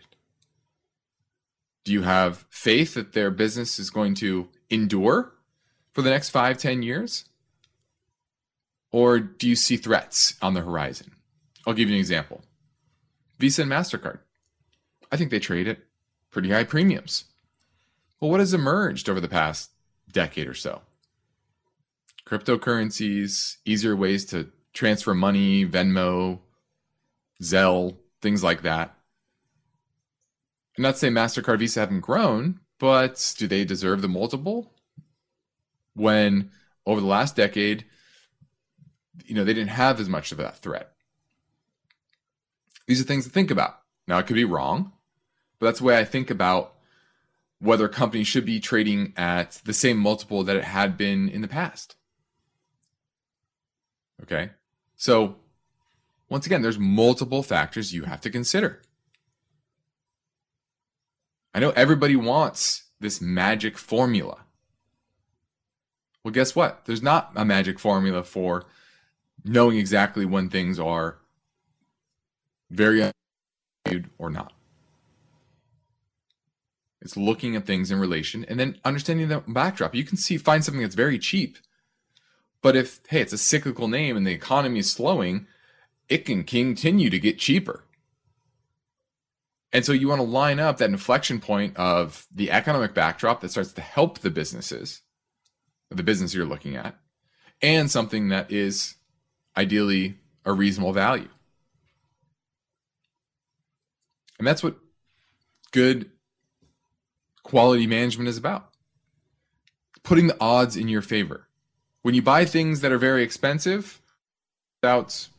Do 1.83 1.91
you 1.91 2.03
have 2.03 2.45
faith 2.49 2.93
that 2.93 3.13
their 3.13 3.31
business 3.31 3.79
is 3.79 3.89
going 3.89 4.15
to 4.15 4.49
endure 4.69 5.33
for 5.93 6.01
the 6.01 6.09
next 6.09 6.29
five, 6.29 6.57
ten 6.57 6.81
years? 6.81 7.25
Or 8.93 9.19
do 9.19 9.49
you 9.49 9.55
see 9.57 9.75
threats 9.75 10.35
on 10.41 10.53
the 10.53 10.61
horizon? 10.61 11.11
I'll 11.65 11.73
give 11.73 11.89
you 11.89 11.95
an 11.95 11.99
example 11.99 12.45
Visa 13.39 13.63
and 13.63 13.71
MasterCard. 13.71 14.19
I 15.11 15.17
think 15.17 15.31
they 15.31 15.39
trade 15.39 15.67
at 15.67 15.79
pretty 16.31 16.51
high 16.51 16.63
premiums. 16.63 17.25
Well, 18.19 18.31
what 18.31 18.39
has 18.39 18.53
emerged 18.53 19.09
over 19.09 19.19
the 19.19 19.27
past 19.27 19.71
decade 20.11 20.47
or 20.47 20.53
so? 20.53 20.81
Cryptocurrencies, 22.25 23.57
easier 23.65 23.95
ways 23.95 24.25
to 24.25 24.49
transfer 24.73 25.13
money, 25.13 25.65
Venmo, 25.65 26.39
Zelle, 27.41 27.97
things 28.21 28.43
like 28.43 28.61
that. 28.61 28.95
I'm 30.77 30.83
not 30.83 30.97
saying 30.97 31.13
MasterCard 31.13 31.59
Visa 31.59 31.81
haven't 31.81 31.99
grown, 32.01 32.59
but 32.79 33.33
do 33.37 33.47
they 33.47 33.65
deserve 33.65 34.01
the 34.01 34.07
multiple? 34.07 34.73
When 35.95 36.51
over 36.85 37.01
the 37.01 37.07
last 37.07 37.35
decade, 37.35 37.85
you 39.25 39.35
know, 39.35 39.43
they 39.43 39.53
didn't 39.53 39.69
have 39.69 39.99
as 39.99 40.09
much 40.09 40.31
of 40.31 40.37
that 40.39 40.57
threat. 40.57 40.91
These 42.87 43.01
are 43.01 43.05
things 43.05 43.25
to 43.25 43.29
think 43.29 43.51
about. 43.51 43.79
Now, 44.07 44.17
it 44.17 44.27
could 44.27 44.35
be 44.35 44.45
wrong, 44.45 44.91
but 45.59 45.67
that's 45.67 45.79
the 45.79 45.85
way 45.85 45.97
I 45.97 46.03
think 46.03 46.29
about 46.29 46.75
whether 47.59 47.85
a 47.85 47.89
company 47.89 48.23
should 48.23 48.45
be 48.45 48.59
trading 48.59 49.13
at 49.15 49.61
the 49.63 49.73
same 49.73 49.97
multiple 49.97 50.43
that 50.43 50.57
it 50.57 50.65
had 50.65 50.97
been 50.97 51.29
in 51.29 51.41
the 51.41 51.47
past. 51.47 51.95
Okay. 54.21 54.51
So, 54.97 55.37
once 56.29 56.45
again, 56.45 56.61
there's 56.61 56.79
multiple 56.79 57.43
factors 57.43 57.93
you 57.93 58.03
have 58.03 58.21
to 58.21 58.29
consider. 58.29 58.81
I 61.53 61.59
know 61.59 61.71
everybody 61.71 62.15
wants 62.15 62.83
this 62.99 63.21
magic 63.21 63.77
formula. 63.77 64.39
Well, 66.23 66.33
guess 66.33 66.55
what? 66.55 66.85
There's 66.85 67.03
not 67.03 67.31
a 67.35 67.45
magic 67.45 67.79
formula 67.79 68.23
for 68.23 68.65
knowing 69.43 69.77
exactly 69.77 70.25
when 70.25 70.49
things 70.49 70.79
are 70.79 71.17
very 72.71 73.11
or 74.17 74.29
not. 74.29 74.53
It's 77.01 77.17
looking 77.17 77.55
at 77.55 77.65
things 77.65 77.91
in 77.91 77.99
relation 77.99 78.45
and 78.45 78.57
then 78.59 78.77
understanding 78.85 79.27
the 79.27 79.43
backdrop. 79.45 79.93
You 79.93 80.05
can 80.05 80.17
see 80.17 80.37
find 80.37 80.63
something 80.63 80.81
that's 80.81 80.95
very 80.95 81.19
cheap, 81.19 81.57
but 82.61 82.77
if 82.77 83.01
hey, 83.09 83.21
it's 83.21 83.33
a 83.33 83.37
cyclical 83.37 83.89
name 83.89 84.15
and 84.15 84.25
the 84.25 84.31
economy 84.31 84.79
is 84.79 84.91
slowing, 84.91 85.47
it 86.07 86.25
can 86.25 86.43
continue 86.43 87.09
to 87.09 87.19
get 87.19 87.39
cheaper. 87.39 87.83
And 89.73 89.83
so 89.83 89.91
you 89.91 90.07
want 90.07 90.19
to 90.19 90.27
line 90.27 90.59
up 90.59 90.77
that 90.77 90.91
inflection 90.91 91.39
point 91.39 91.75
of 91.77 92.27
the 92.33 92.51
economic 92.51 92.93
backdrop 92.93 93.41
that 93.41 93.49
starts 93.49 93.73
to 93.73 93.81
help 93.81 94.19
the 94.19 94.29
businesses, 94.29 95.01
the 95.89 96.03
business 96.03 96.33
you're 96.33 96.45
looking 96.45 96.75
at, 96.75 96.95
and 97.61 97.89
something 97.89 98.29
that 98.29 98.51
is 98.51 98.95
ideally 99.55 100.17
a 100.45 100.53
reasonable 100.53 100.93
value. 100.93 101.29
And 104.39 104.47
that's 104.47 104.63
what 104.63 104.77
good 105.71 106.09
quality 107.43 107.87
management 107.87 108.29
is 108.29 108.37
about. 108.37 108.69
Putting 110.03 110.27
the 110.27 110.37
odds 110.39 110.75
in 110.75 110.87
your 110.87 111.01
favor. 111.01 111.47
When 112.01 112.13
you 112.13 112.21
buy 112.21 112.43
things 112.45 112.81
that 112.81 112.91
are 112.91 112.97
very 112.97 113.23
expensive, 113.23 114.01
without, 114.81 115.29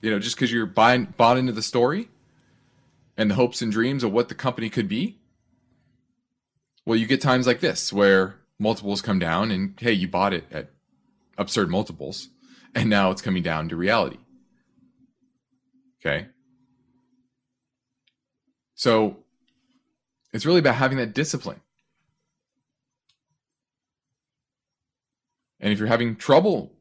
you 0.00 0.10
know, 0.10 0.18
just 0.18 0.36
because 0.36 0.50
you're 0.50 0.64
buying 0.64 1.12
bought 1.18 1.36
into 1.36 1.52
the 1.52 1.62
story 1.62 2.08
and 3.18 3.30
the 3.30 3.34
hopes 3.34 3.60
and 3.60 3.70
dreams 3.70 4.02
of 4.02 4.12
what 4.12 4.30
the 4.30 4.34
company 4.34 4.70
could 4.70 4.88
be, 4.88 5.18
well, 6.86 6.96
you 6.96 7.06
get 7.06 7.20
times 7.20 7.46
like 7.46 7.60
this 7.60 7.92
where 7.92 8.36
multiples 8.58 9.02
come 9.02 9.18
down 9.18 9.50
and 9.50 9.74
hey, 9.78 9.92
you 9.92 10.08
bought 10.08 10.32
it 10.32 10.44
at 10.50 10.70
absurd 11.36 11.68
multiples 11.68 12.30
and 12.74 12.90
now 12.90 13.10
it's 13.10 13.22
coming 13.22 13.42
down 13.42 13.68
to 13.68 13.76
reality. 13.76 14.18
Okay. 16.00 16.26
So 18.74 19.18
it's 20.32 20.44
really 20.44 20.58
about 20.58 20.74
having 20.74 20.98
that 20.98 21.14
discipline. 21.14 21.60
And 25.60 25.72
if 25.72 25.78
you're 25.78 25.88
having 25.88 26.16
trouble 26.16 26.72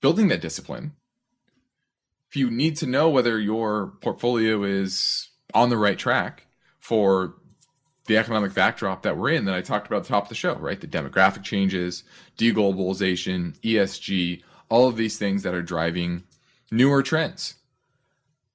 building 0.00 0.28
that 0.28 0.40
discipline, 0.40 0.92
if 2.28 2.36
you 2.36 2.50
need 2.50 2.76
to 2.78 2.86
know 2.86 3.08
whether 3.08 3.38
your 3.38 3.92
portfolio 4.00 4.64
is 4.64 5.28
on 5.54 5.70
the 5.70 5.76
right 5.76 5.98
track 5.98 6.46
for 6.80 7.34
the 8.08 8.16
economic 8.16 8.54
backdrop 8.54 9.02
that 9.02 9.16
we're 9.16 9.30
in 9.30 9.44
that 9.44 9.54
I 9.54 9.60
talked 9.60 9.86
about 9.86 9.98
at 9.98 10.02
the 10.04 10.08
top 10.08 10.24
of 10.24 10.28
the 10.28 10.34
show, 10.34 10.54
right? 10.54 10.80
The 10.80 10.86
demographic 10.86 11.44
changes, 11.44 12.02
deglobalization, 12.36 13.56
ESG, 13.60 14.42
all 14.68 14.88
of 14.88 14.96
these 14.96 15.18
things 15.18 15.44
that 15.44 15.54
are 15.54 15.62
driving 15.62 16.24
newer 16.70 17.02
trends 17.02 17.54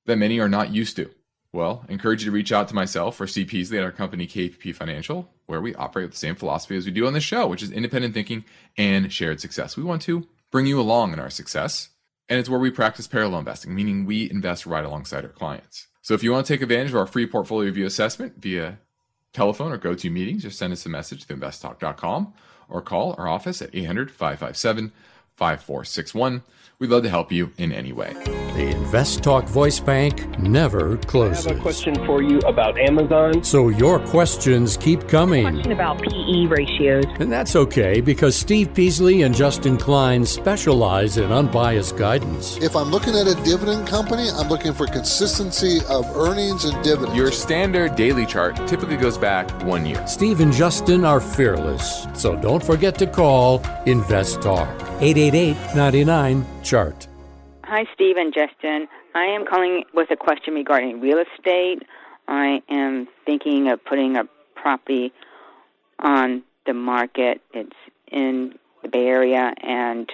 that 0.05 0.17
many 0.17 0.39
are 0.39 0.49
not 0.49 0.73
used 0.73 0.95
to. 0.97 1.09
Well, 1.53 1.85
I 1.87 1.93
encourage 1.93 2.23
you 2.23 2.31
to 2.31 2.35
reach 2.35 2.51
out 2.51 2.67
to 2.69 2.75
myself 2.75 3.21
or 3.21 3.27
Steve 3.27 3.47
Peasley 3.47 3.77
at 3.77 3.83
our 3.83 3.91
company 3.91 4.25
KPP 4.25 4.75
Financial, 4.75 5.29
where 5.45 5.61
we 5.61 5.75
operate 5.75 6.05
with 6.05 6.13
the 6.13 6.17
same 6.17 6.35
philosophy 6.35 6.75
as 6.75 6.85
we 6.85 6.91
do 6.91 7.05
on 7.05 7.13
this 7.13 7.23
show, 7.23 7.45
which 7.45 7.61
is 7.61 7.71
independent 7.71 8.15
thinking 8.15 8.43
and 8.75 9.13
shared 9.13 9.39
success. 9.39 9.77
We 9.77 9.83
want 9.83 10.01
to 10.03 10.27
bring 10.51 10.65
you 10.65 10.79
along 10.81 11.13
in 11.13 11.19
our 11.19 11.29
success, 11.29 11.89
and 12.27 12.39
it's 12.39 12.49
where 12.49 12.59
we 12.59 12.71
practice 12.71 13.07
parallel 13.07 13.39
investing, 13.39 13.75
meaning 13.75 14.05
we 14.05 14.29
invest 14.31 14.65
right 14.65 14.83
alongside 14.83 15.25
our 15.25 15.31
clients. 15.31 15.87
So 16.01 16.15
if 16.15 16.23
you 16.23 16.31
want 16.31 16.47
to 16.47 16.53
take 16.53 16.63
advantage 16.63 16.89
of 16.89 16.97
our 16.97 17.05
free 17.05 17.27
portfolio 17.27 17.67
review 17.67 17.85
assessment 17.85 18.33
via 18.37 18.79
telephone 19.33 19.71
or 19.71 19.77
go 19.77 19.93
to 19.95 20.09
meetings, 20.09 20.45
or 20.45 20.51
send 20.51 20.71
us 20.73 20.85
a 20.85 20.89
message 20.89 21.25
to 21.25 21.35
investtalk.com 21.35 22.33
or 22.69 22.81
call 22.81 23.15
our 23.17 23.27
office 23.27 23.61
at 23.61 23.73
800 23.73 24.09
557 24.11 24.91
5461. 25.35 26.43
We'd 26.83 26.89
love 26.89 27.03
to 27.03 27.09
help 27.09 27.31
you 27.31 27.49
in 27.59 27.71
any 27.71 27.93
way. 27.93 28.11
The 28.55 28.67
Invest 28.75 29.23
Talk 29.23 29.45
Voice 29.45 29.79
Bank 29.79 30.37
never 30.37 30.97
closes. 30.97 31.47
I 31.47 31.51
have 31.51 31.59
a 31.59 31.61
question 31.61 31.95
for 32.05 32.21
you 32.21 32.39
about 32.39 32.77
Amazon. 32.77 33.41
So 33.41 33.69
your 33.69 34.05
questions 34.07 34.75
keep 34.75 35.07
coming. 35.07 35.45
Question 35.45 35.71
about 35.71 36.01
PE 36.01 36.47
ratios. 36.47 37.05
And 37.21 37.31
that's 37.31 37.55
okay 37.55 38.01
because 38.01 38.35
Steve 38.35 38.73
Peasley 38.73 39.21
and 39.21 39.33
Justin 39.33 39.77
Klein 39.77 40.25
specialize 40.25 41.15
in 41.15 41.31
unbiased 41.31 41.95
guidance. 41.95 42.57
If 42.57 42.75
I'm 42.75 42.89
looking 42.91 43.15
at 43.15 43.27
a 43.27 43.35
dividend 43.45 43.87
company, 43.87 44.27
I'm 44.29 44.49
looking 44.49 44.73
for 44.73 44.85
consistency 44.85 45.79
of 45.87 46.05
earnings 46.17 46.65
and 46.65 46.83
dividends. 46.83 47.15
Your 47.15 47.31
standard 47.31 47.95
daily 47.95 48.25
chart 48.25 48.57
typically 48.67 48.97
goes 48.97 49.17
back 49.17 49.49
one 49.63 49.85
year. 49.85 50.05
Steve 50.05 50.41
and 50.41 50.51
Justin 50.51 51.05
are 51.05 51.21
fearless. 51.21 52.07
So 52.13 52.35
don't 52.35 52.61
forget 52.61 52.95
to 52.99 53.07
call 53.07 53.63
Invest 53.85 54.41
Talk. 54.41 54.67
888 54.99 55.75
99 55.75 56.45
Chart. 56.63 57.07
Hi, 57.63 57.85
Steve 57.93 58.17
and 58.17 58.33
Justin. 58.33 58.87
I 59.15 59.25
am 59.25 59.45
calling 59.45 59.83
with 59.93 60.11
a 60.11 60.15
question 60.15 60.53
regarding 60.53 61.01
real 61.01 61.19
estate. 61.19 61.83
I 62.27 62.61
am 62.69 63.07
thinking 63.25 63.69
of 63.69 63.83
putting 63.83 64.17
a 64.17 64.25
property 64.55 65.13
on 65.99 66.43
the 66.65 66.73
market. 66.73 67.41
It's 67.53 67.75
in 68.11 68.55
the 68.81 68.89
Bay 68.89 69.07
Area 69.07 69.53
and 69.61 70.11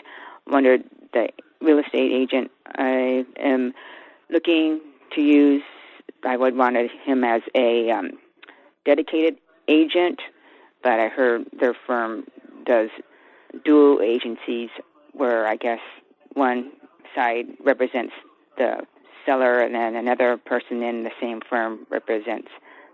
wondered 0.47 0.83
the 1.13 1.29
real 1.61 1.79
estate 1.79 2.11
agent 2.11 2.51
I 2.65 3.25
am 3.37 3.73
looking 4.29 4.81
to 5.15 5.21
use. 5.21 5.63
I 6.23 6.37
would 6.37 6.55
want 6.55 6.77
him 6.77 7.23
as 7.23 7.41
a 7.55 7.91
um, 7.91 8.11
dedicated 8.85 9.37
agent, 9.67 10.21
but 10.83 10.99
I 10.99 11.07
heard 11.07 11.45
their 11.57 11.75
firm 11.87 12.25
does 12.65 12.89
dual 13.65 14.01
agencies 14.01 14.69
where 15.13 15.47
I 15.47 15.55
guess 15.55 15.79
one 16.33 16.71
side 17.15 17.45
represents 17.63 18.13
the 18.57 18.85
seller 19.25 19.59
and 19.59 19.75
then 19.75 19.95
another 19.95 20.37
person 20.37 20.81
in 20.83 21.03
the 21.03 21.11
same 21.19 21.41
firm 21.47 21.85
represents 21.89 22.49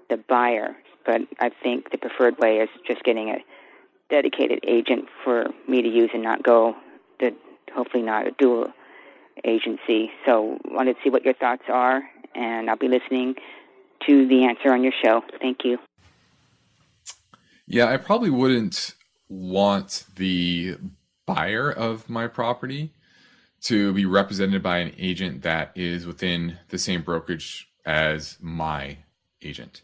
the 0.09 0.17
buyer. 0.17 0.75
But 1.05 1.21
I 1.39 1.49
think 1.49 1.91
the 1.91 1.97
preferred 1.97 2.37
way 2.39 2.57
is 2.57 2.69
just 2.87 3.03
getting 3.03 3.29
a 3.29 3.37
dedicated 4.09 4.59
agent 4.67 5.05
for 5.23 5.47
me 5.67 5.81
to 5.81 5.87
use 5.87 6.11
and 6.13 6.23
not 6.23 6.43
go 6.43 6.75
the 7.19 7.33
hopefully 7.73 8.03
not 8.03 8.27
a 8.27 8.31
dual 8.31 8.71
agency. 9.43 10.11
So 10.25 10.59
wanted 10.65 10.95
to 10.95 10.99
see 11.03 11.09
what 11.09 11.25
your 11.25 11.33
thoughts 11.33 11.63
are 11.67 12.03
and 12.33 12.69
I'll 12.69 12.77
be 12.77 12.87
listening 12.87 13.35
to 14.05 14.27
the 14.27 14.45
answer 14.45 14.71
on 14.71 14.83
your 14.83 14.93
show. 15.03 15.23
Thank 15.39 15.63
you. 15.63 15.79
Yeah, 17.67 17.87
I 17.87 17.97
probably 17.97 18.29
wouldn't 18.29 18.93
want 19.27 20.05
the 20.15 20.77
buyer 21.25 21.71
of 21.71 22.09
my 22.09 22.27
property 22.27 22.91
to 23.61 23.93
be 23.93 24.05
represented 24.05 24.61
by 24.61 24.79
an 24.79 24.93
agent 24.97 25.41
that 25.43 25.71
is 25.75 26.05
within 26.05 26.57
the 26.69 26.77
same 26.77 27.01
brokerage 27.01 27.67
as 27.85 28.37
my 28.41 28.97
agent. 29.41 29.81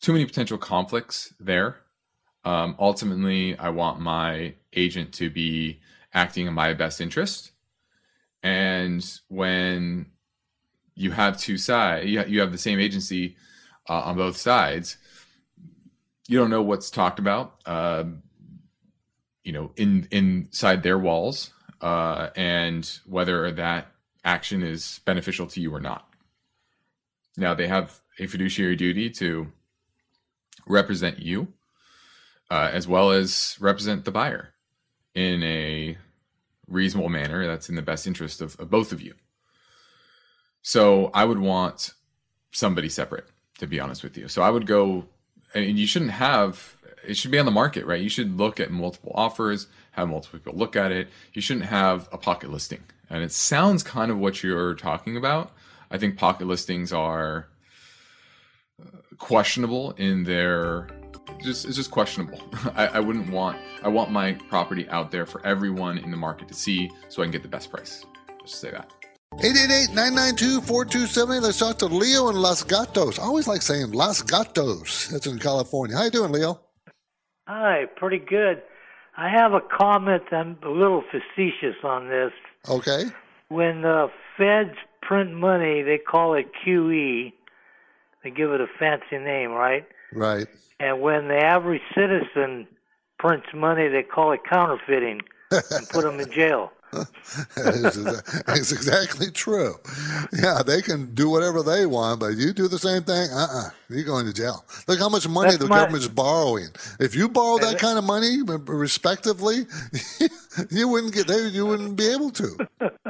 Too 0.00 0.12
many 0.12 0.24
potential 0.26 0.58
conflicts 0.58 1.32
there. 1.40 1.76
Um, 2.44 2.76
ultimately, 2.78 3.56
I 3.58 3.70
want 3.70 4.00
my 4.00 4.54
agent 4.74 5.12
to 5.14 5.30
be 5.30 5.80
acting 6.12 6.46
in 6.46 6.54
my 6.54 6.74
best 6.74 7.00
interest. 7.00 7.52
And 8.42 9.04
when 9.28 10.06
you 10.94 11.10
have 11.12 11.38
two 11.38 11.56
sides, 11.56 12.06
you 12.06 12.40
have 12.40 12.52
the 12.52 12.58
same 12.58 12.78
agency 12.78 13.36
uh, 13.88 14.00
on 14.00 14.16
both 14.16 14.36
sides, 14.36 14.96
you 16.28 16.38
don't 16.38 16.50
know 16.50 16.62
what's 16.62 16.90
talked 16.90 17.18
about. 17.18 17.56
Uh, 17.66 18.04
you 19.42 19.52
know, 19.52 19.72
in 19.76 20.08
inside 20.10 20.82
their 20.82 20.98
walls, 20.98 21.52
uh, 21.80 22.30
and 22.36 22.98
whether 23.06 23.50
that 23.50 23.88
action 24.24 24.62
is 24.62 25.00
beneficial 25.04 25.46
to 25.48 25.60
you 25.60 25.74
or 25.74 25.80
not. 25.80 26.08
Now 27.36 27.54
they 27.54 27.66
have 27.66 28.00
a 28.18 28.26
fiduciary 28.26 28.76
duty 28.76 29.10
to 29.10 29.52
represent 30.66 31.18
you, 31.18 31.48
uh, 32.50 32.70
as 32.72 32.86
well 32.86 33.10
as 33.10 33.56
represent 33.60 34.04
the 34.04 34.12
buyer 34.12 34.54
in 35.14 35.42
a 35.42 35.98
reasonable 36.66 37.08
manner 37.10 37.46
that's 37.46 37.68
in 37.68 37.74
the 37.74 37.82
best 37.82 38.06
interest 38.06 38.40
of, 38.40 38.58
of 38.58 38.70
both 38.70 38.92
of 38.92 39.02
you. 39.02 39.14
So 40.62 41.10
I 41.12 41.24
would 41.24 41.38
want 41.38 41.92
somebody 42.52 42.88
separate, 42.88 43.26
to 43.58 43.66
be 43.66 43.80
honest 43.80 44.02
with 44.02 44.16
you. 44.16 44.28
So 44.28 44.42
I 44.42 44.50
would 44.50 44.66
go, 44.66 45.04
and 45.54 45.78
you 45.78 45.86
shouldn't 45.86 46.12
have 46.12 46.76
it 47.06 47.16
should 47.16 47.30
be 47.30 47.38
on 47.38 47.46
the 47.46 47.52
market, 47.52 47.86
right? 47.86 48.00
You 48.00 48.08
should 48.08 48.36
look 48.36 48.60
at 48.60 48.70
multiple 48.70 49.12
offers, 49.14 49.66
have 49.94 50.08
multiple 50.08 50.38
people 50.38 50.58
look 50.58 50.76
at 50.76 50.92
it. 50.92 51.08
You 51.32 51.42
shouldn't 51.42 51.66
have 51.66 52.08
a 52.12 52.18
pocket 52.18 52.50
listing. 52.50 52.82
And 53.10 53.22
it 53.22 53.32
sounds 53.32 53.82
kind 53.82 54.10
of 54.10 54.18
what 54.18 54.42
you're 54.42 54.74
talking 54.74 55.16
about. 55.16 55.52
I 55.90 55.98
think 55.98 56.16
pocket 56.16 56.46
listings 56.46 56.92
are 56.92 57.48
uh, 58.80 58.86
questionable 59.18 59.92
in 59.92 60.24
their 60.24 60.88
just 61.42 61.64
it's 61.64 61.76
just 61.76 61.90
questionable. 61.90 62.40
I, 62.74 62.86
I 62.86 63.00
wouldn't 63.00 63.30
want 63.30 63.58
I 63.82 63.88
want 63.88 64.10
my 64.10 64.32
property 64.32 64.88
out 64.88 65.10
there 65.10 65.26
for 65.26 65.44
everyone 65.46 65.98
in 65.98 66.10
the 66.10 66.16
market 66.16 66.48
to 66.48 66.54
see 66.54 66.90
so 67.08 67.22
I 67.22 67.26
can 67.26 67.32
get 67.32 67.42
the 67.42 67.48
best 67.48 67.70
price. 67.70 68.04
Just 68.42 68.60
say 68.60 68.70
that. 68.70 68.90
888-992-4278. 69.34 71.42
Let's 71.42 71.58
talk 71.58 71.78
to 71.78 71.86
Leo 71.86 72.28
in 72.28 72.36
Los 72.36 72.62
Gatos. 72.62 73.18
I 73.18 73.24
always 73.24 73.48
like 73.48 73.62
saying 73.62 73.90
Los 73.90 74.22
Gatos. 74.22 75.08
That's 75.08 75.26
in 75.26 75.40
California. 75.40 75.96
How 75.96 76.04
you 76.04 76.10
doing, 76.10 76.30
Leo? 76.30 76.60
Hi, 77.48 77.86
pretty 77.96 78.18
good. 78.18 78.62
I 79.16 79.28
have 79.28 79.52
a 79.52 79.60
comment. 79.60 80.24
I'm 80.32 80.58
a 80.62 80.68
little 80.68 81.02
facetious 81.02 81.76
on 81.84 82.08
this. 82.08 82.32
Okay. 82.68 83.04
When 83.48 83.82
the 83.82 84.10
Fed's 84.36 84.76
print 85.02 85.32
money, 85.34 85.82
they 85.82 85.98
call 85.98 86.34
it 86.34 86.50
QE. 86.64 87.32
They 88.22 88.30
give 88.30 88.50
it 88.52 88.60
a 88.60 88.66
fancy 88.78 89.18
name, 89.18 89.50
right? 89.52 89.86
Right. 90.12 90.46
And 90.80 91.00
when 91.00 91.28
the 91.28 91.36
average 91.36 91.82
citizen 91.94 92.66
prints 93.18 93.46
money, 93.54 93.88
they 93.88 94.02
call 94.02 94.32
it 94.32 94.40
counterfeiting 94.48 95.20
and 95.50 95.88
put 95.88 96.04
them 96.04 96.18
in 96.18 96.30
jail. 96.32 96.72
It's 97.56 98.72
exactly 98.72 99.30
true. 99.30 99.74
Yeah, 100.32 100.62
they 100.66 100.82
can 100.82 101.14
do 101.14 101.28
whatever 101.30 101.62
they 101.62 101.86
want, 101.86 102.20
but 102.20 102.36
you 102.36 102.52
do 102.52 102.68
the 102.68 102.78
same 102.78 103.02
thing, 103.02 103.28
uh 103.32 103.36
uh-uh, 103.36 103.60
uh, 103.66 103.70
you 103.90 104.00
are 104.00 104.04
going 104.04 104.26
to 104.26 104.32
jail. 104.32 104.64
Look 104.88 104.98
how 104.98 105.08
much 105.08 105.28
money 105.28 105.50
That's 105.50 105.62
the 105.62 105.68
my- 105.68 105.78
government's 105.80 106.08
borrowing. 106.08 106.68
If 107.00 107.14
you 107.14 107.28
borrow 107.28 107.58
that 107.58 107.78
kind 107.78 107.98
of 107.98 108.04
money, 108.04 108.38
respectively, 108.66 109.66
you 110.70 110.88
wouldn't 110.88 111.14
get 111.14 111.26
there. 111.26 111.46
You 111.48 111.66
wouldn't 111.66 111.96
be 111.96 112.06
able 112.08 112.30
to. 112.30 112.56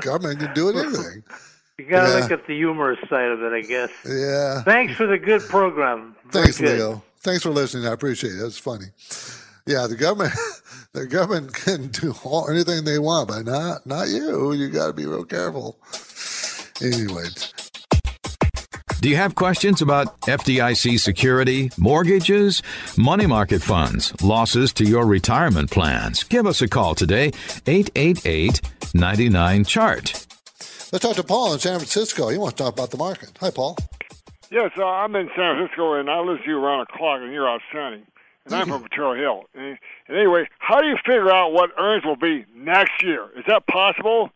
Government 0.00 0.40
can 0.40 0.54
do 0.54 0.68
anything. 0.78 1.22
You 1.78 1.86
got 1.86 2.04
to 2.06 2.12
Yeah. 2.12 2.20
look 2.20 2.30
at 2.30 2.46
the 2.46 2.54
humorous 2.56 3.00
side 3.08 3.30
of 3.30 3.42
it, 3.42 3.52
I 3.52 3.60
guess. 3.62 3.90
Yeah. 4.06 4.62
Thanks 4.62 4.94
for 4.94 5.06
the 5.06 5.18
good 5.18 5.42
program. 5.42 6.14
Very 6.30 6.44
Thanks, 6.44 6.58
good. 6.60 6.78
Leo. 6.78 7.02
Thanks 7.20 7.42
for 7.42 7.50
listening. 7.50 7.86
I 7.88 7.92
appreciate 7.92 8.34
it. 8.34 8.40
That's 8.42 8.58
funny. 8.58 8.86
Yeah, 9.66 9.86
the 9.86 9.96
government, 9.96 10.34
the 10.94 11.06
government 11.06 11.52
can 11.64 11.88
do 11.88 12.14
all, 12.24 12.48
anything 12.48 12.84
they 12.84 12.98
want, 12.98 13.28
but 13.28 13.44
not 13.44 13.84
not 13.86 14.08
you. 14.08 14.52
You 14.52 14.70
got 14.70 14.86
to 14.86 14.92
be 14.92 15.04
real 15.06 15.24
careful. 15.24 15.76
Anyway, 16.82 17.24
Do 19.00 19.08
you 19.08 19.16
have 19.16 19.34
questions 19.34 19.80
about 19.82 20.20
FDIC 20.22 20.98
security, 20.98 21.70
mortgages, 21.78 22.62
money 22.96 23.26
market 23.26 23.62
funds, 23.62 24.12
losses 24.22 24.72
to 24.72 24.84
your 24.84 25.06
retirement 25.06 25.70
plans? 25.70 26.24
Give 26.24 26.46
us 26.46 26.62
a 26.62 26.68
call 26.68 26.94
today, 26.94 27.30
888 27.66 28.60
99 28.94 29.64
Chart. 29.64 30.26
let's 30.92 30.98
talk 31.00 31.16
to 31.16 31.22
Paul 31.22 31.52
in 31.52 31.58
San 31.60 31.78
Francisco. 31.78 32.28
He 32.28 32.38
wants 32.38 32.56
to 32.56 32.64
talk 32.64 32.72
about 32.72 32.90
the 32.90 32.96
market. 32.96 33.30
Hi, 33.40 33.50
Paul. 33.50 33.76
Yes, 34.50 34.70
uh, 34.78 34.84
I'm 34.84 35.14
in 35.16 35.28
San 35.36 35.56
Francisco, 35.56 35.94
and 35.94 36.08
I 36.10 36.20
listen 36.20 36.44
to 36.44 36.50
you 36.50 36.58
around 36.58 36.86
the 36.88 36.96
clock, 36.96 37.20
and 37.22 37.32
you're 37.32 37.48
outstanding. 37.48 38.06
And 38.46 38.54
I'm 38.54 38.68
from 38.68 38.82
Potrero 38.82 39.14
Hill. 39.14 39.44
And, 39.54 39.78
and 40.08 40.16
anyway, 40.16 40.48
how 40.58 40.80
do 40.80 40.86
you 40.86 40.96
figure 40.96 41.30
out 41.30 41.52
what 41.52 41.70
earnings 41.78 42.04
will 42.04 42.16
be 42.16 42.44
next 42.54 43.02
year? 43.02 43.28
Is 43.36 43.44
that 43.46 43.66
possible? 43.66 44.30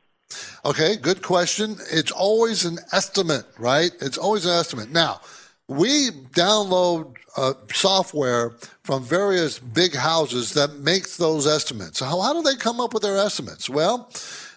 Okay, 0.64 0.96
good 0.96 1.22
question. 1.22 1.76
It's 1.90 2.10
always 2.10 2.64
an 2.64 2.78
estimate, 2.92 3.46
right? 3.58 3.90
It's 4.00 4.18
always 4.18 4.44
an 4.44 4.52
estimate. 4.52 4.90
Now, 4.90 5.20
we 5.68 6.10
download 6.10 7.14
uh, 7.36 7.54
software 7.72 8.54
from 8.82 9.04
various 9.04 9.58
big 9.58 9.94
houses 9.94 10.54
that 10.54 10.74
makes 10.80 11.16
those 11.16 11.46
estimates. 11.46 12.00
How, 12.00 12.20
how 12.20 12.32
do 12.32 12.42
they 12.42 12.56
come 12.56 12.80
up 12.80 12.94
with 12.94 13.02
their 13.02 13.18
estimates? 13.18 13.68
Well, 13.68 14.10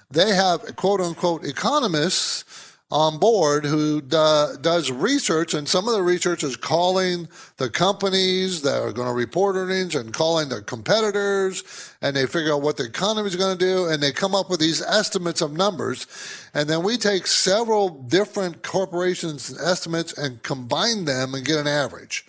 they 0.09 0.34
have 0.34 0.76
quote 0.76 1.01
unquote 1.01 1.45
economists 1.45 2.43
on 2.92 3.18
board 3.18 3.66
who 3.66 4.02
do, 4.02 4.48
does 4.62 4.92
research, 4.92 5.54
and 5.54 5.68
some 5.68 5.88
of 5.88 5.94
the 5.94 6.04
research 6.04 6.44
is 6.44 6.58
calling 6.58 7.28
the 7.58 7.70
companies 7.70 8.62
that 8.64 8.82
are 8.82 8.92
going 8.92 9.08
to 9.08 9.14
report 9.14 9.56
earnings 9.56 9.96
and 9.96 10.14
calling 10.14 10.50
their 10.50 10.62
competitors, 10.62 11.64
and 12.02 12.16
they 12.16 12.26
figure 12.26 12.54
out 12.54 12.62
what 12.62 12.78
the 12.78 12.86
economy 12.86 13.28
is 13.28 13.36
going 13.36 13.58
to 13.58 13.66
do, 13.66 13.88
and 13.88 14.04
they 14.04 14.12
come 14.12 14.36
up 14.36 14.50
with 14.50 14.60
these 14.60 14.82
estimates 14.82 15.42
of 15.42 15.54
numbers, 15.54 16.06
and 16.54 16.70
then 16.70 16.84
we 16.84 16.98
take 16.98 17.28
several 17.28 17.89
different 17.89 18.64
corporations' 18.64 19.58
estimates 19.62 20.18
and 20.18 20.44
combine 20.44 21.06
them 21.06 21.34
and 21.34 21.46
get 21.46 21.60
an 21.60 21.68
average. 21.68 22.26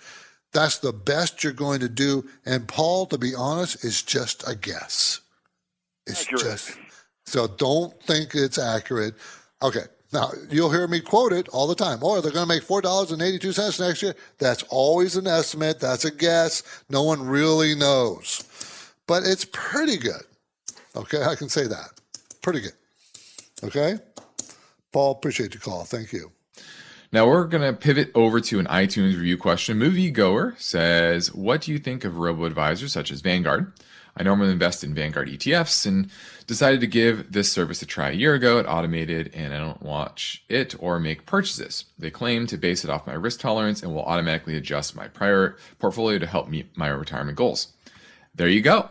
That's 0.52 0.78
the 0.78 0.92
best 0.92 1.42
you're 1.42 1.52
going 1.52 1.80
to 1.80 1.88
do. 1.88 2.28
And 2.44 2.68
Paul, 2.68 3.06
to 3.06 3.18
be 3.18 3.34
honest, 3.34 3.84
is 3.84 4.02
just 4.02 4.46
a 4.46 4.54
guess. 4.54 5.20
It's 6.06 6.24
Accurate. 6.24 6.42
just 6.42 6.78
so 7.26 7.46
don't 7.46 7.98
think 8.02 8.34
it's 8.34 8.58
accurate. 8.58 9.14
Okay. 9.62 9.84
Now 10.12 10.30
you'll 10.50 10.70
hear 10.70 10.86
me 10.86 11.00
quote 11.00 11.32
it 11.32 11.48
all 11.48 11.66
the 11.66 11.74
time. 11.74 12.00
Oh, 12.02 12.20
they're 12.20 12.32
going 12.32 12.46
to 12.46 12.54
make 12.54 12.62
four 12.62 12.82
dollars 12.82 13.12
and 13.12 13.22
eighty-two 13.22 13.52
cents 13.52 13.80
next 13.80 14.02
year. 14.02 14.14
That's 14.38 14.62
always 14.64 15.16
an 15.16 15.26
estimate. 15.26 15.80
That's 15.80 16.04
a 16.04 16.10
guess. 16.10 16.62
No 16.90 17.02
one 17.02 17.26
really 17.26 17.74
knows, 17.74 18.44
but 19.06 19.22
it's 19.24 19.46
pretty 19.46 19.96
good. 19.96 20.22
Okay, 20.94 21.22
I 21.22 21.34
can 21.34 21.48
say 21.48 21.66
that. 21.66 22.00
Pretty 22.42 22.60
good. 22.60 22.74
Okay, 23.64 23.98
Paul, 24.92 25.12
appreciate 25.12 25.54
your 25.54 25.62
call. 25.62 25.84
Thank 25.84 26.12
you. 26.12 26.30
Now 27.14 27.26
we're 27.26 27.44
going 27.44 27.62
to 27.62 27.78
pivot 27.78 28.10
over 28.14 28.40
to 28.40 28.58
an 28.58 28.64
iTunes 28.68 29.14
review 29.14 29.36
question. 29.36 29.76
Movie 29.76 30.10
Goer 30.10 30.54
says, 30.56 31.30
What 31.34 31.60
do 31.60 31.70
you 31.70 31.78
think 31.78 32.06
of 32.06 32.16
robo 32.16 32.46
advisors 32.46 32.94
such 32.94 33.10
as 33.10 33.20
Vanguard? 33.20 33.70
I 34.16 34.22
normally 34.22 34.50
invest 34.50 34.82
in 34.82 34.94
Vanguard 34.94 35.28
ETFs 35.28 35.84
and 35.84 36.10
decided 36.46 36.80
to 36.80 36.86
give 36.86 37.32
this 37.32 37.52
service 37.52 37.82
a 37.82 37.86
try 37.86 38.10
a 38.10 38.14
year 38.14 38.32
ago. 38.32 38.58
It 38.58 38.66
automated 38.66 39.30
and 39.34 39.52
I 39.52 39.58
don't 39.58 39.82
watch 39.82 40.42
it 40.48 40.74
or 40.78 40.98
make 40.98 41.26
purchases. 41.26 41.84
They 41.98 42.10
claim 42.10 42.46
to 42.46 42.56
base 42.56 42.82
it 42.82 42.90
off 42.90 43.06
my 43.06 43.12
risk 43.12 43.40
tolerance 43.40 43.82
and 43.82 43.94
will 43.94 44.04
automatically 44.04 44.56
adjust 44.56 44.96
my 44.96 45.08
prior 45.08 45.56
portfolio 45.78 46.18
to 46.18 46.26
help 46.26 46.48
meet 46.48 46.74
my 46.78 46.88
retirement 46.88 47.36
goals. 47.36 47.74
There 48.34 48.48
you 48.48 48.62
go. 48.62 48.88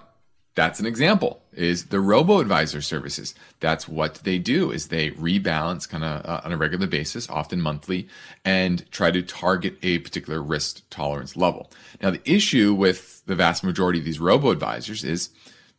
That's 0.53 0.79
an 0.79 0.85
example 0.85 1.41
is 1.53 1.85
the 1.85 1.99
robo 1.99 2.39
advisor 2.39 2.81
services. 2.81 3.33
That's 3.61 3.87
what 3.87 4.15
they 4.15 4.37
do 4.37 4.71
is 4.71 4.87
they 4.87 5.11
rebalance 5.11 5.87
kind 5.87 6.03
of 6.03 6.25
uh, 6.25 6.41
on 6.43 6.51
a 6.51 6.57
regular 6.57 6.87
basis, 6.87 7.29
often 7.29 7.61
monthly, 7.61 8.07
and 8.43 8.89
try 8.91 9.11
to 9.11 9.21
target 9.21 9.77
a 9.81 9.99
particular 9.99 10.41
risk 10.41 10.81
tolerance 10.89 11.37
level. 11.37 11.71
Now, 12.01 12.11
the 12.11 12.21
issue 12.25 12.73
with 12.73 13.25
the 13.25 13.35
vast 13.35 13.63
majority 13.63 13.99
of 13.99 14.05
these 14.05 14.19
robo 14.19 14.51
advisors 14.51 15.03
is 15.03 15.29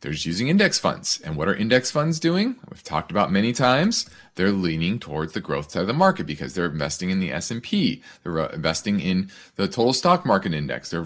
they're 0.03 0.11
just 0.11 0.25
using 0.25 0.49
index 0.49 0.77
funds. 0.77 1.21
And 1.23 1.37
what 1.37 1.47
are 1.47 1.55
index 1.55 1.89
funds 1.89 2.19
doing? 2.19 2.57
We've 2.69 2.83
talked 2.83 3.09
about 3.09 3.31
many 3.31 3.53
times. 3.53 4.09
They're 4.35 4.51
leaning 4.51 4.99
towards 4.99 5.31
the 5.31 5.39
growth 5.39 5.71
side 5.71 5.79
of 5.79 5.87
the 5.87 5.93
market 5.93 6.25
because 6.25 6.53
they're 6.53 6.65
investing 6.65 7.09
in 7.09 7.21
the 7.21 7.31
S&P. 7.31 8.03
They're 8.21 8.41
uh, 8.41 8.49
investing 8.49 8.99
in 8.99 9.31
the 9.55 9.65
total 9.65 9.93
stock 9.93 10.25
market 10.25 10.53
index. 10.53 10.89
They're 10.89 11.05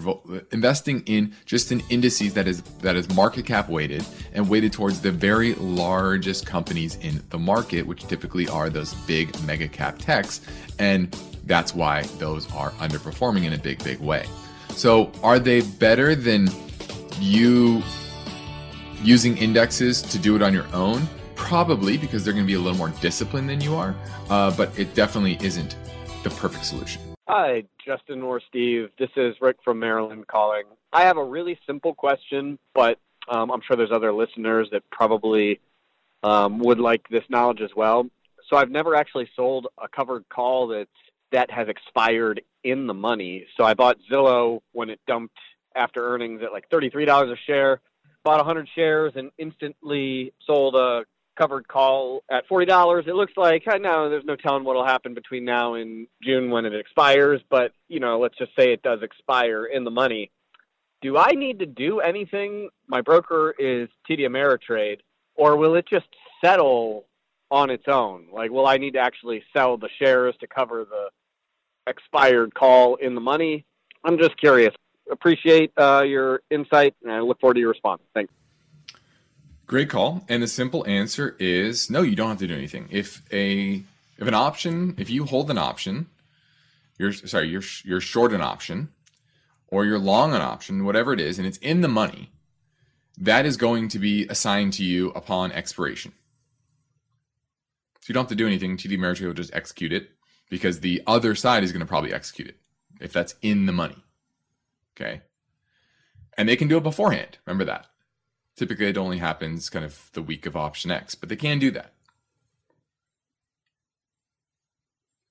investing 0.50 1.04
in 1.06 1.32
just 1.46 1.70
an 1.70 1.80
indices 1.90 2.34
that 2.34 2.48
is 2.48 2.62
that 2.80 2.96
is 2.96 3.08
market 3.14 3.46
cap 3.46 3.68
weighted 3.68 4.04
and 4.32 4.48
weighted 4.48 4.72
towards 4.72 5.00
the 5.00 5.12
very 5.12 5.54
largest 5.54 6.44
companies 6.44 6.96
in 6.96 7.22
the 7.30 7.38
market, 7.38 7.86
which 7.86 8.04
typically 8.08 8.48
are 8.48 8.68
those 8.68 8.94
big 9.06 9.40
mega 9.44 9.68
cap 9.68 9.98
techs. 9.98 10.40
And 10.80 11.12
that's 11.44 11.72
why 11.72 12.02
those 12.18 12.52
are 12.52 12.72
underperforming 12.72 13.44
in 13.44 13.52
a 13.52 13.58
big, 13.58 13.84
big 13.84 14.00
way. 14.00 14.26
So 14.70 15.12
are 15.22 15.38
they 15.38 15.60
better 15.60 16.16
than 16.16 16.48
you 17.20 17.80
using 19.02 19.36
indexes 19.36 20.02
to 20.02 20.18
do 20.18 20.36
it 20.36 20.42
on 20.42 20.52
your 20.52 20.66
own? 20.72 21.08
Probably 21.34 21.96
because 21.96 22.24
they're 22.24 22.34
going 22.34 22.44
to 22.44 22.48
be 22.48 22.54
a 22.54 22.58
little 22.58 22.78
more 22.78 22.92
disciplined 23.00 23.48
than 23.48 23.60
you 23.60 23.74
are, 23.74 23.94
uh, 24.30 24.50
but 24.56 24.76
it 24.78 24.94
definitely 24.94 25.38
isn't 25.40 25.76
the 26.22 26.30
perfect 26.30 26.64
solution. 26.64 27.00
Hi, 27.28 27.64
Justin 27.84 28.22
or 28.22 28.40
Steve. 28.40 28.90
This 28.98 29.10
is 29.16 29.36
Rick 29.40 29.58
from 29.62 29.78
Maryland 29.78 30.26
calling. 30.26 30.64
I 30.92 31.02
have 31.02 31.16
a 31.16 31.24
really 31.24 31.58
simple 31.66 31.94
question, 31.94 32.58
but 32.74 32.98
um, 33.28 33.50
I'm 33.50 33.60
sure 33.60 33.76
there's 33.76 33.92
other 33.92 34.12
listeners 34.12 34.68
that 34.72 34.82
probably 34.90 35.60
um, 36.22 36.58
would 36.60 36.80
like 36.80 37.06
this 37.08 37.24
knowledge 37.28 37.60
as 37.60 37.70
well. 37.76 38.08
So 38.48 38.56
I've 38.56 38.70
never 38.70 38.94
actually 38.94 39.28
sold 39.36 39.66
a 39.76 39.88
covered 39.88 40.28
call 40.28 40.68
that 40.68 40.88
that 41.30 41.50
has 41.50 41.68
expired 41.68 42.40
in 42.64 42.86
the 42.86 42.94
money. 42.94 43.46
So 43.56 43.64
I 43.64 43.74
bought 43.74 43.98
Zillow 44.10 44.60
when 44.72 44.88
it 44.88 45.00
dumped 45.06 45.36
after 45.74 46.02
earnings 46.02 46.42
at 46.42 46.52
like 46.52 46.68
$33 46.70 47.32
a 47.32 47.36
share, 47.46 47.80
bought 48.28 48.44
100 48.44 48.68
shares 48.74 49.14
and 49.16 49.30
instantly 49.38 50.34
sold 50.46 50.74
a 50.74 51.00
covered 51.38 51.66
call 51.66 52.22
at 52.30 52.46
$40. 52.46 53.08
It 53.08 53.14
looks 53.14 53.32
like 53.38 53.62
I 53.66 53.78
know 53.78 54.10
there's 54.10 54.26
no 54.26 54.36
telling 54.36 54.64
what'll 54.64 54.84
happen 54.84 55.14
between 55.14 55.46
now 55.46 55.76
and 55.76 56.06
June 56.22 56.50
when 56.50 56.66
it 56.66 56.74
expires, 56.74 57.40
but 57.48 57.72
you 57.88 58.00
know, 58.00 58.18
let's 58.20 58.36
just 58.36 58.50
say 58.54 58.70
it 58.70 58.82
does 58.82 59.00
expire 59.02 59.64
in 59.64 59.82
the 59.82 59.90
money. 59.90 60.30
Do 61.00 61.16
I 61.16 61.30
need 61.30 61.60
to 61.60 61.64
do 61.64 62.00
anything? 62.00 62.68
My 62.86 63.00
broker 63.00 63.54
is 63.58 63.88
TD 64.06 64.26
Ameritrade, 64.26 64.98
or 65.34 65.56
will 65.56 65.74
it 65.76 65.86
just 65.88 66.08
settle 66.44 67.06
on 67.50 67.70
its 67.70 67.84
own? 67.86 68.26
Like, 68.30 68.50
will 68.50 68.66
I 68.66 68.76
need 68.76 68.92
to 68.92 69.00
actually 69.00 69.42
sell 69.56 69.78
the 69.78 69.88
shares 69.98 70.34
to 70.40 70.46
cover 70.46 70.84
the 70.84 71.08
expired 71.90 72.52
call 72.54 72.96
in 72.96 73.14
the 73.14 73.22
money? 73.22 73.64
I'm 74.04 74.18
just 74.18 74.36
curious. 74.36 74.74
Appreciate 75.10 75.72
uh, 75.76 76.02
your 76.06 76.40
insight, 76.50 76.94
and 77.02 77.12
I 77.12 77.20
look 77.20 77.40
forward 77.40 77.54
to 77.54 77.60
your 77.60 77.70
response. 77.70 78.02
Thanks. 78.14 78.32
Great 79.66 79.90
call. 79.90 80.24
And 80.28 80.42
the 80.42 80.48
simple 80.48 80.86
answer 80.86 81.36
is 81.38 81.90
no, 81.90 82.02
you 82.02 82.16
don't 82.16 82.30
have 82.30 82.38
to 82.38 82.46
do 82.46 82.54
anything. 82.54 82.88
If 82.90 83.22
a 83.32 83.82
if 84.16 84.26
an 84.26 84.34
option, 84.34 84.94
if 84.98 85.10
you 85.10 85.24
hold 85.24 85.50
an 85.50 85.58
option, 85.58 86.06
you're 86.98 87.12
sorry, 87.12 87.48
you're 87.48 87.62
you're 87.84 88.00
short 88.00 88.32
an 88.32 88.40
option 88.40 88.88
or 89.68 89.84
you're 89.84 89.98
long 89.98 90.34
an 90.34 90.40
option, 90.40 90.84
whatever 90.84 91.12
it 91.12 91.20
is, 91.20 91.38
and 91.38 91.46
it's 91.46 91.58
in 91.58 91.82
the 91.82 91.88
money, 91.88 92.30
that 93.18 93.44
is 93.44 93.56
going 93.56 93.88
to 93.88 93.98
be 93.98 94.26
assigned 94.28 94.72
to 94.72 94.84
you 94.84 95.10
upon 95.10 95.52
expiration. 95.52 96.12
So 98.00 98.06
you 98.08 98.14
don't 98.14 98.22
have 98.22 98.30
to 98.30 98.34
do 98.34 98.46
anything. 98.46 98.78
TD 98.78 98.96
Ameritrade 98.96 99.26
will 99.26 99.34
just 99.34 99.54
execute 99.54 99.92
it 99.92 100.10
because 100.48 100.80
the 100.80 101.02
other 101.06 101.34
side 101.34 101.62
is 101.62 101.72
going 101.72 101.80
to 101.80 101.86
probably 101.86 102.14
execute 102.14 102.48
it 102.48 102.56
if 103.00 103.12
that's 103.12 103.34
in 103.42 103.66
the 103.66 103.72
money. 103.72 104.02
Okay. 104.98 105.22
And 106.36 106.48
they 106.48 106.56
can 106.56 106.68
do 106.68 106.76
it 106.76 106.82
beforehand. 106.82 107.38
Remember 107.46 107.64
that. 107.64 107.86
Typically, 108.56 108.86
it 108.86 108.98
only 108.98 109.18
happens 109.18 109.70
kind 109.70 109.84
of 109.84 110.10
the 110.14 110.22
week 110.22 110.44
of 110.46 110.56
option 110.56 110.90
X, 110.90 111.14
but 111.14 111.28
they 111.28 111.36
can 111.36 111.58
do 111.58 111.70
that. 111.70 111.92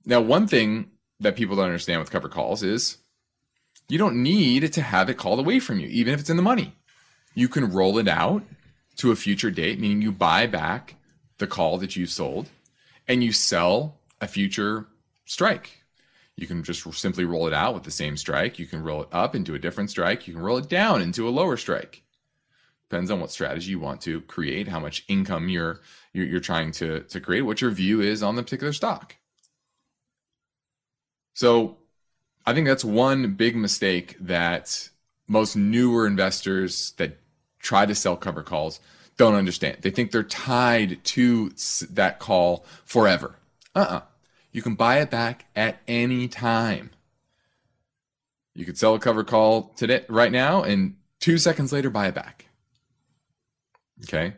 Now, 0.06 0.22
one 0.22 0.48
thing 0.48 0.92
that 1.20 1.36
people 1.36 1.58
don't 1.58 1.66
understand 1.66 2.00
with 2.00 2.12
cover 2.12 2.30
calls 2.30 2.64
is 2.64 2.98
you 3.90 3.98
don't 3.98 4.22
need 4.24 4.72
to 4.72 4.82
have 4.82 5.10
it 5.10 5.18
called 5.18 5.40
away 5.40 5.60
from 5.60 5.80
you, 5.80 5.88
even 5.88 6.14
if 6.14 6.22
it's 6.22 6.30
in 6.30 6.38
the 6.38 6.44
money. 6.44 6.76
You 7.34 7.50
can 7.50 7.72
roll 7.72 7.98
it 7.98 8.08
out 8.08 8.44
to 8.98 9.12
a 9.12 9.16
future 9.16 9.52
date, 9.52 9.80
meaning 9.80 10.02
you 10.02 10.12
buy 10.12 10.48
back 10.48 10.96
the 11.38 11.48
call 11.48 11.78
that 11.80 11.96
you 11.96 12.06
sold 12.06 12.50
and 13.08 13.24
you 13.24 13.32
sell 13.32 14.00
a 14.22 14.28
future 14.28 14.88
strike. 15.26 15.77
You 16.38 16.46
can 16.46 16.64
just 16.64 16.84
simply 16.94 17.26
roll 17.26 17.48
it 17.48 17.54
out 17.54 17.74
with 17.74 17.84
the 17.84 17.92
same 17.92 18.16
strike. 18.16 18.60
You 18.60 18.68
can 18.68 18.84
roll 18.84 19.02
it 19.02 19.10
up 19.12 19.36
into 19.36 19.56
a 19.56 19.60
different 19.60 19.90
strike. 19.90 20.28
You 20.28 20.36
can 20.36 20.44
roll 20.44 20.58
it 20.58 20.70
down 20.70 21.02
into 21.02 21.28
a 21.28 21.32
lower 21.32 21.58
strike. 21.58 22.04
Depends 22.90 23.10
on 23.10 23.20
what 23.20 23.32
strategy 23.32 23.72
you 23.72 23.80
want 23.80 24.02
to 24.02 24.22
create, 24.22 24.68
how 24.68 24.80
much 24.80 25.04
income 25.08 25.50
you're 25.50 25.82
you're, 26.14 26.28
you're 26.28 26.40
trying 26.40 26.72
to 26.74 27.02
to 27.02 27.20
create, 27.20 27.42
what 27.42 27.60
your 27.60 27.72
view 27.72 28.02
is 28.02 28.22
on 28.22 28.36
the 28.36 28.44
particular 28.44 28.72
stock. 28.72 29.16
So, 31.34 31.78
I 32.46 32.54
think 32.54 32.68
that's 32.68 32.86
one 32.86 33.34
big 33.34 33.56
mistake 33.56 34.16
that 34.20 34.90
most 35.28 35.56
newer 35.56 36.08
investors 36.08 36.94
that 36.98 37.18
try 37.60 37.86
to 37.86 37.94
sell 37.94 38.16
cover 38.16 38.44
calls 38.44 38.80
don't 39.18 39.36
understand. 39.36 39.78
They 39.82 39.90
think 39.90 40.12
they're 40.12 40.24
tied 40.24 41.04
to 41.04 41.52
that 41.92 42.20
call 42.20 42.66
forever. 42.86 43.36
Uh 43.76 43.80
uh 43.80 44.02
You 44.52 44.62
can 44.62 44.76
buy 44.76 45.00
it 45.02 45.10
back 45.10 45.46
at 45.56 45.80
any 45.88 46.28
time. 46.28 46.92
You 48.54 48.66
could 48.66 48.78
sell 48.78 48.96
a 48.96 49.00
cover 49.00 49.24
call 49.24 49.74
today, 49.76 50.04
right 50.10 50.32
now, 50.32 50.64
and 50.64 50.96
two 51.20 51.38
seconds 51.38 51.72
later, 51.72 51.90
buy 51.90 52.08
it 52.08 52.16
back. 52.16 52.46
Okay. 54.04 54.34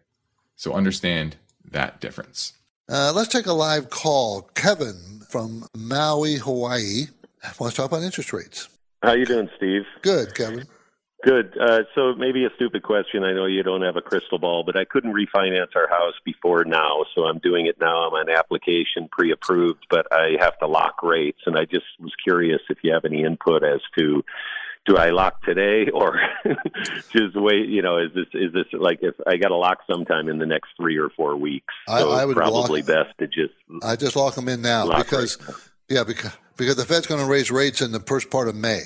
So 0.56 0.74
understand 0.74 1.38
that 1.72 2.02
difference. 2.02 2.54
Uh, 2.90 3.14
let's 3.16 3.30
take 3.30 3.46
a 3.46 3.54
live 3.54 3.90
call. 3.90 4.42
Kevin 4.56 5.22
from 5.30 5.66
Maui, 5.78 6.36
Hawaii, 6.36 7.06
wants 7.60 7.76
to 7.76 7.82
talk 7.82 7.92
about 7.92 8.04
interest 8.04 8.34
rates. 8.34 8.68
How 9.04 9.14
you 9.14 9.26
doing, 9.26 9.50
Steve? 9.56 9.84
Good, 10.02 10.36
Kevin. 10.36 10.66
Good. 11.24 11.58
Uh, 11.60 11.82
so 11.96 12.14
maybe 12.16 12.46
a 12.46 12.50
stupid 12.56 12.84
question. 12.84 13.24
I 13.24 13.34
know 13.34 13.46
you 13.46 13.62
don't 13.62 13.82
have 13.82 13.98
a 13.98 14.02
crystal 14.02 14.40
ball, 14.40 14.64
but 14.66 14.78
I 14.78 14.86
couldn't 14.86 15.14
refinance 15.14 15.76
our 15.76 15.90
house 15.90 16.14
before 16.24 16.64
now, 16.64 17.04
so 17.14 17.24
I'm 17.24 17.40
doing 17.40 17.66
it 17.66 17.76
now. 17.80 18.08
I'm 18.08 18.14
on 18.14 18.30
application 18.30 19.10
pre-approved, 19.12 19.86
but 19.90 20.08
I 20.14 20.38
have 20.40 20.58
to 20.60 20.68
lock 20.68 21.04
rates, 21.04 21.40
and 21.46 21.58
I 21.58 21.66
just 21.66 21.86
was 22.00 22.14
curious 22.24 22.62
if 22.70 22.78
you 22.84 22.94
have 22.94 23.04
any 23.04 23.24
input 23.26 23.64
as 23.66 23.82
to 23.98 24.24
do 24.86 24.96
I 24.96 25.10
lock 25.10 25.44
today 25.44 25.90
or 25.94 26.20
just 27.12 27.36
wait? 27.36 27.68
You 27.68 27.82
know, 27.82 27.98
is 27.98 28.12
this 28.14 28.28
is 28.34 28.54
this 28.54 28.66
like 28.72 29.00
if 29.02 29.16
I 29.28 29.38
got 29.38 29.50
to 29.50 29.58
lock 29.58 29.80
sometime 29.92 30.30
in 30.30 30.40
the 30.40 30.46
next 30.46 30.70
three 30.78 30.98
or 30.98 31.10
four 31.10 31.36
weeks? 31.36 31.74
So 31.88 32.12
I, 32.12 32.22
I 32.22 32.26
would 32.26 32.38
probably 32.38 32.82
lock, 32.82 32.88
best 32.88 33.18
to 33.20 33.28
just 33.28 33.54
I 33.84 33.96
just 33.96 34.16
lock 34.16 34.36
them 34.36 34.48
in 34.48 34.62
now 34.62 34.88
because 34.98 35.38
yeah 35.90 36.04
because 36.04 36.32
because 36.58 36.76
the 36.76 36.86
Fed's 36.86 37.08
going 37.08 37.22
to 37.22 37.28
raise 37.28 37.52
rates 37.52 37.82
in 37.82 37.92
the 37.92 38.00
first 38.00 38.30
part 38.30 38.48
of 38.48 38.56
May, 38.56 38.84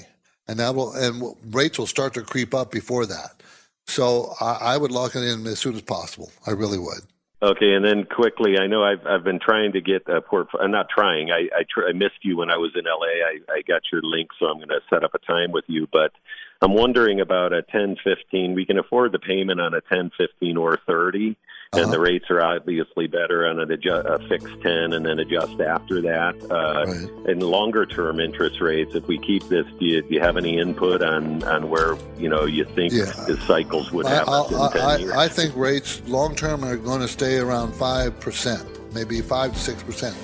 and 0.48 0.60
that 0.60 0.76
will 0.76 0.94
and 0.94 1.36
rates 1.52 1.78
will 1.78 1.88
start 1.88 2.14
to 2.16 2.22
creep 2.22 2.54
up 2.54 2.72
before 2.72 3.06
that. 3.06 3.42
So 3.88 4.34
I, 4.40 4.58
I 4.62 4.78
would 4.78 4.92
lock 4.92 5.16
it 5.16 5.24
in 5.24 5.46
as 5.48 5.60
soon 5.60 5.76
as 5.76 5.82
possible. 5.82 6.32
I 6.48 6.52
really 6.52 6.80
would. 6.80 7.02
Okay, 7.42 7.74
and 7.74 7.84
then 7.84 8.06
quickly, 8.06 8.58
I 8.58 8.68
know 8.68 8.84
I've 8.84 9.06
I've 9.06 9.24
been 9.26 9.40
trying 9.40 9.74
to 9.74 9.82
get 9.82 10.08
a 10.08 10.22
portfolio. 10.22 10.66
I'm 10.66 10.74
uh, 10.74 10.78
not 10.78 10.88
trying. 10.90 11.30
I 11.30 11.50
I, 11.54 11.64
tr- 11.70 11.88
I 11.90 11.92
missed 11.92 12.24
you 12.24 12.38
when 12.38 12.50
I 12.50 12.58
was 12.58 12.72
in 12.76 12.86
LA. 12.86 13.26
I 13.26 13.40
I 13.52 13.62
got 13.68 13.82
your 13.92 14.02
link, 14.02 14.30
so 14.40 14.46
I'm 14.46 14.58
going 14.58 14.70
to 14.70 14.80
set 14.90 15.04
up 15.04 15.14
a 15.14 15.20
time 15.20 15.52
with 15.52 15.66
you. 15.68 15.88
But 15.92 16.14
I'm 16.62 16.74
wondering 16.74 17.20
about 17.20 17.52
a 17.52 17.62
10, 17.62 17.98
15. 18.02 18.54
We 18.54 18.66
can 18.66 18.80
afford 18.80 19.12
the 19.12 19.20
payment 19.20 19.60
on 19.60 19.74
a 19.74 19.82
10, 19.82 20.12
15, 20.18 20.56
or 20.56 20.80
30, 20.88 21.36
and 21.74 21.92
the 21.92 22.00
rates 22.00 22.26
are 22.30 22.42
obviously 22.42 23.08
better 23.08 23.48
on 23.48 23.60
an 23.60 23.72
adjust, 23.72 24.08
a 24.08 24.20
fixed 24.28 24.62
10, 24.62 24.94
and 24.94 25.06
then 25.06 25.20
adjust 25.20 25.60
after 25.60 26.02
that. 26.02 26.36
Uh, 26.50 26.86
And 27.30 27.42
longer 27.42 27.86
term 27.86 28.20
interest 28.20 28.62
rates, 28.62 28.96
if 28.96 29.08
we 29.08 29.18
keep 29.20 29.44
this, 29.50 29.66
do 29.80 29.86
you, 29.86 30.02
do 30.02 30.14
you 30.14 30.20
have 30.22 30.38
any 30.38 30.60
input 30.60 31.02
on 31.02 31.44
on 31.44 31.70
where 31.70 31.96
you 32.18 32.30
know 32.30 32.46
you 32.46 32.66
think 32.66 32.94
Yeah. 32.94 33.06
the 33.28 33.38
cycles 33.48 33.92
would 33.92 34.06
I, 34.06 34.16
have 34.16 34.28
us 34.30 34.52
in 34.52 34.58
10 34.72 34.82
I, 34.82 34.98
years? 34.98 35.12
I, 35.14 35.24
I 35.26 35.28
think 35.28 35.56
rates 35.56 36.02
long 36.08 36.36
term 36.36 36.64
are 36.64 36.78
going 36.78 37.02
to 37.02 37.08
stay 37.08 37.38
around 37.38 37.74
five 37.74 38.20
percent, 38.20 38.66
maybe 38.94 39.22
five 39.22 39.54
to 39.54 39.60
six 39.60 39.82
percent. 39.84 40.16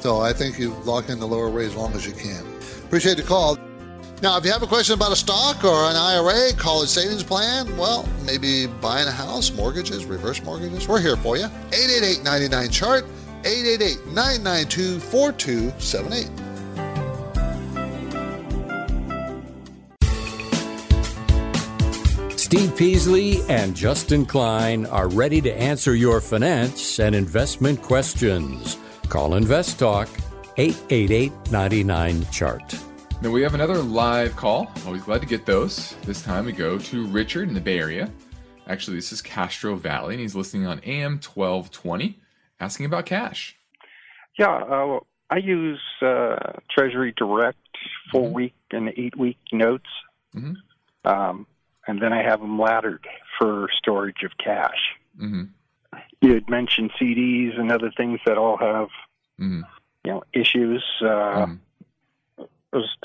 So 0.00 0.20
I 0.20 0.32
think 0.32 0.58
you 0.58 0.74
lock 0.84 1.08
in 1.08 1.18
the 1.18 1.26
lower 1.26 1.48
rate 1.50 1.66
as 1.66 1.74
long 1.74 1.92
as 1.94 2.06
you 2.06 2.12
can. 2.12 2.44
Appreciate 2.84 3.16
the 3.16 3.22
call. 3.22 3.58
Now, 4.22 4.38
if 4.38 4.44
you 4.46 4.52
have 4.52 4.62
a 4.62 4.66
question 4.66 4.94
about 4.94 5.12
a 5.12 5.16
stock 5.16 5.62
or 5.62 5.90
an 5.90 5.96
IRA, 5.96 6.54
college 6.54 6.88
savings 6.88 7.22
plan, 7.22 7.76
well, 7.76 8.08
maybe 8.24 8.66
buying 8.66 9.06
a 9.06 9.12
house, 9.12 9.52
mortgages, 9.52 10.06
reverse 10.06 10.42
mortgages, 10.42 10.88
we're 10.88 11.02
here 11.02 11.16
for 11.16 11.36
you. 11.36 11.44
888 11.44 12.24
99 12.24 12.70
chart, 12.70 13.04
888 13.44 14.06
992 14.06 15.00
4278. 15.00 16.30
Steve 22.38 22.76
Peasley 22.76 23.42
and 23.50 23.74
Justin 23.76 24.24
Klein 24.24 24.86
are 24.86 25.08
ready 25.08 25.42
to 25.42 25.52
answer 25.52 25.94
your 25.94 26.22
finance 26.22 27.00
and 27.00 27.14
investment 27.14 27.82
questions. 27.82 28.78
Call 29.08 29.34
Invest 29.34 29.78
Talk 29.78 30.08
888 30.56 31.32
99 31.50 32.26
Chart. 32.30 32.95
Now 33.22 33.30
we 33.30 33.42
have 33.42 33.54
another 33.54 33.76
live 33.78 34.36
call. 34.36 34.70
Always 34.86 35.02
glad 35.02 35.20
to 35.22 35.26
get 35.26 35.46
those. 35.46 35.94
This 36.04 36.22
time 36.22 36.44
we 36.44 36.52
go 36.52 36.78
to 36.78 37.06
Richard 37.06 37.48
in 37.48 37.54
the 37.54 37.60
Bay 37.60 37.78
Area. 37.78 38.10
Actually, 38.68 38.96
this 38.96 39.10
is 39.10 39.22
Castro 39.22 39.74
Valley, 39.74 40.14
and 40.14 40.20
he's 40.20 40.34
listening 40.34 40.66
on 40.66 40.80
AM 40.84 41.12
1220, 41.18 42.18
asking 42.60 42.86
about 42.86 43.06
cash. 43.06 43.56
Yeah, 44.38 44.54
uh, 44.54 45.00
I 45.30 45.38
use 45.38 45.80
uh, 46.02 46.36
Treasury 46.70 47.14
Direct 47.16 47.56
four 48.12 48.28
week 48.30 48.54
and 48.70 48.90
eight 48.96 49.16
week 49.16 49.38
notes, 49.52 49.88
Mhm. 50.34 50.56
um, 51.04 51.46
and 51.86 52.00
then 52.02 52.12
I 52.12 52.22
have 52.22 52.40
them 52.40 52.58
laddered 52.60 53.06
for 53.38 53.68
storage 53.78 54.22
of 54.24 54.32
cash. 54.38 54.94
Mm-hmm. 55.18 55.44
You 56.20 56.34
had 56.34 56.48
mentioned 56.50 56.90
CDs 57.00 57.58
and 57.58 57.72
other 57.72 57.90
things 57.96 58.20
that 58.26 58.36
all 58.36 58.58
have 58.58 58.88
Mm-hmm. 59.40 59.62
you 60.04 60.10
know 60.12 60.22
issues. 60.32 60.84
Uh, 61.00 61.46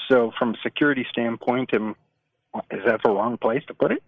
So, 0.09 0.32
from 0.38 0.51
a 0.51 0.57
security 0.63 1.05
standpoint, 1.09 1.74
am, 1.74 1.95
is 2.72 2.82
that 2.86 3.01
the 3.03 3.09
wrong 3.09 3.38
place 3.38 3.63
to 3.67 3.74
put 3.74 3.91
it? 3.91 4.03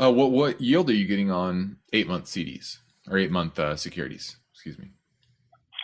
Uh, 0.00 0.10
what 0.10 0.32
what 0.32 0.60
yield 0.60 0.90
are 0.90 0.94
you 0.94 1.06
getting 1.06 1.30
on 1.30 1.76
eight 1.92 2.08
month 2.08 2.24
CDs 2.24 2.78
or 3.08 3.18
eight 3.18 3.30
month 3.30 3.58
uh, 3.58 3.76
securities? 3.76 4.36
Excuse 4.52 4.78
me. 4.78 4.90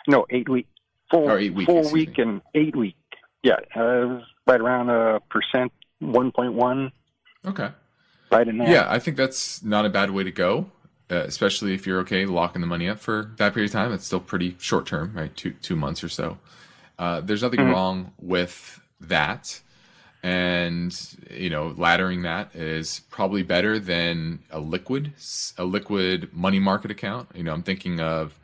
No, 0.07 0.25
eight 0.31 0.49
week, 0.49 0.67
four, 1.09 1.31
Or 1.31 1.39
eight 1.39 1.53
week, 1.53 1.67
four 1.67 1.89
week, 1.91 2.17
and 2.17 2.41
eight 2.55 2.75
week. 2.75 2.95
Yeah, 3.43 3.57
uh, 3.75 4.21
right 4.47 4.59
around 4.59 4.89
a 4.89 5.19
percent, 5.29 5.71
one 5.99 6.31
point 6.31 6.53
one. 6.53 6.91
Okay. 7.45 7.69
Right 8.31 8.47
in 8.47 8.57
there. 8.57 8.69
Yeah, 8.69 8.85
I 8.89 8.99
think 8.99 9.17
that's 9.17 9.63
not 9.63 9.85
a 9.85 9.89
bad 9.89 10.11
way 10.11 10.23
to 10.23 10.31
go, 10.31 10.71
uh, 11.09 11.15
especially 11.15 11.73
if 11.73 11.85
you're 11.85 11.99
okay 11.99 12.25
locking 12.25 12.61
the 12.61 12.67
money 12.67 12.87
up 12.87 12.99
for 12.99 13.31
that 13.37 13.53
period 13.53 13.69
of 13.69 13.73
time. 13.73 13.93
It's 13.93 14.05
still 14.05 14.19
pretty 14.19 14.55
short 14.59 14.85
term, 14.85 15.13
right? 15.13 15.35
Two 15.35 15.51
two 15.51 15.75
months 15.75 16.03
or 16.03 16.09
so. 16.09 16.37
Uh, 17.01 17.19
there's 17.19 17.41
nothing 17.41 17.59
Mhm. 17.59 17.71
wrong 17.73 18.13
with 18.19 18.79
that, 18.99 19.59
and 20.21 20.95
you 21.31 21.49
know, 21.49 21.71
laddering 21.71 22.21
that 22.23 22.55
is 22.55 23.01
probably 23.09 23.41
better 23.41 23.79
than 23.79 24.37
a 24.51 24.59
liquid 24.59 25.13
a 25.57 25.65
liquid 25.65 26.29
money 26.31 26.59
market 26.59 26.91
account. 26.91 27.27
You 27.33 27.43
know, 27.43 27.53
I'm 27.53 27.63
thinking 27.63 27.99
of. 27.99 28.37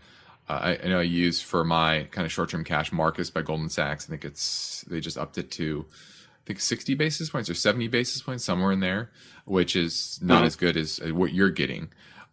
Uh, 0.50 0.54
I, 0.64 0.80
I 0.84 0.88
know 0.88 1.00
I 1.00 1.04
use 1.04 1.40
for 1.42 1.64
my 1.66 2.08
kind 2.12 2.26
of 2.26 2.32
short-term 2.32 2.64
cash 2.64 2.92
Marcus 2.94 3.30
by 3.30 3.42
Goldman 3.44 3.70
Sachs. 3.70 4.06
I 4.06 4.10
think 4.10 4.24
it's 4.26 4.84
they 4.90 5.02
just 5.02 5.18
upped 5.20 5.38
it 5.38 5.52
to 5.52 5.86
I 5.92 6.44
think 6.48 6.60
60 6.62 6.94
basis 6.96 7.30
points 7.30 7.50
or 7.50 7.54
70 7.54 7.90
basis 7.90 8.22
points, 8.24 8.44
somewhere 8.46 8.72
in 8.72 8.80
there, 8.80 9.12
which 9.46 9.76
is 9.76 10.18
not 10.22 10.44
Mhm. 10.44 10.46
as 10.48 10.56
good 10.56 10.78
as 10.78 11.00
uh, 11.00 11.14
what 11.14 11.32
you're 11.34 11.50
getting. 11.52 11.90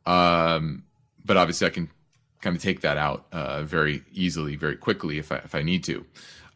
Um, 0.07 0.85
but 1.25 1.37
obviously, 1.37 1.67
I 1.67 1.71
can 1.71 1.91
kind 2.45 2.55
of 2.55 2.63
take 2.63 2.83
that 2.83 2.99
out 2.99 3.27
uh, 3.33 3.63
very 3.65 4.03
easily, 4.13 4.55
very 4.55 4.77
quickly 4.77 5.19
if 5.19 5.33
I 5.33 5.37
if 5.37 5.55
I 5.55 5.63
need 5.63 5.83
to. 5.85 6.05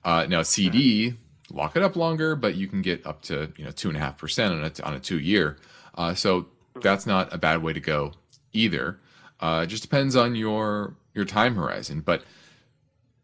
Uh, 0.04 0.26
now 0.28 0.42
CD, 0.42 1.14
lock 1.50 1.76
it 1.76 1.82
up 1.82 1.96
longer, 1.96 2.36
but 2.36 2.54
you 2.54 2.68
can 2.68 2.82
get 2.82 3.04
up 3.06 3.22
to 3.22 3.50
you 3.56 3.64
know 3.64 3.70
two 3.70 3.88
and 3.88 3.96
a 3.96 4.00
half 4.00 4.18
percent 4.18 4.52
on 4.52 4.62
a 4.62 4.86
on 4.86 4.94
a 4.94 5.00
two 5.00 5.18
year. 5.18 5.56
Uh, 5.94 6.14
so 6.14 6.46
that's 6.82 7.06
not 7.06 7.32
a 7.32 7.38
bad 7.38 7.62
way 7.62 7.72
to 7.72 7.80
go 7.80 8.12
either. 8.52 9.00
Uh, 9.40 9.62
it 9.64 9.68
just 9.68 9.82
depends 9.82 10.14
on 10.14 10.36
your 10.36 10.94
your 11.14 11.24
time 11.24 11.56
horizon, 11.56 12.00
but 12.00 12.22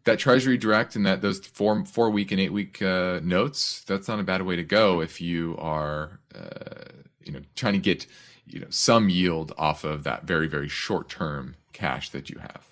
that 0.05 0.19
Treasury 0.19 0.57
Direct 0.57 0.97
and 0.97 1.05
that 1.07 1.21
those 1.21 1.41
four 1.41 1.85
four 1.85 2.09
week 2.09 2.33
and 2.33 2.41
eight 2.41 2.53
week 2.53 2.81
uh, 2.81 3.21
notes, 3.23 3.85
that's 3.87 4.09
not 4.09 4.19
a 4.19 4.25
bad 4.25 4.43
way 4.43 4.57
to 4.57 4.65
go 4.65 5.03
if 5.03 5.21
you 5.21 5.55
are 5.59 6.19
uh, 6.35 6.89
you 7.23 7.33
know 7.33 7.41
trying 7.57 7.75
to 7.75 7.79
get 7.79 8.07
you 8.47 8.61
know 8.61 8.71
some 8.71 9.11
yield 9.11 9.53
off 9.59 9.85
of 9.85 10.03
that 10.05 10.25
very 10.25 10.47
very 10.47 10.69
short 10.69 11.11
term 11.11 11.57
cash 11.75 12.09
that 12.11 12.31
you 12.31 12.39
have. 12.39 12.67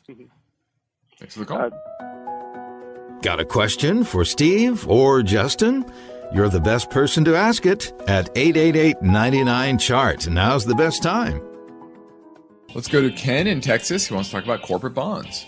Thanks 1.18 1.34
for 1.34 1.40
the 1.40 1.46
call. 1.46 1.70
Got 3.20 3.38
a 3.38 3.44
question 3.44 4.02
for 4.02 4.24
Steve 4.24 4.88
or 4.88 5.22
Justin? 5.22 5.84
You're 6.32 6.48
the 6.48 6.60
best 6.60 6.88
person 6.88 7.24
to 7.26 7.36
ask 7.36 7.66
it 7.66 7.92
at 8.08 8.30
888 8.34 9.02
99 9.02 9.78
Chart. 9.78 10.26
Now's 10.28 10.64
the 10.64 10.74
best 10.74 11.02
time. 11.02 11.42
Let's 12.74 12.88
go 12.88 13.02
to 13.02 13.10
Ken 13.10 13.46
in 13.46 13.60
Texas 13.60 14.06
who 14.06 14.14
wants 14.14 14.30
to 14.30 14.36
talk 14.36 14.44
about 14.44 14.62
corporate 14.62 14.94
bonds. 14.94 15.44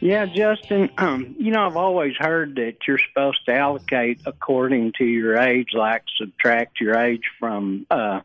Yeah, 0.00 0.26
Justin, 0.26 0.90
um, 0.98 1.34
you 1.38 1.50
know, 1.50 1.66
I've 1.66 1.76
always 1.76 2.14
heard 2.16 2.54
that 2.56 2.76
you're 2.86 3.00
supposed 3.08 3.44
to 3.46 3.54
allocate 3.54 4.20
according 4.26 4.92
to 4.98 5.04
your 5.04 5.36
age, 5.36 5.70
like 5.72 6.04
subtract 6.16 6.80
your 6.80 6.94
age 6.94 7.24
from, 7.40 7.86
uh, 7.90 8.20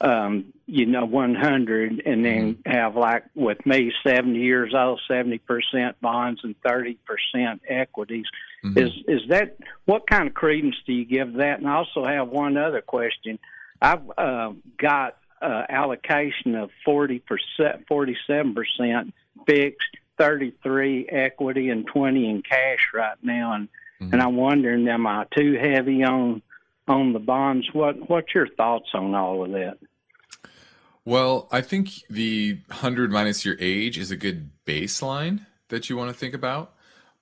um, 0.00 0.52
you 0.66 0.86
know, 0.86 1.04
100, 1.04 2.02
and 2.04 2.24
then 2.24 2.58
have, 2.66 2.96
like 2.96 3.24
with 3.34 3.64
me, 3.64 3.92
70 4.06 4.38
years 4.38 4.74
old, 4.74 5.00
70% 5.08 5.40
bonds 6.00 6.40
and 6.42 6.54
30% 6.62 6.96
equities. 7.68 8.26
Mm-hmm. 8.64 8.78
Is 8.78 8.92
is 9.06 9.28
that 9.28 9.58
what 9.84 10.06
kind 10.08 10.26
of 10.26 10.34
credence 10.34 10.76
do 10.86 10.92
you 10.92 11.04
give 11.04 11.34
that? 11.34 11.58
And 11.58 11.68
I 11.68 11.74
also 11.74 12.04
have 12.04 12.28
one 12.28 12.56
other 12.56 12.80
question. 12.80 13.38
I've 13.80 14.02
uh, 14.16 14.52
got 14.78 15.18
uh, 15.42 15.64
allocation 15.68 16.54
of 16.54 16.70
40%, 16.86 17.22
47% 17.90 19.12
fixed 19.46 19.96
33 20.16 21.08
equity 21.08 21.68
and 21.68 21.86
20 21.86 22.30
in 22.30 22.42
cash 22.42 22.90
right 22.94 23.18
now 23.22 23.54
and 23.54 23.68
and 24.00 24.20
I'm 24.20 24.36
wondering 24.36 24.86
am 24.88 25.06
I 25.06 25.26
too 25.36 25.54
heavy 25.54 26.04
on 26.04 26.42
on 26.88 27.12
the 27.12 27.18
bonds 27.18 27.66
what 27.72 28.08
what's 28.08 28.34
your 28.34 28.48
thoughts 28.48 28.88
on 28.94 29.14
all 29.14 29.44
of 29.44 29.50
that 29.52 29.78
Well, 31.04 31.48
I 31.52 31.60
think 31.60 31.90
the 32.08 32.60
100 32.68 33.10
minus 33.10 33.44
your 33.44 33.56
age 33.60 33.98
is 33.98 34.10
a 34.10 34.16
good 34.16 34.50
baseline 34.66 35.46
that 35.68 35.90
you 35.90 35.96
want 35.96 36.10
to 36.10 36.16
think 36.16 36.34
about, 36.34 36.74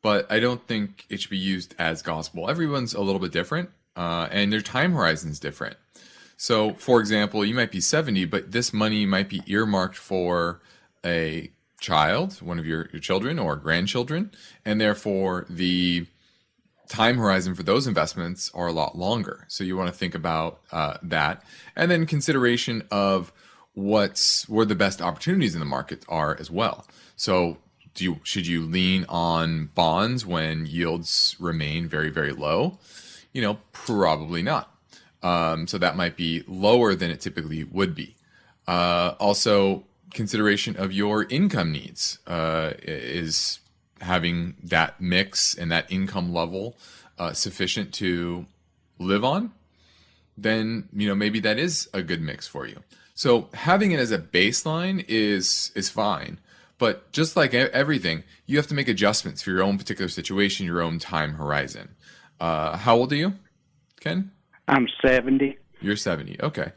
but 0.02 0.30
I 0.30 0.40
don't 0.40 0.66
think 0.66 1.04
it 1.08 1.20
should 1.20 1.30
be 1.30 1.38
used 1.38 1.74
as 1.78 2.02
gospel. 2.02 2.48
Everyone's 2.48 2.94
a 2.94 3.00
little 3.00 3.20
bit 3.20 3.32
different, 3.32 3.70
uh, 3.96 4.28
and 4.30 4.52
their 4.52 4.60
time 4.60 4.92
horizon's 4.92 5.40
different. 5.40 5.76
So, 6.36 6.74
for 6.74 7.00
example, 7.00 7.44
you 7.44 7.54
might 7.54 7.70
be 7.70 7.80
70, 7.80 8.24
but 8.26 8.50
this 8.50 8.72
money 8.72 9.06
might 9.06 9.28
be 9.28 9.42
earmarked 9.46 9.96
for 9.96 10.60
a 11.04 11.50
child, 11.80 12.40
one 12.42 12.58
of 12.58 12.66
your, 12.66 12.88
your 12.92 13.00
children 13.00 13.38
or 13.38 13.56
grandchildren, 13.56 14.32
and 14.64 14.80
therefore 14.80 15.46
the 15.48 16.06
time 16.92 17.16
horizon 17.16 17.54
for 17.54 17.62
those 17.62 17.86
investments 17.86 18.50
are 18.54 18.66
a 18.66 18.72
lot 18.72 18.96
longer. 18.96 19.46
So 19.48 19.64
you 19.64 19.76
want 19.76 19.88
to 19.88 19.96
think 19.96 20.14
about 20.14 20.60
uh, 20.70 20.98
that, 21.02 21.42
and 21.74 21.90
then 21.90 22.04
consideration 22.06 22.86
of 22.90 23.32
what's 23.72 24.46
where 24.48 24.66
the 24.66 24.74
best 24.74 25.00
opportunities 25.00 25.54
in 25.54 25.60
the 25.60 25.66
market 25.66 26.04
are 26.08 26.36
as 26.38 26.50
well. 26.50 26.86
So 27.16 27.56
do 27.94 28.04
you 28.04 28.20
should 28.24 28.46
you 28.46 28.60
lean 28.60 29.06
on 29.08 29.70
bonds 29.74 30.26
when 30.26 30.66
yields 30.66 31.34
remain 31.40 31.88
very 31.88 32.10
very 32.10 32.32
low? 32.32 32.78
You 33.32 33.40
know, 33.40 33.58
probably 33.72 34.42
not. 34.42 34.68
Um, 35.22 35.66
so 35.66 35.78
that 35.78 35.96
might 35.96 36.16
be 36.16 36.44
lower 36.46 36.94
than 36.94 37.10
it 37.10 37.20
typically 37.20 37.64
would 37.64 37.94
be. 37.94 38.16
Uh, 38.68 39.14
also, 39.18 39.84
consideration 40.12 40.76
of 40.76 40.92
your 40.92 41.24
income 41.24 41.72
needs 41.72 42.18
uh, 42.26 42.72
is 42.82 43.60
having 44.02 44.54
that 44.62 45.00
mix 45.00 45.56
and 45.56 45.70
that 45.70 45.90
income 45.90 46.32
level 46.32 46.76
uh, 47.18 47.32
sufficient 47.32 47.92
to 47.94 48.46
live 48.98 49.24
on. 49.24 49.52
Then 50.36 50.88
you 50.92 51.08
know 51.08 51.14
maybe 51.14 51.40
that 51.40 51.58
is 51.58 51.88
a 51.92 52.02
good 52.02 52.20
mix 52.20 52.46
for 52.46 52.66
you. 52.66 52.82
So 53.14 53.48
having 53.54 53.92
it 53.92 54.00
as 54.00 54.10
a 54.10 54.18
baseline 54.18 55.04
is 55.08 55.70
is 55.74 55.90
fine, 55.90 56.38
but 56.78 57.12
just 57.12 57.36
like 57.36 57.54
everything, 57.54 58.24
you 58.46 58.56
have 58.56 58.66
to 58.68 58.74
make 58.74 58.88
adjustments 58.88 59.42
for 59.42 59.50
your 59.50 59.62
own 59.62 59.78
particular 59.78 60.08
situation, 60.08 60.66
your 60.66 60.82
own 60.82 60.98
time 60.98 61.34
horizon. 61.34 61.94
Uh, 62.40 62.76
how 62.76 62.96
old 62.96 63.12
are 63.12 63.16
you, 63.16 63.34
Ken? 64.00 64.32
I'm 64.68 64.88
70 65.04 65.58
You're 65.80 65.96
70. 65.96 66.38
Okay. 66.42 66.72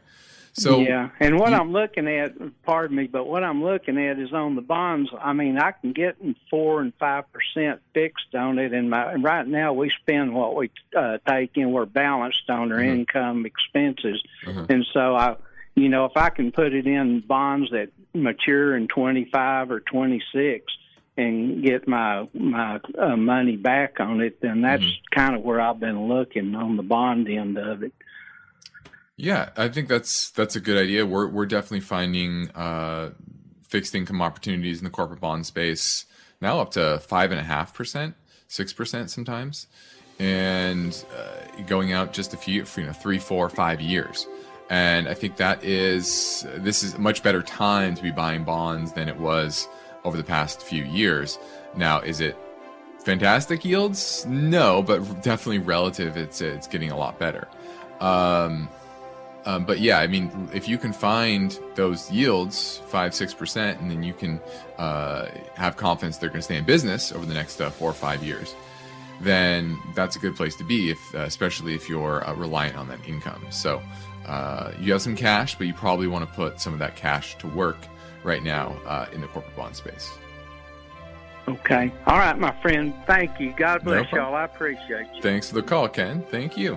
So 0.58 0.80
yeah, 0.80 1.10
and 1.20 1.38
what 1.38 1.50
you- 1.50 1.56
I'm 1.56 1.70
looking 1.72 2.08
at, 2.08 2.32
pardon 2.62 2.96
me, 2.96 3.06
but 3.08 3.26
what 3.26 3.44
I'm 3.44 3.62
looking 3.62 3.98
at 3.98 4.18
is 4.18 4.32
on 4.32 4.54
the 4.54 4.62
bonds. 4.62 5.10
I 5.20 5.34
mean, 5.34 5.58
I 5.58 5.72
can 5.72 5.92
get 5.92 6.16
four 6.48 6.80
and 6.80 6.94
five 6.94 7.24
percent 7.30 7.80
fixed 7.92 8.34
on 8.34 8.58
it, 8.58 8.72
and 8.72 8.88
my 8.88 9.12
and 9.12 9.22
right 9.22 9.46
now 9.46 9.74
we 9.74 9.90
spend 9.90 10.34
what 10.34 10.56
we 10.56 10.70
uh, 10.96 11.18
take 11.28 11.58
in. 11.58 11.72
We're 11.72 11.84
balanced 11.84 12.48
on 12.48 12.72
our 12.72 12.78
Mm-hmm. 12.78 13.00
income 13.00 13.44
expenses, 13.44 14.22
and 14.70 14.86
so 14.94 15.14
I, 15.14 15.36
you 15.74 15.90
know, 15.90 16.06
if 16.06 16.16
I 16.16 16.30
can 16.30 16.52
put 16.52 16.72
it 16.72 16.86
in 16.86 17.20
bonds 17.20 17.70
that 17.72 17.90
mature 18.14 18.74
in 18.74 18.88
25 18.88 19.70
or 19.70 19.80
26 19.80 20.64
and 21.18 21.62
get 21.62 21.86
my 21.86 22.26
my 22.32 22.80
uh, 22.98 23.14
money 23.16 23.56
back 23.56 24.00
on 24.00 24.22
it, 24.22 24.40
then 24.40 24.62
that's 24.62 24.82
Mm-hmm. 24.82 25.14
kind 25.20 25.36
of 25.36 25.42
where 25.42 25.60
I've 25.60 25.80
been 25.80 26.08
looking 26.08 26.54
on 26.54 26.78
the 26.78 26.82
bond 26.82 27.28
end 27.28 27.58
of 27.58 27.82
it. 27.82 27.92
Yeah, 29.16 29.50
I 29.56 29.68
think 29.68 29.88
that's 29.88 30.30
that's 30.30 30.56
a 30.56 30.60
good 30.60 30.76
idea. 30.76 31.06
We're 31.06 31.26
we're 31.28 31.46
definitely 31.46 31.80
finding 31.80 32.50
uh, 32.50 33.10
fixed 33.62 33.94
income 33.94 34.20
opportunities 34.20 34.78
in 34.78 34.84
the 34.84 34.90
corporate 34.90 35.20
bond 35.20 35.46
space 35.46 36.04
now 36.40 36.60
up 36.60 36.72
to 36.72 36.98
five 36.98 37.30
and 37.30 37.40
a 37.40 37.44
half 37.44 37.72
percent, 37.72 38.14
six 38.48 38.74
percent 38.74 39.10
sometimes, 39.10 39.68
and 40.18 41.04
uh, 41.16 41.62
going 41.62 41.92
out 41.92 42.12
just 42.12 42.34
a 42.34 42.36
few, 42.36 42.64
you 42.76 42.82
know, 42.84 42.92
three, 42.92 43.18
four, 43.18 43.48
five 43.48 43.80
years. 43.80 44.26
And 44.68 45.08
I 45.08 45.14
think 45.14 45.36
that 45.36 45.64
is 45.64 46.46
this 46.56 46.82
is 46.82 46.94
a 46.94 46.98
much 46.98 47.22
better 47.22 47.40
time 47.40 47.94
to 47.94 48.02
be 48.02 48.10
buying 48.10 48.44
bonds 48.44 48.92
than 48.92 49.08
it 49.08 49.16
was 49.16 49.66
over 50.04 50.18
the 50.18 50.24
past 50.24 50.60
few 50.62 50.84
years. 50.84 51.38
Now, 51.74 52.00
is 52.00 52.20
it 52.20 52.36
fantastic 53.02 53.64
yields? 53.64 54.26
No, 54.26 54.82
but 54.82 54.98
definitely 55.22 55.60
relative. 55.60 56.18
It's 56.18 56.42
it's 56.42 56.66
getting 56.66 56.90
a 56.90 56.96
lot 56.98 57.18
better. 57.18 57.48
Um, 58.00 58.68
um, 59.46 59.64
but 59.64 59.78
yeah, 59.78 60.00
I 60.00 60.08
mean, 60.08 60.48
if 60.52 60.68
you 60.68 60.76
can 60.76 60.92
find 60.92 61.58
those 61.76 62.10
yields 62.10 62.82
five 62.88 63.14
six 63.14 63.32
percent, 63.32 63.80
and 63.80 63.90
then 63.90 64.02
you 64.02 64.12
can 64.12 64.40
uh, 64.76 65.26
have 65.54 65.76
confidence 65.76 66.18
they're 66.18 66.28
going 66.28 66.40
to 66.40 66.44
stay 66.44 66.56
in 66.56 66.64
business 66.64 67.12
over 67.12 67.24
the 67.24 67.34
next 67.34 67.60
uh, 67.60 67.70
four 67.70 67.88
or 67.88 67.94
five 67.94 68.24
years, 68.24 68.54
then 69.20 69.78
that's 69.94 70.16
a 70.16 70.18
good 70.18 70.34
place 70.34 70.56
to 70.56 70.64
be. 70.64 70.90
If 70.90 71.14
uh, 71.14 71.18
especially 71.20 71.74
if 71.74 71.88
you're 71.88 72.26
uh, 72.28 72.34
reliant 72.34 72.76
on 72.76 72.88
that 72.88 72.98
income. 73.06 73.46
So 73.50 73.80
uh, 74.26 74.72
you 74.80 74.92
have 74.92 75.02
some 75.02 75.14
cash, 75.14 75.56
but 75.56 75.68
you 75.68 75.74
probably 75.74 76.08
want 76.08 76.28
to 76.28 76.34
put 76.34 76.60
some 76.60 76.72
of 76.72 76.80
that 76.80 76.96
cash 76.96 77.38
to 77.38 77.46
work 77.46 77.78
right 78.24 78.42
now 78.42 78.76
uh, 78.84 79.06
in 79.12 79.20
the 79.20 79.28
corporate 79.28 79.54
bond 79.54 79.76
space. 79.76 80.10
Okay. 81.48 81.92
All 82.06 82.18
right, 82.18 82.36
my 82.36 82.50
friend. 82.60 82.92
Thank 83.06 83.38
you. 83.38 83.54
God 83.56 83.84
bless 83.84 84.08
problem. 84.08 84.32
y'all. 84.32 84.34
I 84.34 84.44
appreciate 84.44 85.06
you. 85.14 85.22
Thanks 85.22 85.48
for 85.48 85.54
the 85.54 85.62
call, 85.62 85.88
Ken. 85.88 86.24
Thank 86.28 86.56
you. 86.56 86.76